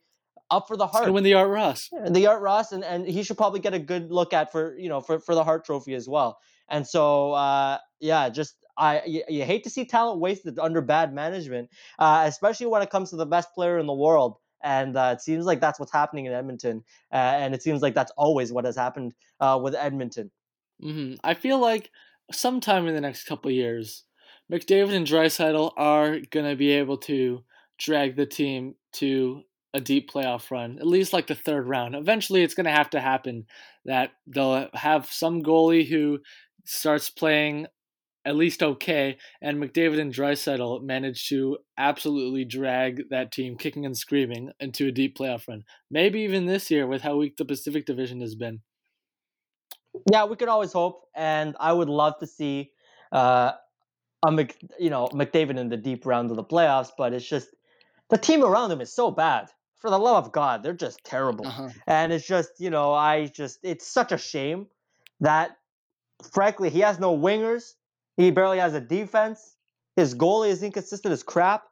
[0.52, 1.90] up for the Hart win the Art Ross.
[2.10, 4.90] the Art Ross, and, and he should probably get a good look at for you
[4.90, 6.38] know for, for the Hart Trophy as well.
[6.70, 11.14] And so uh, yeah, just I you, you hate to see talent wasted under bad
[11.14, 14.38] management, uh, especially when it comes to the best player in the world.
[14.64, 17.96] And uh, it seems like that's what's happening in Edmonton, uh, and it seems like
[17.96, 20.32] that's always what has happened uh, with Edmonton.
[20.82, 21.90] hmm I feel like
[22.32, 24.04] sometime in the next couple years,
[24.52, 27.44] McDavid and Draisaitl are gonna be able to
[27.78, 29.44] drag the team to
[29.74, 31.96] a deep playoff run, at least like the third round.
[31.96, 33.46] Eventually, it's gonna have to happen
[33.86, 36.20] that they'll have some goalie who
[36.66, 37.68] starts playing
[38.26, 43.98] at least okay, and McDavid and Draisaitl managed to absolutely drag that team kicking and
[43.98, 45.64] screaming into a deep playoff run.
[45.90, 48.62] Maybe even this year with how weak the Pacific Division has been.
[50.12, 52.72] Yeah, we could always hope, and I would love to see
[53.12, 53.54] uh,
[54.26, 56.92] a Mc, you know McDavid in the deep round of the playoffs.
[56.98, 57.50] But it's just
[58.10, 59.50] the team around him is so bad.
[59.80, 61.48] For the love of God, they're just terrible.
[61.48, 61.70] Uh-huh.
[61.88, 64.68] And it's just you know I just it's such a shame
[65.22, 65.58] that
[66.32, 67.74] frankly he has no wingers.
[68.18, 69.58] He barely has a defense.
[69.96, 71.64] His goalie is inconsistent as crap.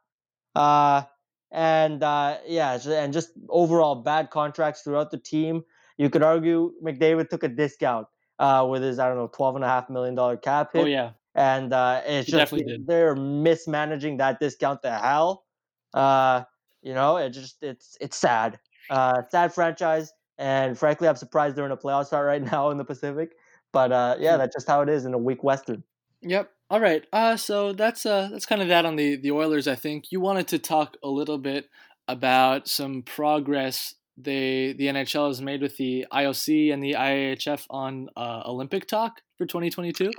[0.54, 1.02] Uh,
[1.50, 5.62] and uh, yeah, and just overall bad contracts throughout the team.
[5.98, 8.06] You could argue McDavid took a discount
[8.38, 10.84] uh, with his I don't know twelve and a half million dollar cap hit Oh
[10.86, 11.12] yeah.
[11.34, 12.54] and uh, it's He just
[12.86, 15.46] they're mismanaging that discount to hell.
[15.92, 16.44] Uh,
[16.82, 18.58] you know, it just it's it's sad.
[18.88, 22.78] Uh, sad franchise, and frankly, I'm surprised they're in a playoff spot right now in
[22.78, 23.34] the Pacific.
[23.72, 24.38] But uh, yeah, Hmm.
[24.38, 25.84] that's just how it is in a weak Western.
[26.22, 26.50] Yep.
[26.70, 27.04] All right.
[27.12, 29.66] Uh, so that's uh, that's kind of that on the the Oilers.
[29.66, 31.68] I think you wanted to talk a little bit
[32.08, 38.08] about some progress they the NHL has made with the IOC and the IIHF on
[38.16, 40.10] uh, Olympic talk for 2022.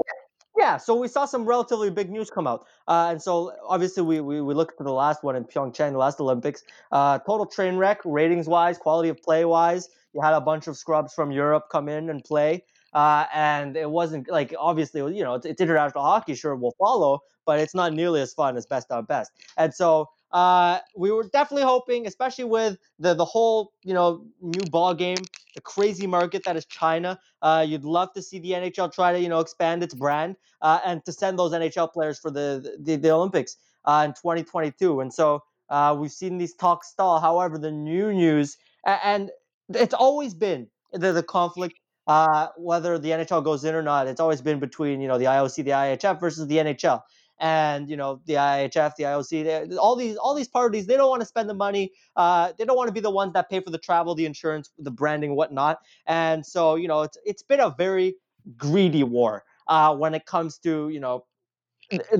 [0.57, 2.65] Yeah, so we saw some relatively big news come out.
[2.87, 5.97] Uh, and so obviously we, we, we looked at the last one in Pyeongchang, the
[5.97, 6.63] last Olympics.
[6.91, 9.89] Uh, total train wreck, ratings wise, quality of play wise.
[10.13, 12.63] You had a bunch of scrubs from Europe come in and play.
[12.93, 17.19] Uh, and it wasn't like obviously you know it's, it's international hockey, sure we'll follow,
[17.45, 19.31] but it's not nearly as fun as best on best.
[19.57, 24.69] And so uh, we were definitely hoping, especially with the the whole you know new
[24.69, 25.17] ball game,
[25.55, 27.19] the crazy market that is China.
[27.41, 30.79] Uh, you'd love to see the NHL try to you know expand its brand uh,
[30.85, 35.01] and to send those NHL players for the the, the Olympics uh, in 2022.
[35.01, 37.19] And so uh, we've seen these talks stall.
[37.19, 39.31] However, the new news and
[39.69, 41.75] it's always been the, the conflict.
[42.11, 45.25] Uh, whether the NHL goes in or not, it's always been between you know the
[45.37, 46.99] IOC, the IIHF versus the NHL,
[47.39, 51.09] and you know the IIHF, the IOC, they- all these all these parties they don't
[51.09, 51.85] want to spend the money.
[52.15, 54.71] Uh, they don't want to be the ones that pay for the travel, the insurance,
[54.77, 55.79] the branding, whatnot.
[56.07, 58.15] And so you know it's it's been a very
[58.57, 61.25] greedy war uh, when it comes to you know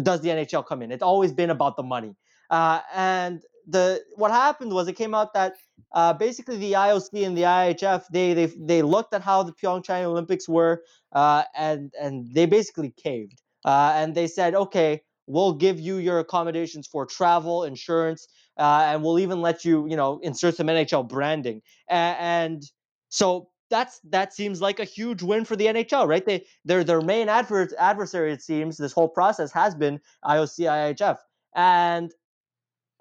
[0.04, 0.92] does the NHL come in?
[0.92, 2.16] It's always been about the money.
[2.50, 5.56] Uh, and the what happened was it came out that
[5.94, 10.04] uh, basically the IOC and the IIHF they they they looked at how the Pyeongchang
[10.04, 10.84] Olympics were
[11.14, 13.42] uh, and and they basically caved.
[13.64, 19.04] Uh, and they said okay we'll give you your accommodations for travel insurance uh, and
[19.04, 21.62] we'll even let you you know insert some NHL branding.
[21.90, 22.64] And, and
[23.10, 26.26] so that's that seems like a huge win for the NHL right?
[26.26, 31.18] They their their main adver- adversary it seems this whole process has been IOC IIHF
[31.56, 32.14] and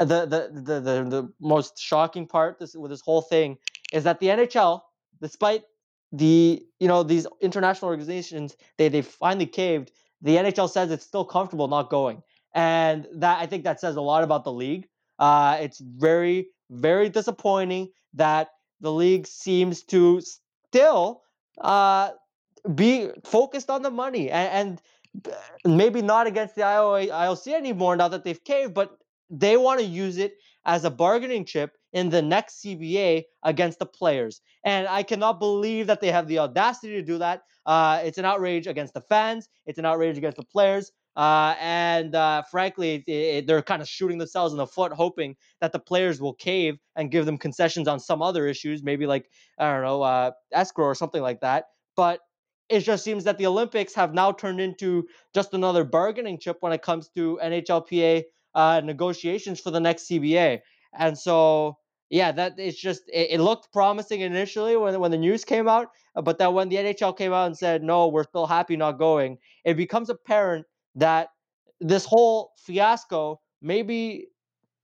[0.01, 3.59] the the the the, the most shocking part this with this whole thing
[3.93, 4.81] is that the NHL
[5.21, 5.63] despite
[6.13, 9.93] the you know these international organizations they they finally caved
[10.23, 12.23] the NHL says it's still comfortable not going.
[12.55, 14.89] And that I think that says a lot about the league.
[15.19, 18.49] Uh it's very very disappointing that
[18.81, 21.23] the league seems to still
[21.61, 22.11] uh
[22.75, 24.31] be focused on the money.
[24.31, 24.81] And,
[25.65, 28.97] and maybe not against the IOC anymore now that they've caved, but
[29.31, 33.87] they want to use it as a bargaining chip in the next CBA against the
[33.87, 34.41] players.
[34.65, 37.43] And I cannot believe that they have the audacity to do that.
[37.67, 40.93] Uh, it's an outrage against the fans, it's an outrage against the players.
[41.17, 45.37] Uh, and uh, frankly, it, it, they're kind of shooting themselves in the foot, hoping
[45.61, 49.29] that the players will cave and give them concessions on some other issues, maybe like,
[49.59, 51.67] I don't know, uh, escrow or something like that.
[51.97, 52.21] But
[52.69, 56.73] it just seems that the Olympics have now turned into just another bargaining chip when
[56.73, 58.23] it comes to NHLPA
[58.55, 60.61] uh, negotiations for the next CBA.
[60.99, 61.79] And so,
[62.09, 65.89] yeah, that it's just it, it, looked promising initially when when the news came out,
[66.15, 69.39] but then when the NHL came out and said no, we're still happy not going,
[69.65, 71.29] it becomes apparent that
[71.81, 74.27] this whole fiasco maybe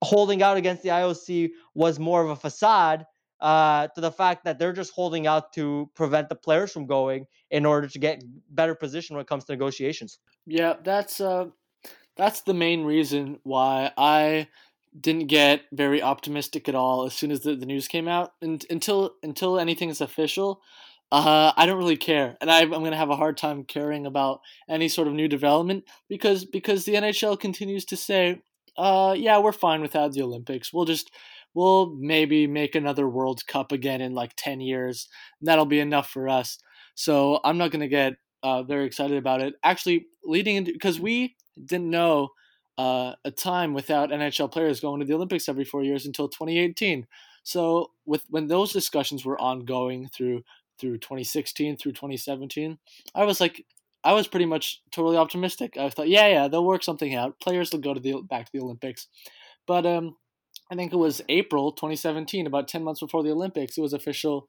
[0.02, 3.06] holding out against the IOC was more of a facade
[3.40, 7.26] uh, to the fact that they're just holding out to prevent the players from going
[7.50, 10.18] in order to get better position when it comes to negotiations.
[10.46, 11.46] Yeah, that's uh,
[12.16, 14.48] that's the main reason why I
[14.98, 18.32] didn't get very optimistic at all as soon as the, the news came out.
[18.40, 20.62] And until until anything's official,
[21.12, 24.06] uh, I don't really care, and I, I'm going to have a hard time caring
[24.06, 28.40] about any sort of new development because because the NHL continues to say,
[28.76, 30.72] uh, yeah, we're fine without the Olympics.
[30.72, 31.10] We'll just
[31.54, 35.08] we'll maybe make another World Cup again in like ten years.
[35.40, 36.58] And that'll be enough for us.
[36.94, 39.54] So I'm not going to get uh, very excited about it.
[39.62, 42.30] Actually, leading into because we didn't know
[42.78, 47.06] uh, a time without NHL players going to the Olympics every four years until 2018.
[47.42, 50.42] So with when those discussions were ongoing through
[50.78, 52.78] through 2016 through 2017,
[53.14, 53.64] I was like,
[54.04, 55.76] I was pretty much totally optimistic.
[55.78, 57.40] I thought, yeah, yeah, they'll work something out.
[57.40, 59.08] Players will go to the back to the Olympics,
[59.66, 60.16] but um,
[60.70, 64.48] I think it was April 2017, about 10 months before the Olympics, it was official.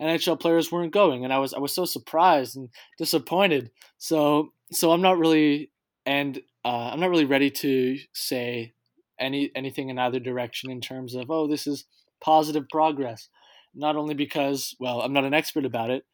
[0.00, 3.70] NHL players weren't going, and I was I was so surprised and disappointed.
[3.98, 5.70] So so I'm not really
[6.06, 8.72] and uh, I'm not really ready to say
[9.18, 11.84] any anything in either direction in terms of oh this is
[12.20, 13.28] positive progress.
[13.74, 16.04] Not only because well I'm not an expert about it,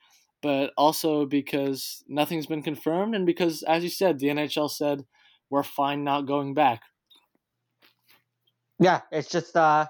[0.43, 5.05] but also because nothing's been confirmed and because as you said the NHL said
[5.51, 6.83] we're fine not going back.
[8.81, 9.87] Yeah, it's just uh,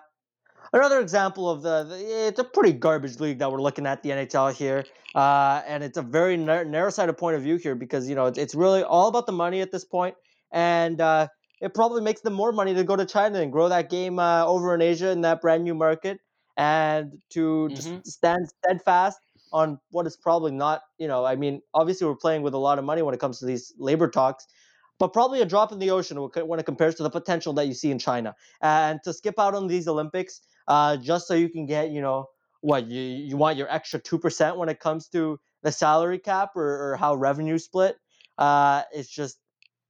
[0.73, 4.11] another example of the, the, It's a pretty garbage league that we're looking at the
[4.11, 4.85] NHL here,
[5.15, 8.55] uh, and it's a very narrow-sided point of view here because you know it's, it's
[8.55, 10.15] really all about the money at this point,
[10.55, 11.29] and uh,
[11.61, 14.47] it probably makes them more money to go to China and grow that game uh,
[14.47, 16.19] over in Asia in that brand new market,
[16.57, 17.75] and to mm-hmm.
[17.75, 19.19] just stand steadfast
[19.53, 20.81] on what is probably not.
[20.97, 23.41] You know, I mean, obviously we're playing with a lot of money when it comes
[23.41, 24.47] to these labor talks
[24.99, 27.75] but probably a drop in the ocean when it compares to the potential that you
[27.75, 28.35] see in China.
[28.61, 32.27] And to skip out on these Olympics uh, just so you can get, you know,
[32.61, 36.51] what you you want your extra two percent when it comes to the salary cap
[36.57, 37.97] or, or how revenue split.
[38.39, 39.39] Uh, it's just,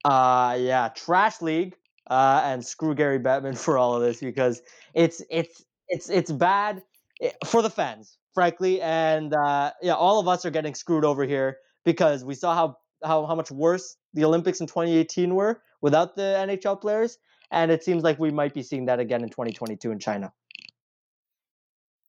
[0.05, 1.77] uh, yeah, trash league.
[2.07, 4.61] Uh, and screw Gary Bettman for all of this because
[4.93, 6.83] it's it's it's it's bad
[7.23, 11.25] eh, for the fans, frankly, and uh, yeah, all of us are getting screwed over
[11.25, 16.15] here because we saw how how how much worse the Olympics in 2018 were without
[16.15, 17.17] the NHL players,
[17.51, 20.33] and it seems like we might be seeing that again in 2022 in China.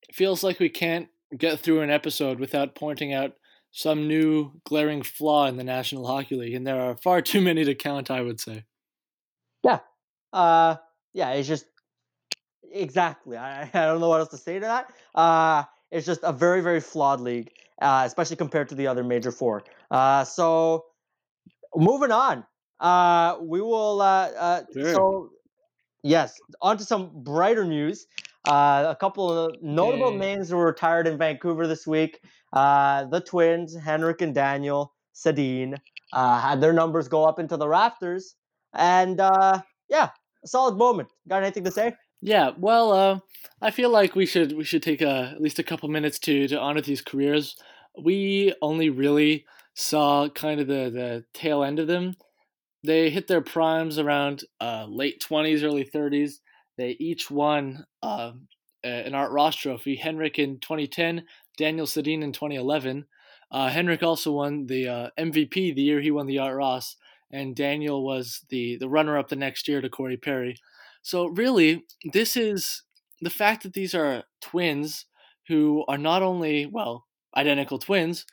[0.10, 3.34] It feels like we can't get through an episode without pointing out
[3.76, 7.66] some new glaring flaw in the National Hockey League, and there are far too many
[7.66, 8.10] to count.
[8.10, 8.64] I would say.
[9.64, 9.80] Yeah,
[10.32, 10.78] uh,
[11.14, 11.66] yeah, it's just
[12.72, 13.36] exactly.
[13.36, 14.94] I, I don't know what else to say to that.
[15.14, 17.52] Uh, it's just a very very flawed league,
[17.82, 19.64] uh, especially compared to the other major four.
[19.92, 20.86] Uh, so
[21.76, 22.46] moving on.
[22.80, 24.02] Uh, we will.
[24.02, 24.94] Uh, uh, sure.
[24.94, 25.30] So,
[26.02, 28.08] yes, on to some brighter news.
[28.48, 30.18] Uh, a couple of notable okay.
[30.18, 32.20] names were retired in Vancouver this week.
[32.54, 35.78] Uh, the twins, Henrik and Daniel Sedin,
[36.14, 38.36] uh, had their numbers go up into the rafters.
[38.74, 40.10] And uh, yeah,
[40.44, 41.10] a solid moment.
[41.28, 41.94] Got anything to say?
[42.22, 43.20] Yeah, well, uh,
[43.62, 46.48] I feel like we should we should take a, at least a couple minutes to
[46.48, 47.56] to honor these careers.
[48.02, 52.16] We only really saw kind of the, the tail end of them.
[52.84, 56.40] They hit their primes around uh, late 20s, early 30s.
[56.78, 58.32] They each won uh,
[58.84, 59.96] an Art Ross trophy.
[59.96, 61.24] Henrik in 2010,
[61.58, 63.06] Daniel Sedin in 2011.
[63.52, 66.98] Uh, Henrik also won the uh, MVP the year he won the Art Ross,
[67.32, 70.58] and Daniel was the, the runner up the next year to Corey Perry.
[71.02, 72.84] So, really, this is
[73.22, 75.06] the fact that these are twins
[75.48, 77.06] who are not only, well,
[77.38, 78.26] identical twins,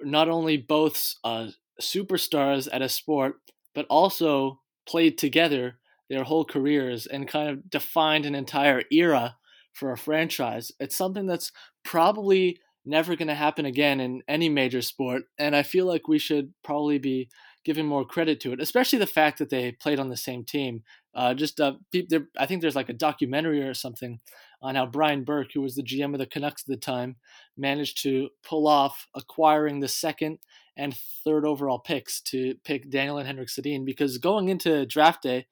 [0.00, 1.48] not only both uh,
[1.80, 3.36] superstars at a sport,
[3.74, 5.77] but also played together
[6.08, 9.36] their whole careers and kind of defined an entire era
[9.72, 10.72] for a franchise.
[10.80, 11.52] It's something that's
[11.84, 15.22] probably never going to happen again in any major sport.
[15.38, 17.28] And I feel like we should probably be
[17.64, 20.82] giving more credit to it, especially the fact that they played on the same team.
[21.14, 21.74] Uh, just uh,
[22.38, 24.20] I think there's like a documentary or something
[24.62, 27.16] on how Brian Burke, who was the GM of the Canucks at the time,
[27.56, 30.38] managed to pull off acquiring the second
[30.76, 35.46] and third overall picks to pick Daniel and Henrik Sedin because going into draft day,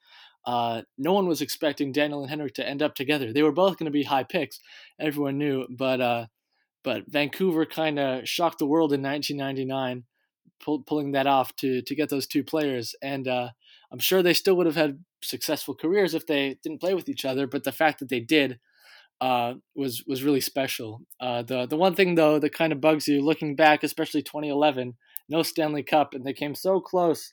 [0.47, 3.33] uh, no one was expecting Daniel and Henrik to end up together.
[3.33, 4.61] They were both going to be high picks,
[4.99, 6.27] everyone knew, but uh,
[6.85, 10.05] but Vancouver kind of shocked the world in 1999,
[10.61, 13.49] pull, pulling that off to to get those two players, and uh,
[13.91, 17.25] I'm sure they still would have had successful careers if they didn't play with each
[17.25, 17.49] other.
[17.49, 18.61] But the fact that they did
[19.21, 21.03] uh, was was really special.
[21.21, 24.95] Uh, the the one thing though that kind of bugs you looking back, especially 2011,
[25.29, 27.33] no Stanley Cup, and they came so close.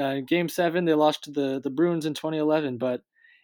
[0.00, 3.02] Uh, game seven, they lost to the the Bruins in 2011, but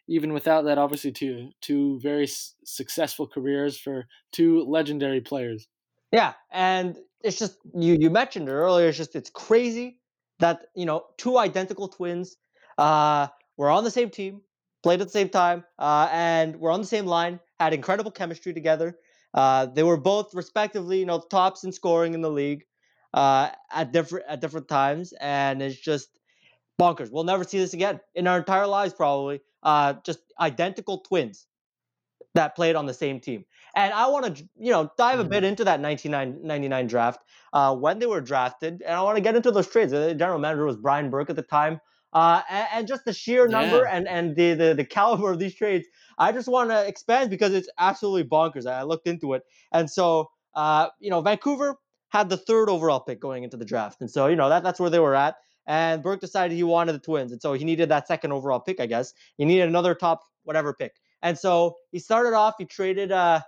[0.08, 5.68] even without that, obviously two two very s- successful careers for two legendary players.
[6.10, 8.88] Yeah, and it's just you you mentioned it earlier.
[8.88, 9.98] It's just it's crazy
[10.40, 12.36] that you know two identical twins
[12.78, 14.42] uh, were on the same team,
[14.82, 18.52] played at the same time, uh, and were on the same line, had incredible chemistry
[18.52, 18.98] together.
[19.32, 22.64] Uh, they were both respectively, you know, tops in scoring in the league
[23.14, 26.18] uh, at different at different times, and it's just
[26.80, 27.10] bonkers.
[27.10, 29.40] We'll never see this again in our entire lives, probably.
[29.62, 31.46] Uh, just identical twins
[32.34, 33.44] that played on the same team.
[33.74, 35.46] And I want to, you know, dive a bit mm-hmm.
[35.46, 37.20] into that 1999 draft
[37.52, 39.92] uh, when they were drafted, and I want to get into those trades.
[39.92, 41.80] The general manager was Brian Burke at the time,
[42.12, 43.96] uh, and, and, just the sheer number yeah.
[43.96, 45.86] and and the, the the caliber of these trades.
[46.18, 48.66] I just want to expand because it's absolutely bonkers.
[48.66, 49.42] I looked into it,
[49.72, 51.76] and so uh, you know, Vancouver
[52.08, 54.80] had the third overall pick going into the draft, and so you know that that's
[54.80, 55.36] where they were at.
[55.66, 58.80] And Burke decided he wanted the Twins, and so he needed that second overall pick.
[58.80, 60.92] I guess he needed another top whatever pick,
[61.22, 62.54] and so he started off.
[62.58, 63.12] He traded.
[63.12, 63.40] Uh,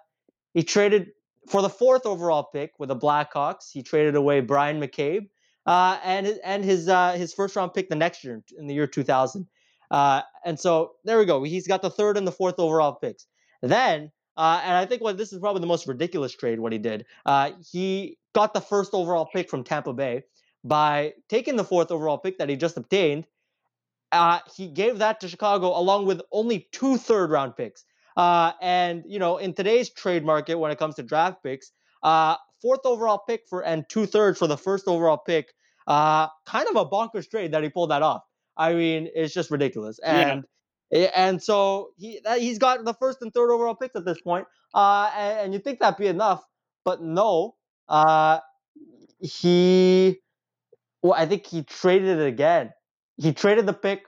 [0.53, 1.09] he traded
[1.49, 3.71] for the fourth overall pick with the Blackhawks.
[3.73, 5.29] He traded away Bryan McCabe,
[5.67, 8.87] uh, and and his uh, his first round pick the next year in the year
[8.87, 9.47] 2000.
[9.91, 11.43] Uh, and so there we go.
[11.43, 13.27] He's got the third and the fourth overall picks.
[13.63, 16.79] Then, uh, and I think what this is probably the most ridiculous trade what he
[16.79, 17.07] did.
[17.25, 20.23] Uh, he got the first overall pick from Tampa Bay
[20.65, 23.27] by taking the fourth overall pick that he just obtained.
[24.11, 27.85] Uh, he gave that to Chicago along with only two third round picks.
[28.17, 32.37] Uh, and you know, in today's trade market, when it comes to draft picks, uh,
[32.63, 35.53] fourth overall pick for and two thirds for the first overall pick,
[35.87, 38.23] uh, kind of a bonkers trade that he pulled that off.
[38.57, 39.99] I mean, it's just ridiculous.
[39.99, 40.45] And
[40.91, 41.11] yeah.
[41.15, 44.47] and so he he's got the first and third overall picks at this point.
[44.73, 46.45] Uh, and, and you think that'd be enough,
[46.85, 47.57] but no.
[47.89, 48.39] Uh,
[49.21, 50.21] he,
[51.05, 52.73] well, I think he traded it again.
[53.19, 54.05] He traded the pick.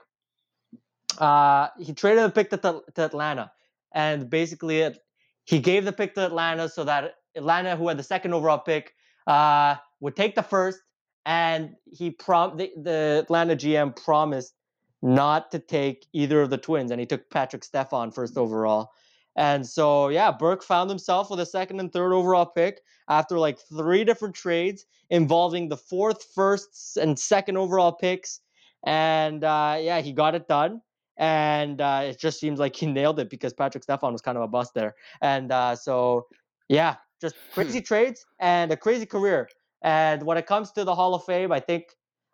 [1.19, 3.51] Uh, he traded the pick to, to Atlanta,
[3.93, 4.97] and basically it,
[5.45, 8.93] he gave the pick to Atlanta so that Atlanta, who had the second overall pick,
[9.27, 10.79] uh, would take the first,
[11.23, 14.55] and he prom the, the Atlanta GM promised
[15.03, 18.89] not to take either of the twins, and he took Patrik Stefan first overall.
[19.37, 23.59] And so, yeah, Burke found himself with a second and third overall pick after like
[23.59, 28.41] three different trades involving the fourth, first, and second overall picks.
[28.85, 30.81] And uh, yeah, he got it done.
[31.17, 34.43] And uh, it just seems like he nailed it because Patrik Stefan was kind of
[34.43, 34.95] a bust there.
[35.21, 36.25] And uh, so,
[36.67, 39.49] yeah, just crazy trades and a crazy career.
[39.83, 41.85] And when it comes to the Hall of Fame, I think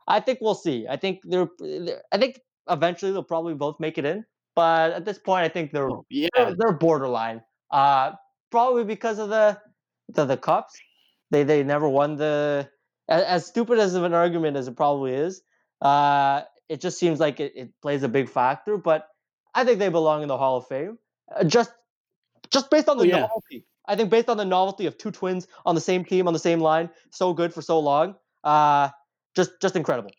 [0.07, 0.85] I think we'll see.
[0.89, 1.47] I think they're,
[2.11, 2.39] I think
[2.69, 4.25] eventually they'll probably both make it in.
[4.55, 7.41] But at this point, I think they're oh, yeah they're, borderline.
[7.71, 8.13] Uh,
[8.51, 9.59] probably because of the
[10.09, 10.77] the, the cups.
[11.31, 12.69] They they never won the.
[13.09, 15.41] As, as stupid as of an argument as it probably is,
[15.81, 18.77] uh, it just seems like it, it plays a big factor.
[18.77, 19.07] But
[19.53, 20.99] I think they belong in the Hall of Fame.
[21.35, 21.71] Uh, just
[22.51, 23.19] just based on the oh, yeah.
[23.21, 26.33] novelty I think based on the novelty of two twins on the same team on
[26.33, 28.89] the same line, so good for so long, uh,
[29.35, 30.11] just just incredible.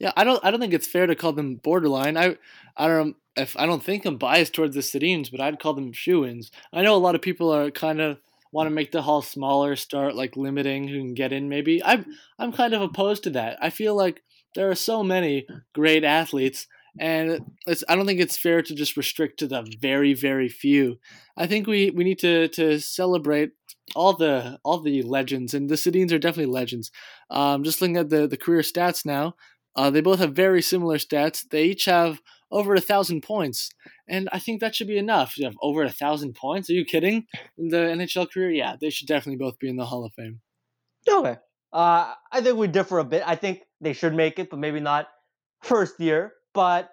[0.00, 2.16] Yeah, I don't I don't think it's fair to call them borderline.
[2.16, 2.36] I
[2.76, 5.92] I don't if I don't think I'm biased towards the Sedins, but I'd call them
[5.92, 6.50] shoe-ins.
[6.72, 8.18] I know a lot of people are kind of
[8.52, 11.48] want to make the hall smaller, start like limiting who can get in.
[11.48, 12.06] Maybe I'm
[12.38, 13.58] I'm kind of opposed to that.
[13.62, 14.22] I feel like
[14.56, 16.66] there are so many great athletes
[16.98, 20.98] and it's I don't think it's fair to just restrict to the very very few.
[21.36, 23.52] I think we we need to to celebrate
[23.94, 26.90] all the all the legends, and the Sedins are definitely legends.
[27.30, 29.34] Um, just looking at the the career stats now,
[29.76, 31.48] uh, they both have very similar stats.
[31.48, 32.20] They each have
[32.50, 33.70] over a thousand points,
[34.08, 35.38] and I think that should be enough.
[35.38, 36.68] You have over a thousand points?
[36.68, 37.26] Are you kidding?
[37.56, 40.40] In the NHL career, yeah, they should definitely both be in the Hall of Fame.
[41.08, 41.36] Okay,
[41.72, 43.22] uh, I think we differ a bit.
[43.24, 45.08] I think they should make it, but maybe not
[45.62, 46.32] first year.
[46.52, 46.90] But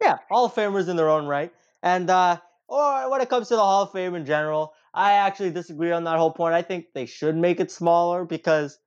[0.00, 1.52] yeah, Hall of Famers in their own right.
[1.82, 2.38] And uh,
[2.68, 6.04] or when it comes to the Hall of Fame in general, I actually disagree on
[6.04, 6.54] that whole point.
[6.54, 8.78] I think they should make it smaller because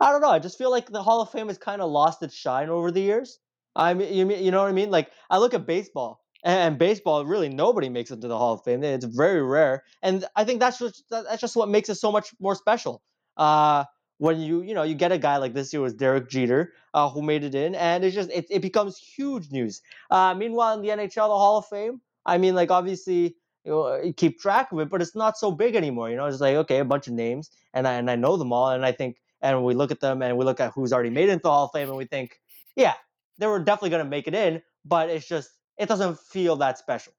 [0.00, 0.30] I don't know.
[0.30, 2.90] I just feel like the Hall of Fame has kind of lost its shine over
[2.90, 3.38] the years.
[3.74, 4.90] I mean, you you know what I mean?
[4.90, 8.64] Like I look at baseball, and baseball really nobody makes it to the Hall of
[8.64, 8.82] Fame.
[8.84, 12.34] It's very rare, and I think that's just that's just what makes it so much
[12.40, 13.02] more special.
[13.36, 13.84] Uh,
[14.18, 17.08] when you you know you get a guy like this year was Derek Jeter uh,
[17.08, 19.80] who made it in, and it's just it, it becomes huge news.
[20.10, 24.00] Uh, meanwhile, in the NHL, the Hall of Fame, I mean, like obviously you, know,
[24.02, 26.10] you keep track of it, but it's not so big anymore.
[26.10, 28.52] You know, it's like okay, a bunch of names, and I and I know them
[28.52, 31.10] all, and I think and we look at them and we look at who's already
[31.10, 32.40] made it into the Hall of Fame, and we think,
[32.76, 32.94] yeah,
[33.38, 36.78] they were definitely going to make it in, but it's just it doesn't feel that
[36.78, 37.12] special.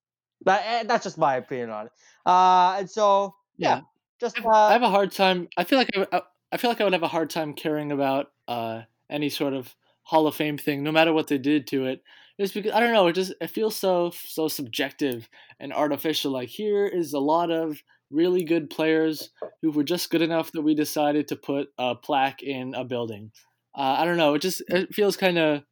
[0.45, 1.91] That eh, that's just my opinion on it.
[2.25, 3.81] Uh, and so yeah, yeah.
[4.19, 5.47] just uh, I have a hard time.
[5.57, 6.21] I feel like I,
[6.51, 9.75] I feel like I would have a hard time caring about uh, any sort of
[10.03, 12.01] Hall of Fame thing, no matter what they did to it.
[12.39, 15.29] Just because I don't know, it just it feels so so subjective
[15.59, 16.31] and artificial.
[16.31, 19.29] Like here is a lot of really good players
[19.61, 23.31] who were just good enough that we decided to put a plaque in a building.
[23.77, 24.33] Uh, I don't know.
[24.33, 25.63] It just it feels kind of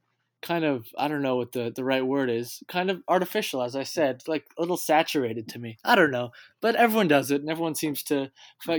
[0.41, 2.61] kind of I don't know what the the right word is.
[2.67, 5.77] Kind of artificial, as I said, like a little saturated to me.
[5.83, 6.29] I don't know,
[6.61, 8.31] but everyone does it, and everyone seems to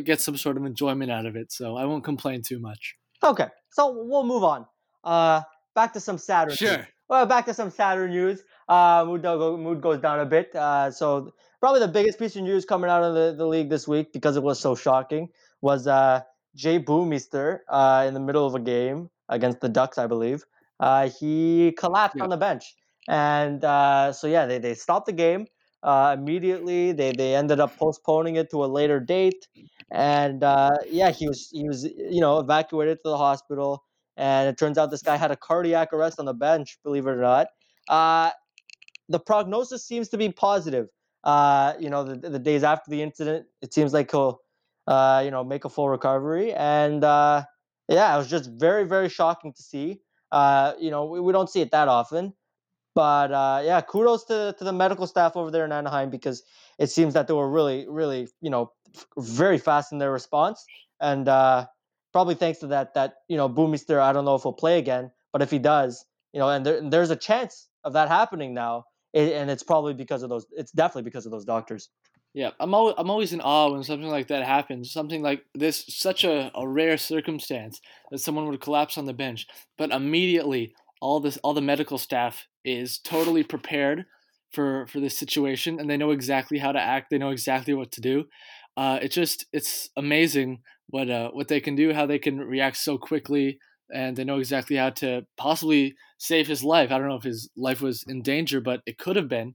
[0.04, 1.52] get some sort of enjoyment out of it.
[1.52, 2.96] So I won't complain too much.
[3.22, 4.66] Okay, so we'll move on.
[5.02, 5.42] Uh,
[5.74, 6.54] back to some sadder.
[6.54, 6.76] Sure.
[6.78, 6.86] News.
[7.08, 8.42] Well, back to some sadder news.
[8.68, 10.54] Uh, mood, mood goes down a bit.
[10.54, 13.88] Uh, so probably the biggest piece of news coming out of the, the league this
[13.88, 15.28] week because it was so shocking
[15.60, 16.20] was uh,
[16.54, 20.44] Jay Bouwmeester uh, in the middle of a game against the Ducks, I believe.
[20.78, 22.24] Uh, he collapsed yeah.
[22.24, 22.74] on the bench.
[23.08, 25.46] And uh, so, yeah, they, they stopped the game
[25.82, 26.92] uh, immediately.
[26.92, 29.48] They, they ended up postponing it to a later date.
[29.90, 33.84] And uh, yeah, he was, he was, you know, evacuated to the hospital.
[34.16, 37.10] And it turns out this guy had a cardiac arrest on the bench, believe it
[37.10, 37.46] or not.
[37.88, 38.30] Uh,
[39.08, 40.88] the prognosis seems to be positive.
[41.24, 44.40] Uh, you know, the, the days after the incident, it seems like he'll,
[44.88, 46.52] you know, make a full recovery.
[46.52, 50.00] And yeah, it was just very, very shocking to see.
[50.30, 52.34] Uh, you know, we, we don't see it that often.
[52.94, 56.42] But uh, yeah, kudos to, to the medical staff over there in Anaheim because
[56.78, 58.72] it seems that they were really, really, you know,
[59.16, 60.64] very fast in their response.
[61.00, 61.66] And uh,
[62.12, 65.12] probably thanks to that, that, you know, Bouwmeester, I don't know if he'll play again,
[65.32, 68.84] but if he does, you know, and there, there's a chance of that happening now.
[69.12, 71.88] It, and it's probably because of those, it's definitely because of those doctors.
[72.34, 74.92] Yeah, I'm always, I'm always in awe when something like that happens.
[74.92, 77.80] Something like this, such a, a rare circumstance
[78.10, 79.46] that someone would collapse on the bench,
[79.78, 84.04] but immediately all this all the medical staff is totally prepared
[84.52, 87.08] for for this situation, and they know exactly how to act.
[87.10, 88.26] They know exactly what to do.
[88.76, 92.76] Uh, it's just it's amazing what uh, what they can do, how they can react
[92.76, 93.58] so quickly,
[93.92, 96.90] and they know exactly how to possibly save his life.
[96.90, 99.54] I don't know if his life was in danger, but it could have been.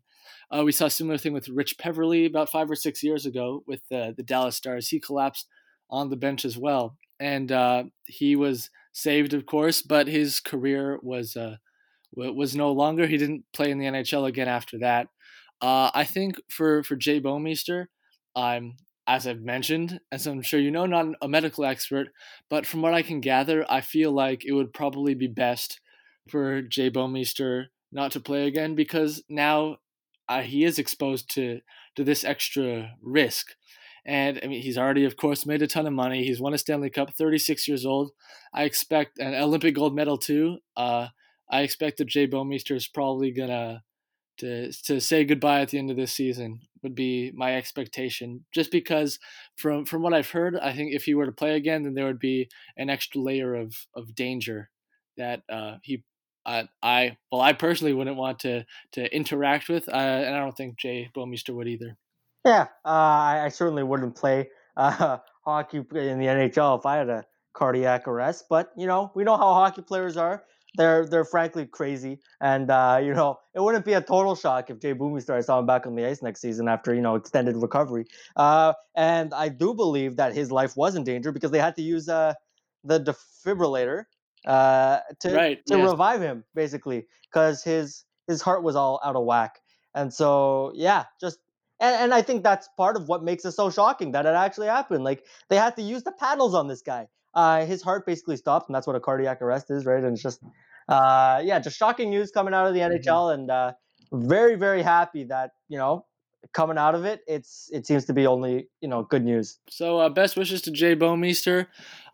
[0.51, 3.63] Uh, we saw a similar thing with Rich Peverley about five or six years ago
[3.67, 4.87] with uh, the Dallas Stars.
[4.87, 5.47] He collapsed
[5.89, 10.99] on the bench as well, and uh, he was saved, of course, but his career
[11.01, 11.57] was uh,
[12.15, 13.07] was no longer.
[13.07, 15.07] He didn't play in the NHL again after that.
[15.61, 17.87] Uh, I think for for Jay Bouwmeester,
[18.35, 18.75] I'm
[19.07, 22.07] as I've mentioned, as I'm sure you know, not a medical expert,
[22.49, 25.81] but from what I can gather, I feel like it would probably be best
[26.29, 29.77] for Jay Bouwmeester not to play again because now
[30.29, 31.59] uh, he is exposed to
[31.95, 33.47] to this extra risk.
[34.05, 36.23] And I mean, he's already, of course, made a ton of money.
[36.23, 38.11] He's won a Stanley Cup, 36 years old.
[38.53, 40.57] I expect an Olympic gold medal too.
[40.75, 41.07] Uh,
[41.49, 43.83] I expect that Jay Bouwmeester is probably gonna
[44.39, 46.61] to to say goodbye at the end of this season.
[46.83, 48.45] Would be my expectation.
[48.51, 49.19] Just because
[49.55, 52.05] from from what I've heard, I think if he were to play again, then there
[52.05, 54.69] would be an extra layer of of danger
[55.17, 56.03] that uh, he
[56.45, 60.55] I, I well, I personally wouldn't want to to interact with, uh, and I don't
[60.55, 61.97] think Jay Bouwmeester would either.
[62.45, 67.09] Yeah, uh, I, I, certainly wouldn't play uh, hockey in the NHL if I had
[67.09, 68.45] a cardiac arrest.
[68.49, 70.43] But you know, we know how hockey players are.
[70.75, 74.79] They're they're frankly crazy, and uh, you know, it wouldn't be a total shock if
[74.79, 74.95] Jay
[75.29, 78.05] I saw him back on the ice next season after you know extended recovery.
[78.35, 81.83] Uh, and I do believe that his life was in danger because they had to
[81.83, 82.33] use uh,
[82.83, 84.05] the defibrillator
[84.45, 85.91] uh, to right, to yes.
[85.91, 89.59] revive him basically because his his heart was all out of whack.
[89.95, 91.37] And so yeah, just
[91.79, 94.67] and, and I think that's part of what makes it so shocking that it actually
[94.67, 95.03] happened.
[95.03, 97.07] Like they had to use the paddles on this guy.
[97.33, 100.03] Uh, his heart basically stopped, and that's what a cardiac arrest is, right?
[100.03, 100.41] And it's just
[100.87, 103.41] uh, yeah, just shocking news coming out of the NHL, mm-hmm.
[103.41, 103.73] and uh,
[104.11, 106.05] very very happy that you know
[106.51, 109.59] coming out of it, it's it seems to be only you know good news.
[109.69, 111.67] So uh, best wishes to Jay Bouwmeester.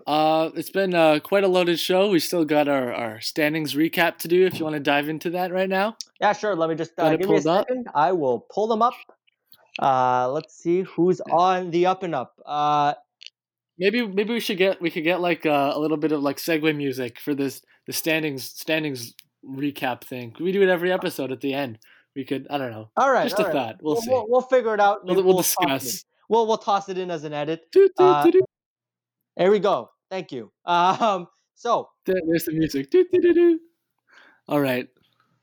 [0.08, 2.10] Uh, it's been uh, quite a loaded show.
[2.10, 4.46] We still got our, our standings recap to do.
[4.46, 5.98] If you want to dive into that right now.
[6.20, 6.56] Yeah, sure.
[6.56, 7.88] Let me just uh, give me a second.
[7.88, 7.96] Up.
[7.96, 8.94] I will pull them up.
[9.78, 12.40] Uh, let's see who's on the up and up.
[12.46, 12.94] Uh,
[13.80, 16.38] maybe maybe we should get we could get like uh, a little bit of like
[16.38, 19.14] segue music for this the standings standings
[19.48, 20.36] recap thing.
[20.40, 21.80] We do it every episode at the end.
[22.16, 22.90] We could, I don't know.
[22.98, 23.54] All right, just all a right.
[23.56, 23.76] thought.
[23.82, 24.10] We'll, We'll, see.
[24.12, 25.06] we'll, we'll figure it out.
[25.06, 26.04] We'll, we'll discuss.
[26.28, 27.72] We'll we'll toss it in as an edit.
[27.72, 28.42] Doo, doo, Uh, doo.
[29.38, 29.90] There we go.
[30.10, 30.52] Thank you.
[30.66, 32.92] Um, so There's the music.
[34.48, 34.88] All right.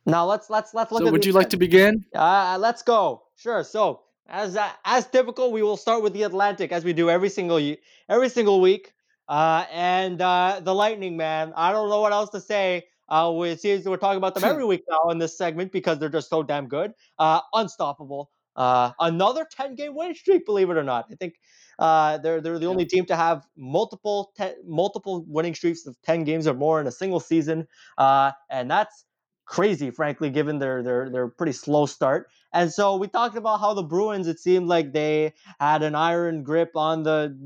[0.06, 1.12] now let's let's let's look So at.
[1.12, 2.04] would you like to begin?
[2.14, 3.22] Uh, let's go.
[3.36, 3.62] Sure.
[3.64, 7.28] So as uh, as typical, we will start with the Atlantic as we do every
[7.28, 7.60] single
[8.08, 8.92] every single week.
[9.28, 11.52] Uh, and uh, the Lightning, man.
[11.56, 12.86] I don't know what else to say.
[13.08, 15.98] Uh, we, it seems we're talking about them every week now in this segment because
[15.98, 16.92] they're just so damn good.
[17.18, 18.30] Uh, unstoppable.
[18.56, 21.06] Uh, another 10 game win streak, believe it or not.
[21.10, 21.34] I think
[21.78, 26.24] uh, they're they're the only team to have multiple te- multiple winning streaks of 10
[26.24, 27.66] games or more in a single season.
[27.98, 29.05] Uh, and that's
[29.46, 32.28] crazy, frankly, given their their their pretty slow start.
[32.52, 36.42] And so we talked about how the Bruins, it seemed like they had an iron
[36.42, 37.36] grip on the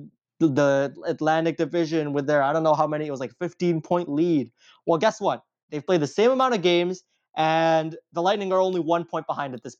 [0.41, 4.09] the Atlantic Division with their I don't know how many it was like 15 point
[4.09, 4.51] lead.
[4.87, 5.45] Well, guess what?
[5.71, 7.05] They've played the same amount of games,
[7.37, 9.77] and the Lightning are only one point behind at this.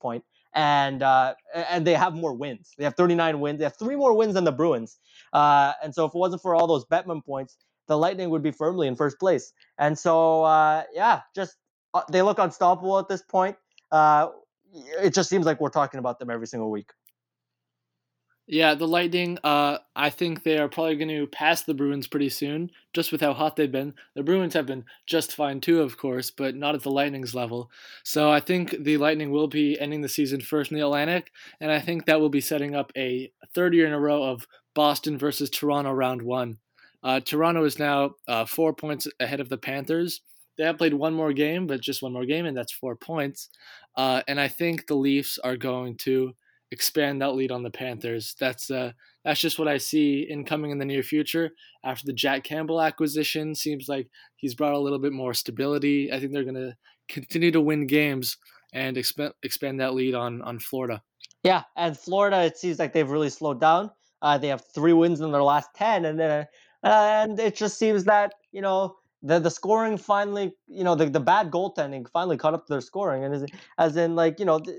[0.53, 2.75] And uh, and they have more wins.
[2.77, 3.59] They have 39 wins.
[3.59, 4.99] They have three more wins than the Bruins.
[5.33, 7.57] Uh, and so if it wasn't for all those Bettman points,
[7.87, 9.53] the Lightning would be firmly in first place.
[9.79, 11.57] And so uh, yeah, just
[11.95, 13.57] uh, they look unstoppable at this point.
[13.91, 14.29] Uh,
[15.03, 16.91] it just seems like we're talking about them every single week.
[18.53, 22.31] Yeah, the Lightning, uh, I think they are probably going to pass the Bruins pretty
[22.31, 23.95] soon, just with how hot they've been.
[24.17, 27.71] The Bruins have been just fine too, of course, but not at the Lightning's level.
[28.03, 31.31] So I think the Lightning will be ending the season first in the Atlantic,
[31.61, 34.49] and I think that will be setting up a third year in a row of
[34.75, 36.59] Boston versus Toronto round one.
[37.05, 40.23] Uh, Toronto is now uh, four points ahead of the Panthers.
[40.61, 43.49] They have played one more game, but just one more game, and that's four points.
[43.97, 46.35] Uh, and I think the Leafs are going to
[46.71, 48.37] expand that lead on the Panthers.
[48.39, 48.93] That's uh,
[49.25, 51.53] that's just what I see incoming in the near future.
[51.83, 56.13] After the Jack Campbell acquisition, seems like he's brought a little bit more stability.
[56.13, 56.77] I think they're going to
[57.09, 58.37] continue to win games
[58.75, 61.03] and expand expand that lead on on Florida.
[61.43, 63.93] Yeah, and Florida, it seems like they've really slowed down.
[64.21, 66.47] Uh, they have three wins in their last ten, and then
[66.85, 71.07] uh, and it just seems that you know the the scoring finally, you know, the,
[71.09, 73.45] the bad goaltending finally caught up to their scoring, and as,
[73.79, 74.77] as in like you know, th-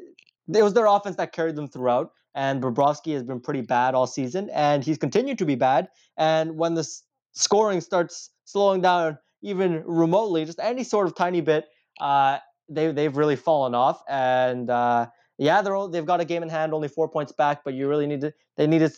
[0.53, 2.11] it was their offense that carried them throughout.
[2.33, 5.89] And Bobrovsky has been pretty bad all season, and he's continued to be bad.
[6.17, 7.03] And when the s-
[7.33, 11.67] scoring starts slowing down even remotely, just any sort of tiny bit,
[11.99, 12.37] uh,
[12.69, 14.01] they they've really fallen off.
[14.07, 15.07] And uh,
[15.37, 17.87] yeah, they're all, they've got a game in hand, only four points back, but you
[17.87, 18.91] really need to they need to.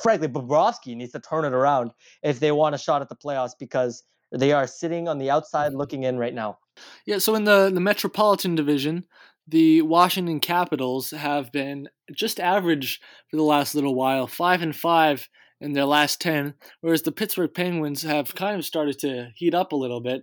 [0.00, 1.90] Frankly, Bobrovsky needs to turn it around
[2.22, 5.72] if they want a shot at the playoffs because they are sitting on the outside
[5.72, 6.58] looking in right now.
[7.06, 9.04] Yeah, so in the the Metropolitan Division,
[9.46, 13.00] the Washington Capitals have been just average
[13.30, 15.28] for the last little while, five and five
[15.60, 19.72] in their last ten, whereas the Pittsburgh Penguins have kind of started to heat up
[19.72, 20.22] a little bit.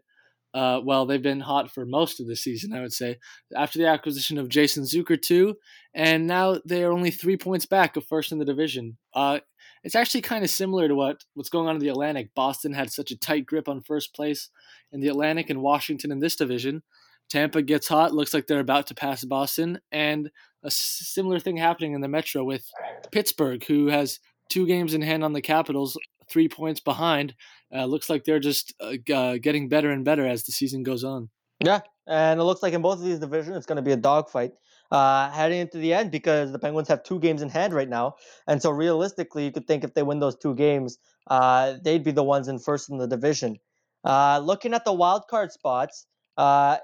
[0.53, 3.17] Uh, well, they've been hot for most of the season, I would say,
[3.57, 5.55] after the acquisition of Jason Zucker too,
[5.93, 8.97] and now they are only three points back of first in the division.
[9.13, 9.39] Uh,
[9.85, 12.33] it's actually kind of similar to what what's going on in the Atlantic.
[12.35, 14.49] Boston had such a tight grip on first place
[14.91, 16.81] in the Atlantic and Washington in this division.
[17.29, 20.31] Tampa gets hot, looks like they're about to pass Boston, and
[20.63, 22.67] a similar thing happening in the Metro with
[23.11, 25.97] Pittsburgh, who has two games in hand on the Capitals,
[26.29, 27.35] three points behind.
[27.73, 31.03] Uh, looks like they're just uh, uh, getting better and better as the season goes
[31.03, 31.29] on.
[31.63, 33.97] Yeah, and it looks like in both of these divisions, it's going to be a
[33.97, 34.53] dogfight
[34.95, 38.15] uh, heading into the end because the Penguins have two games in hand right now,
[38.47, 40.97] and so realistically, you could think if they win those two games,
[41.27, 43.59] uh, they'd be the ones in first in the division.
[44.05, 46.05] Uh, looking at the wild card spots,
[46.37, 46.77] uh,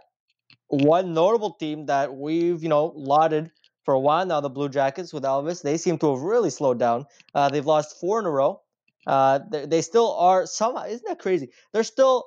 [0.67, 3.51] one notable team that we've you know lauded
[3.85, 6.79] for a while now, the Blue Jackets with Elvis, they seem to have really slowed
[6.79, 7.05] down.
[7.33, 8.61] Uh, they've lost four in a row.
[9.07, 11.49] They, they still are somehow isn't that crazy?
[11.73, 12.25] They're still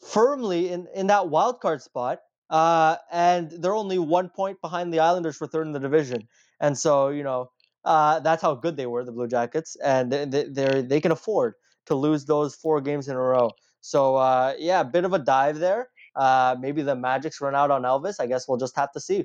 [0.00, 2.20] firmly in, in that wild card spot.
[2.48, 6.28] Uh, and they're only one point behind the Islanders for third in the division.
[6.60, 7.50] And so, you know,
[7.84, 11.54] uh, that's how good they were, the Blue Jackets, and they they they can afford
[11.86, 13.52] to lose those four games in a row.
[13.80, 15.88] So uh, yeah, a bit of a dive there.
[16.16, 18.16] Uh, maybe the Magic's run out on Elvis.
[18.18, 19.24] I guess we'll just have to see.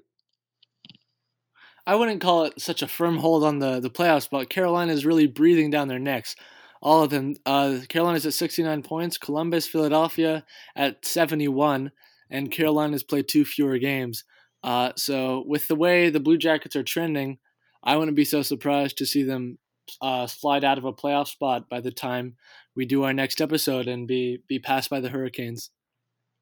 [1.87, 5.05] I wouldn't call it such a firm hold on the, the playoffs, but Carolina is
[5.05, 6.35] really breathing down their necks.
[6.81, 7.35] All of them.
[7.45, 10.45] Uh, Carolina's at 69 points, Columbus, Philadelphia
[10.75, 11.91] at 71,
[12.31, 14.23] and Carolina's played two fewer games.
[14.63, 17.37] Uh, so, with the way the Blue Jackets are trending,
[17.83, 19.57] I wouldn't be so surprised to see them
[20.01, 22.35] uh, slide out of a playoff spot by the time
[22.75, 25.69] we do our next episode and be, be passed by the Hurricanes.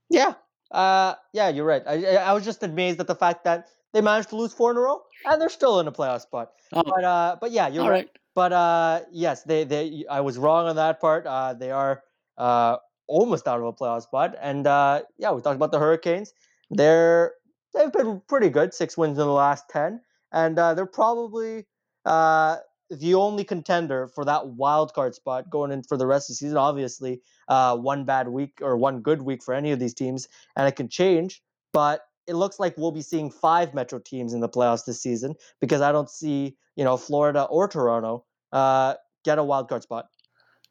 [0.10, 0.34] Yeah,
[0.72, 1.84] uh, yeah, you're right.
[1.88, 4.78] I, I was just amazed at the fact that they managed to lose four in
[4.78, 6.52] a row and they're still in a playoff spot.
[6.74, 8.06] Oh, But uh, but yeah, you're all right.
[8.06, 8.10] right.
[8.36, 11.26] But uh, yes, they they I was wrong on that part.
[11.26, 12.04] Uh, they are
[12.38, 12.78] uh
[13.10, 16.34] almost out of a playoff spot, and uh, yeah, we talked about the Hurricanes.
[16.70, 17.34] they're
[17.74, 21.66] they've been pretty good, six wins in the last ten, and uh, they're probably
[22.06, 22.58] uh,
[22.90, 26.38] the only contender for that wild card spot going in for the rest of the
[26.38, 26.58] season.
[26.58, 30.68] Obviously, uh, one bad week or one good week for any of these teams, and
[30.68, 31.42] it can change.
[31.74, 35.36] But it looks like we'll be seeing five Metro teams in the playoffs this season
[35.60, 38.96] because I don't see you know Florida or Toronto uh,
[39.26, 40.06] get a wild card spot.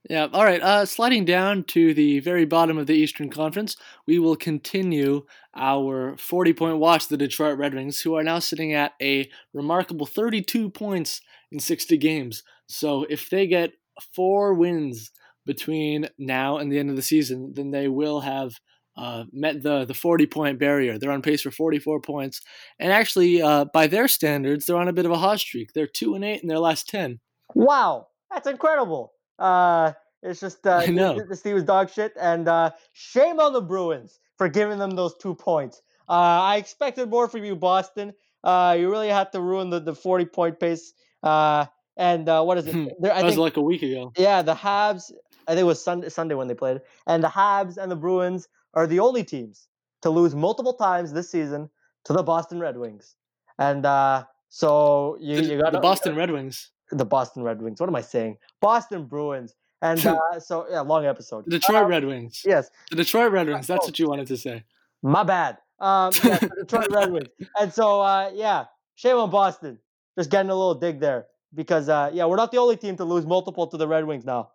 [0.08, 0.28] Yeah.
[0.32, 0.62] All right.
[0.62, 3.76] Uh, sliding down to the very bottom of the Eastern Conference,
[4.06, 8.72] we will continue our 40 point watch, the Detroit Red Wings, who are now sitting
[8.72, 11.20] at a remarkable 32 points
[11.52, 12.42] in 60 games.
[12.66, 13.72] So if they get
[14.14, 15.10] four wins
[15.44, 18.54] between now and the end of the season, then they will have
[18.96, 20.98] uh, met the the 40 point barrier.
[20.98, 22.40] They're on pace for 44 points,
[22.80, 25.72] and actually, uh, by their standards, they're on a bit of a hot streak.
[25.72, 27.20] They're two and eight in their last 10.
[27.54, 29.12] Wow, that's incredible.
[29.38, 29.92] Uh,
[30.22, 30.80] it's just uh,
[31.28, 35.16] this team was dog shit, and uh, shame on the Bruins for giving them those
[35.16, 35.82] two points.
[36.08, 38.14] Uh, I expected more from you, Boston.
[38.42, 40.94] Uh, you really had to ruin the, the 40 point pace.
[41.22, 41.66] Uh,
[41.96, 42.72] and uh, what is it?
[43.00, 44.12] There, I that was think, like a week ago.
[44.16, 45.12] Yeah, the Habs.
[45.46, 48.48] I think it was Sunday, Sunday when they played, and the Habs and the Bruins
[48.74, 49.66] are the only teams
[50.02, 51.70] to lose multiple times this season
[52.04, 53.16] to the Boston Red Wings.
[53.58, 56.70] And uh, so you, the, you got the Boston Red Wings.
[56.90, 57.80] The Boston Red Wings.
[57.80, 58.38] What am I saying?
[58.60, 59.54] Boston Bruins.
[59.80, 61.48] And uh, so yeah, long episode.
[61.48, 62.42] Detroit um, Red Wings.
[62.44, 62.70] Yes.
[62.90, 63.66] The Detroit Red Wings.
[63.66, 64.64] That's what you wanted to say.
[65.02, 65.58] My bad.
[65.78, 67.28] Um, yeah, Detroit Red Wings.
[67.58, 68.64] And so uh, yeah,
[68.96, 69.78] shame on Boston.
[70.18, 73.04] Just getting a little dig there because uh, yeah, we're not the only team to
[73.04, 74.50] lose multiple to the Red Wings now.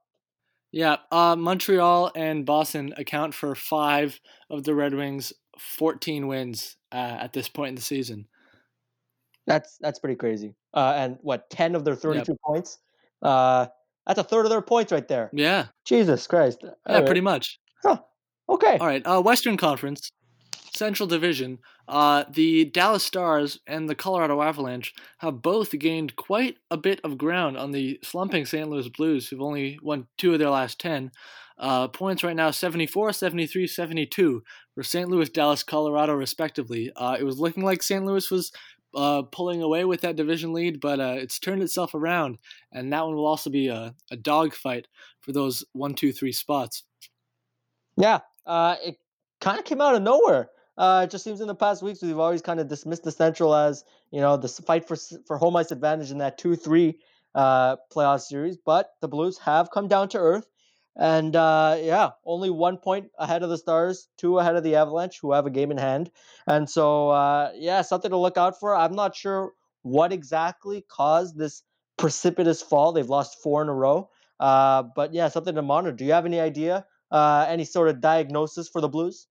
[0.72, 4.20] Yeah, uh, Montreal and Boston account for five
[4.50, 8.28] of the Red Wings' 14 wins uh, at this point in the season.
[9.46, 10.56] That's that's pretty crazy.
[10.74, 12.38] Uh, and what, 10 of their 32 yep.
[12.46, 12.80] points?
[13.22, 13.68] Uh,
[14.08, 15.30] that's a third of their points right there.
[15.34, 15.68] Yeah.
[15.86, 16.60] Jesus Christ.
[16.64, 17.06] All yeah, right.
[17.06, 17.60] pretty much.
[17.84, 18.00] Huh.
[18.50, 18.78] Okay.
[18.78, 19.06] All right.
[19.06, 20.12] Uh, Western Conference,
[20.76, 21.60] Central Division.
[21.88, 27.18] Uh, the Dallas Stars and the Colorado Avalanche have both gained quite a bit of
[27.18, 28.70] ground on the slumping St.
[28.70, 31.12] Louis Blues, who've only won two of their last 10.
[31.58, 34.44] Uh, points right now 74, 73, 72
[34.74, 35.08] for St.
[35.08, 36.92] Louis, Dallas, Colorado, respectively.
[36.96, 38.04] Uh, it was looking like St.
[38.04, 38.52] Louis was
[38.96, 42.38] uh, pulling away with that division lead, but uh, it's turned itself around,
[42.72, 44.88] and that one will also be a, a dogfight
[45.22, 46.84] for those one, two, three spots.
[47.98, 48.98] Yeah, uh, it
[49.42, 50.50] kind of came out of nowhere.
[50.78, 53.54] Uh, it just seems in the past weeks we've always kind of dismissed the Central
[53.54, 54.96] as you know the fight for
[55.28, 56.98] for home ice advantage in that two three
[57.36, 60.48] uh, playoff series, but the Blues have come down to earth
[60.96, 65.20] and uh, yeah, only one point ahead of the Stars, two ahead of the Avalanche,
[65.22, 66.12] who have a game in hand.
[66.46, 68.76] And so, uh, yeah, something to look out for.
[68.76, 71.64] I'm not sure what exactly caused this
[71.98, 72.92] precipitous fall.
[72.92, 74.10] They've lost four in a row.
[74.40, 75.96] Uh, but yeah, something to monitor.
[75.96, 79.28] Do you have any idea, uh, any sort of diagnosis for the Blues?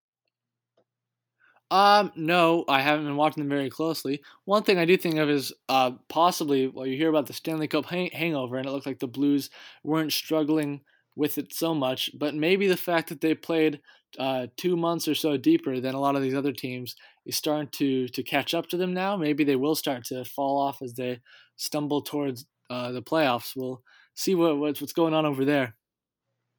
[1.70, 4.22] Um, no, I haven't been watching them very closely.
[4.44, 7.66] One thing I do think of is uh, possibly, well, you hear about the Stanley
[7.66, 9.48] Cup hang- hangover, and it looked like the Blues
[9.82, 10.82] weren't struggling
[11.16, 13.80] with it so much, but maybe the fact that they played
[14.18, 16.94] uh, two months or so deeper than a lot of these other teams
[17.26, 19.16] is starting to to catch up to them now.
[19.16, 21.20] Maybe they will start to fall off as they
[21.56, 23.52] stumble towards uh, the playoffs.
[23.56, 23.82] We'll
[24.14, 25.76] see what what's, what's going on over there.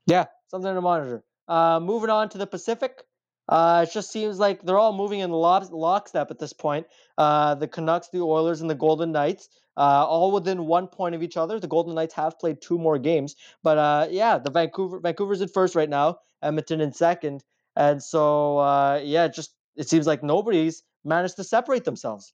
[0.07, 1.23] Yeah, something to monitor.
[1.47, 3.03] Uh, moving on to the Pacific.
[3.49, 6.87] Uh, it just seems like they're all moving in lock, lockstep at this point.
[7.17, 11.23] Uh, the Canucks, the Oilers, and the Golden Knights, uh, all within one point of
[11.23, 11.59] each other.
[11.59, 15.49] The Golden Knights have played two more games, but uh, yeah, the Vancouver Vancouver's in
[15.49, 17.43] first right now, Edmonton in second,
[17.75, 22.33] and so uh, yeah, just it seems like nobody's managed to separate themselves.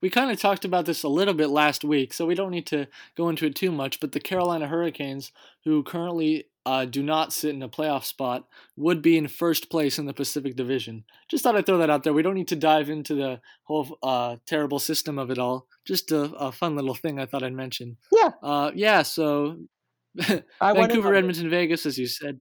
[0.00, 2.66] We kind of talked about this a little bit last week, so we don't need
[2.68, 4.00] to go into it too much.
[4.00, 5.32] But the Carolina Hurricanes,
[5.64, 8.46] who currently uh, do not sit in a playoff spot
[8.76, 11.04] would be in first place in the Pacific Division.
[11.30, 12.12] Just thought I'd throw that out there.
[12.12, 15.66] We don't need to dive into the whole uh, terrible system of it all.
[15.86, 17.96] Just a, a, fun little thing I thought I'd mention.
[18.12, 18.32] Yeah.
[18.42, 19.02] Uh, yeah.
[19.02, 19.56] So
[20.60, 22.38] Vancouver, Edmonton, Vegas, as you said.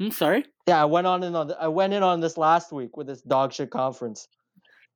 [0.00, 0.44] Hmm, sorry.
[0.66, 3.22] Yeah, I went on in on I went in on this last week with this
[3.22, 4.26] dog shit conference.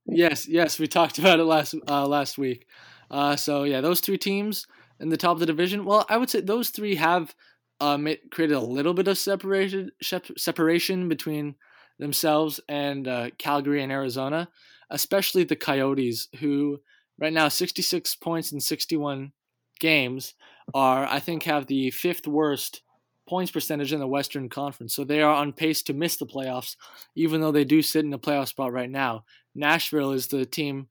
[0.09, 2.67] Yes, yes, we talked about it last uh, last week.
[3.11, 4.67] Uh, so yeah, those two teams
[5.01, 5.85] in the top of the division.
[5.85, 7.35] Well, I would say those three have
[7.81, 11.55] um, created a little bit of separation separation between
[11.99, 14.49] themselves and uh, Calgary and Arizona,
[14.91, 16.81] especially the Coyotes, who
[17.19, 19.33] right now 66 points in 61
[19.81, 20.35] games
[20.75, 22.83] are I think have the fifth worst
[23.29, 24.95] points percentage in the Western Conference.
[24.95, 26.77] So they are on pace to miss the playoffs,
[27.17, 29.25] even though they do sit in the playoff spot right now.
[29.57, 30.89] Nashville is the team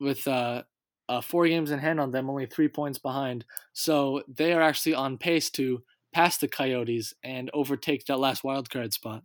[0.00, 0.62] with uh,
[1.08, 3.44] uh, four games in hand on them, only three points behind.
[3.72, 8.68] So they are actually on pace to pass the Coyotes and overtake that last wild
[8.70, 9.22] card spot.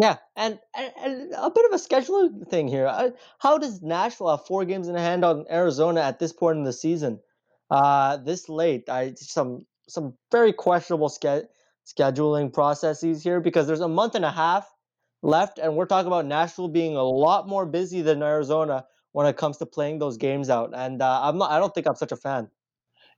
[0.00, 2.86] Yeah, and, and, and a bit of a scheduling thing here.
[2.86, 6.64] Uh, how does Nashville have four games in hand on Arizona at this point in
[6.64, 7.18] the season?
[7.70, 11.48] Uh, this late, I some some very questionable ske-
[11.86, 14.70] scheduling processes here because there's a month and a half
[15.22, 19.36] left, and we're talking about Nashville being a lot more busy than Arizona when it
[19.36, 20.72] comes to playing those games out.
[20.74, 21.50] And uh, I'm not.
[21.50, 22.48] I don't think I'm such a fan.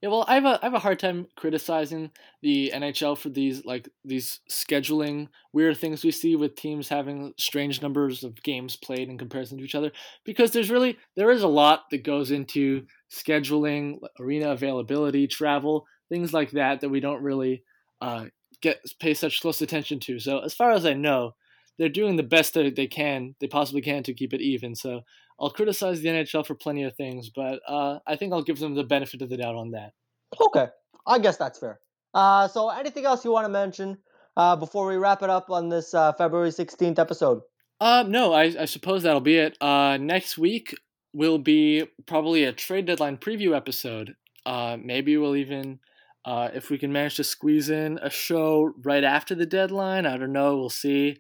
[0.01, 3.65] Yeah, well, I have a I have a hard time criticizing the NHL for these
[3.65, 9.09] like these scheduling weird things we see with teams having strange numbers of games played
[9.09, 9.91] in comparison to each other
[10.25, 16.33] because there's really there is a lot that goes into scheduling, arena availability, travel, things
[16.33, 17.65] like that that we don't really
[18.01, 18.27] uh,
[18.63, 20.21] get pay such close attention to.
[20.21, 21.35] So as far as I know,
[21.79, 24.75] they're doing the best that they can, they possibly can to keep it even.
[24.75, 25.03] So
[25.41, 28.75] I'll criticize the NHL for plenty of things, but uh, I think I'll give them
[28.75, 29.93] the benefit of the doubt on that.
[30.41, 30.67] Okay,
[31.07, 31.81] I guess that's fair.
[32.15, 33.99] Uh, so anything else you want to mention
[34.37, 37.43] uh, before we wrap it up on this uh, February 16th episode?
[37.81, 39.57] Uh, no, I, I suppose that'll be it.
[39.61, 40.75] Uh, next week
[41.13, 44.15] will be probably a trade deadline preview episode.
[44.45, 45.79] Uh, maybe we'll even,
[46.25, 50.07] uh, if we can manage to squeeze in a show right after the deadline.
[50.07, 50.57] I don't know.
[50.57, 51.19] We'll see.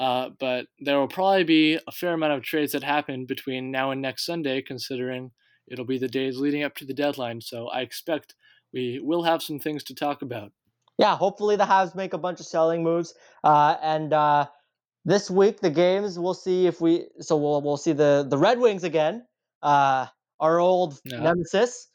[0.00, 3.90] Uh, but there will probably be a fair amount of trades that happen between now
[3.90, 5.30] and next Sunday, considering
[5.68, 7.42] it'll be the days leading up to the deadline.
[7.42, 8.34] So I expect
[8.72, 10.52] we will have some things to talk about.
[10.96, 13.14] Yeah, hopefully the Habs make a bunch of selling moves.
[13.44, 14.46] Uh, and uh,
[15.04, 18.58] this week the games we'll see if we so we'll we'll see the the Red
[18.58, 19.26] Wings again.
[19.62, 20.06] Uh,
[20.40, 21.20] our old yeah.
[21.20, 21.88] nemesis.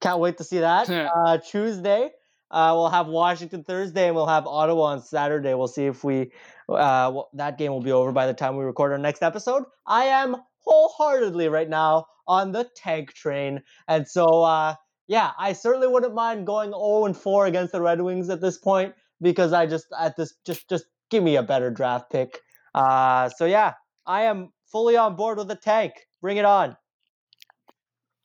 [0.00, 0.88] Can't wait to see that.
[1.26, 2.10] uh, Tuesday.
[2.50, 5.54] Uh, we'll have Washington Thursday and we'll have Ottawa on Saturday.
[5.54, 6.32] We'll see if we
[6.68, 9.64] uh, that game will be over by the time we record our next episode.
[9.86, 14.74] I am wholeheartedly right now on the tank train, and so uh,
[15.08, 18.58] yeah, I certainly wouldn't mind going 0 and 4 against the Red Wings at this
[18.58, 22.40] point because I just at this just just give me a better draft pick.
[22.74, 23.74] Uh, so yeah,
[24.06, 25.92] I am fully on board with the tank.
[26.20, 26.76] Bring it on.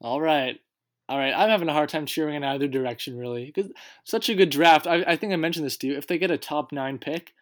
[0.01, 0.59] All right.
[1.09, 3.71] All right, I'm having a hard time cheering in either direction, really, because
[4.05, 4.87] such a good draft.
[4.87, 5.97] I, I think I mentioned this to you.
[5.97, 7.33] If they get a top nine pick,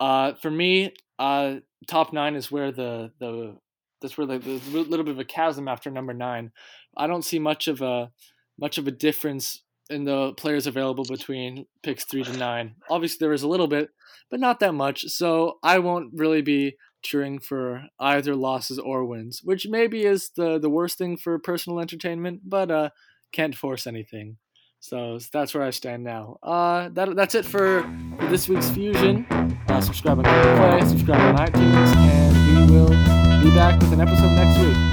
[0.00, 1.56] uh, for me, uh,
[1.86, 3.56] top nine is where the the
[4.00, 6.52] that's where the, a little bit of a chasm after number nine.
[6.96, 8.10] I don't see much of a
[8.58, 12.76] much of a difference in the players available between picks three to nine.
[12.90, 13.90] Obviously, there is a little bit,
[14.30, 15.04] but not that much.
[15.08, 20.58] So I won't really be cheering for either losses or wins, which maybe is the
[20.58, 22.90] the worst thing for personal entertainment, but uh,
[23.32, 24.36] can't force anything.
[24.80, 26.38] So that's where I stand now.
[26.42, 27.82] Uh, that, that's it for,
[28.18, 29.24] for this week's Fusion.
[29.68, 34.00] Uh, subscribe on Google Play, subscribe on iTunes, and we will be back with an
[34.00, 34.91] episode next week.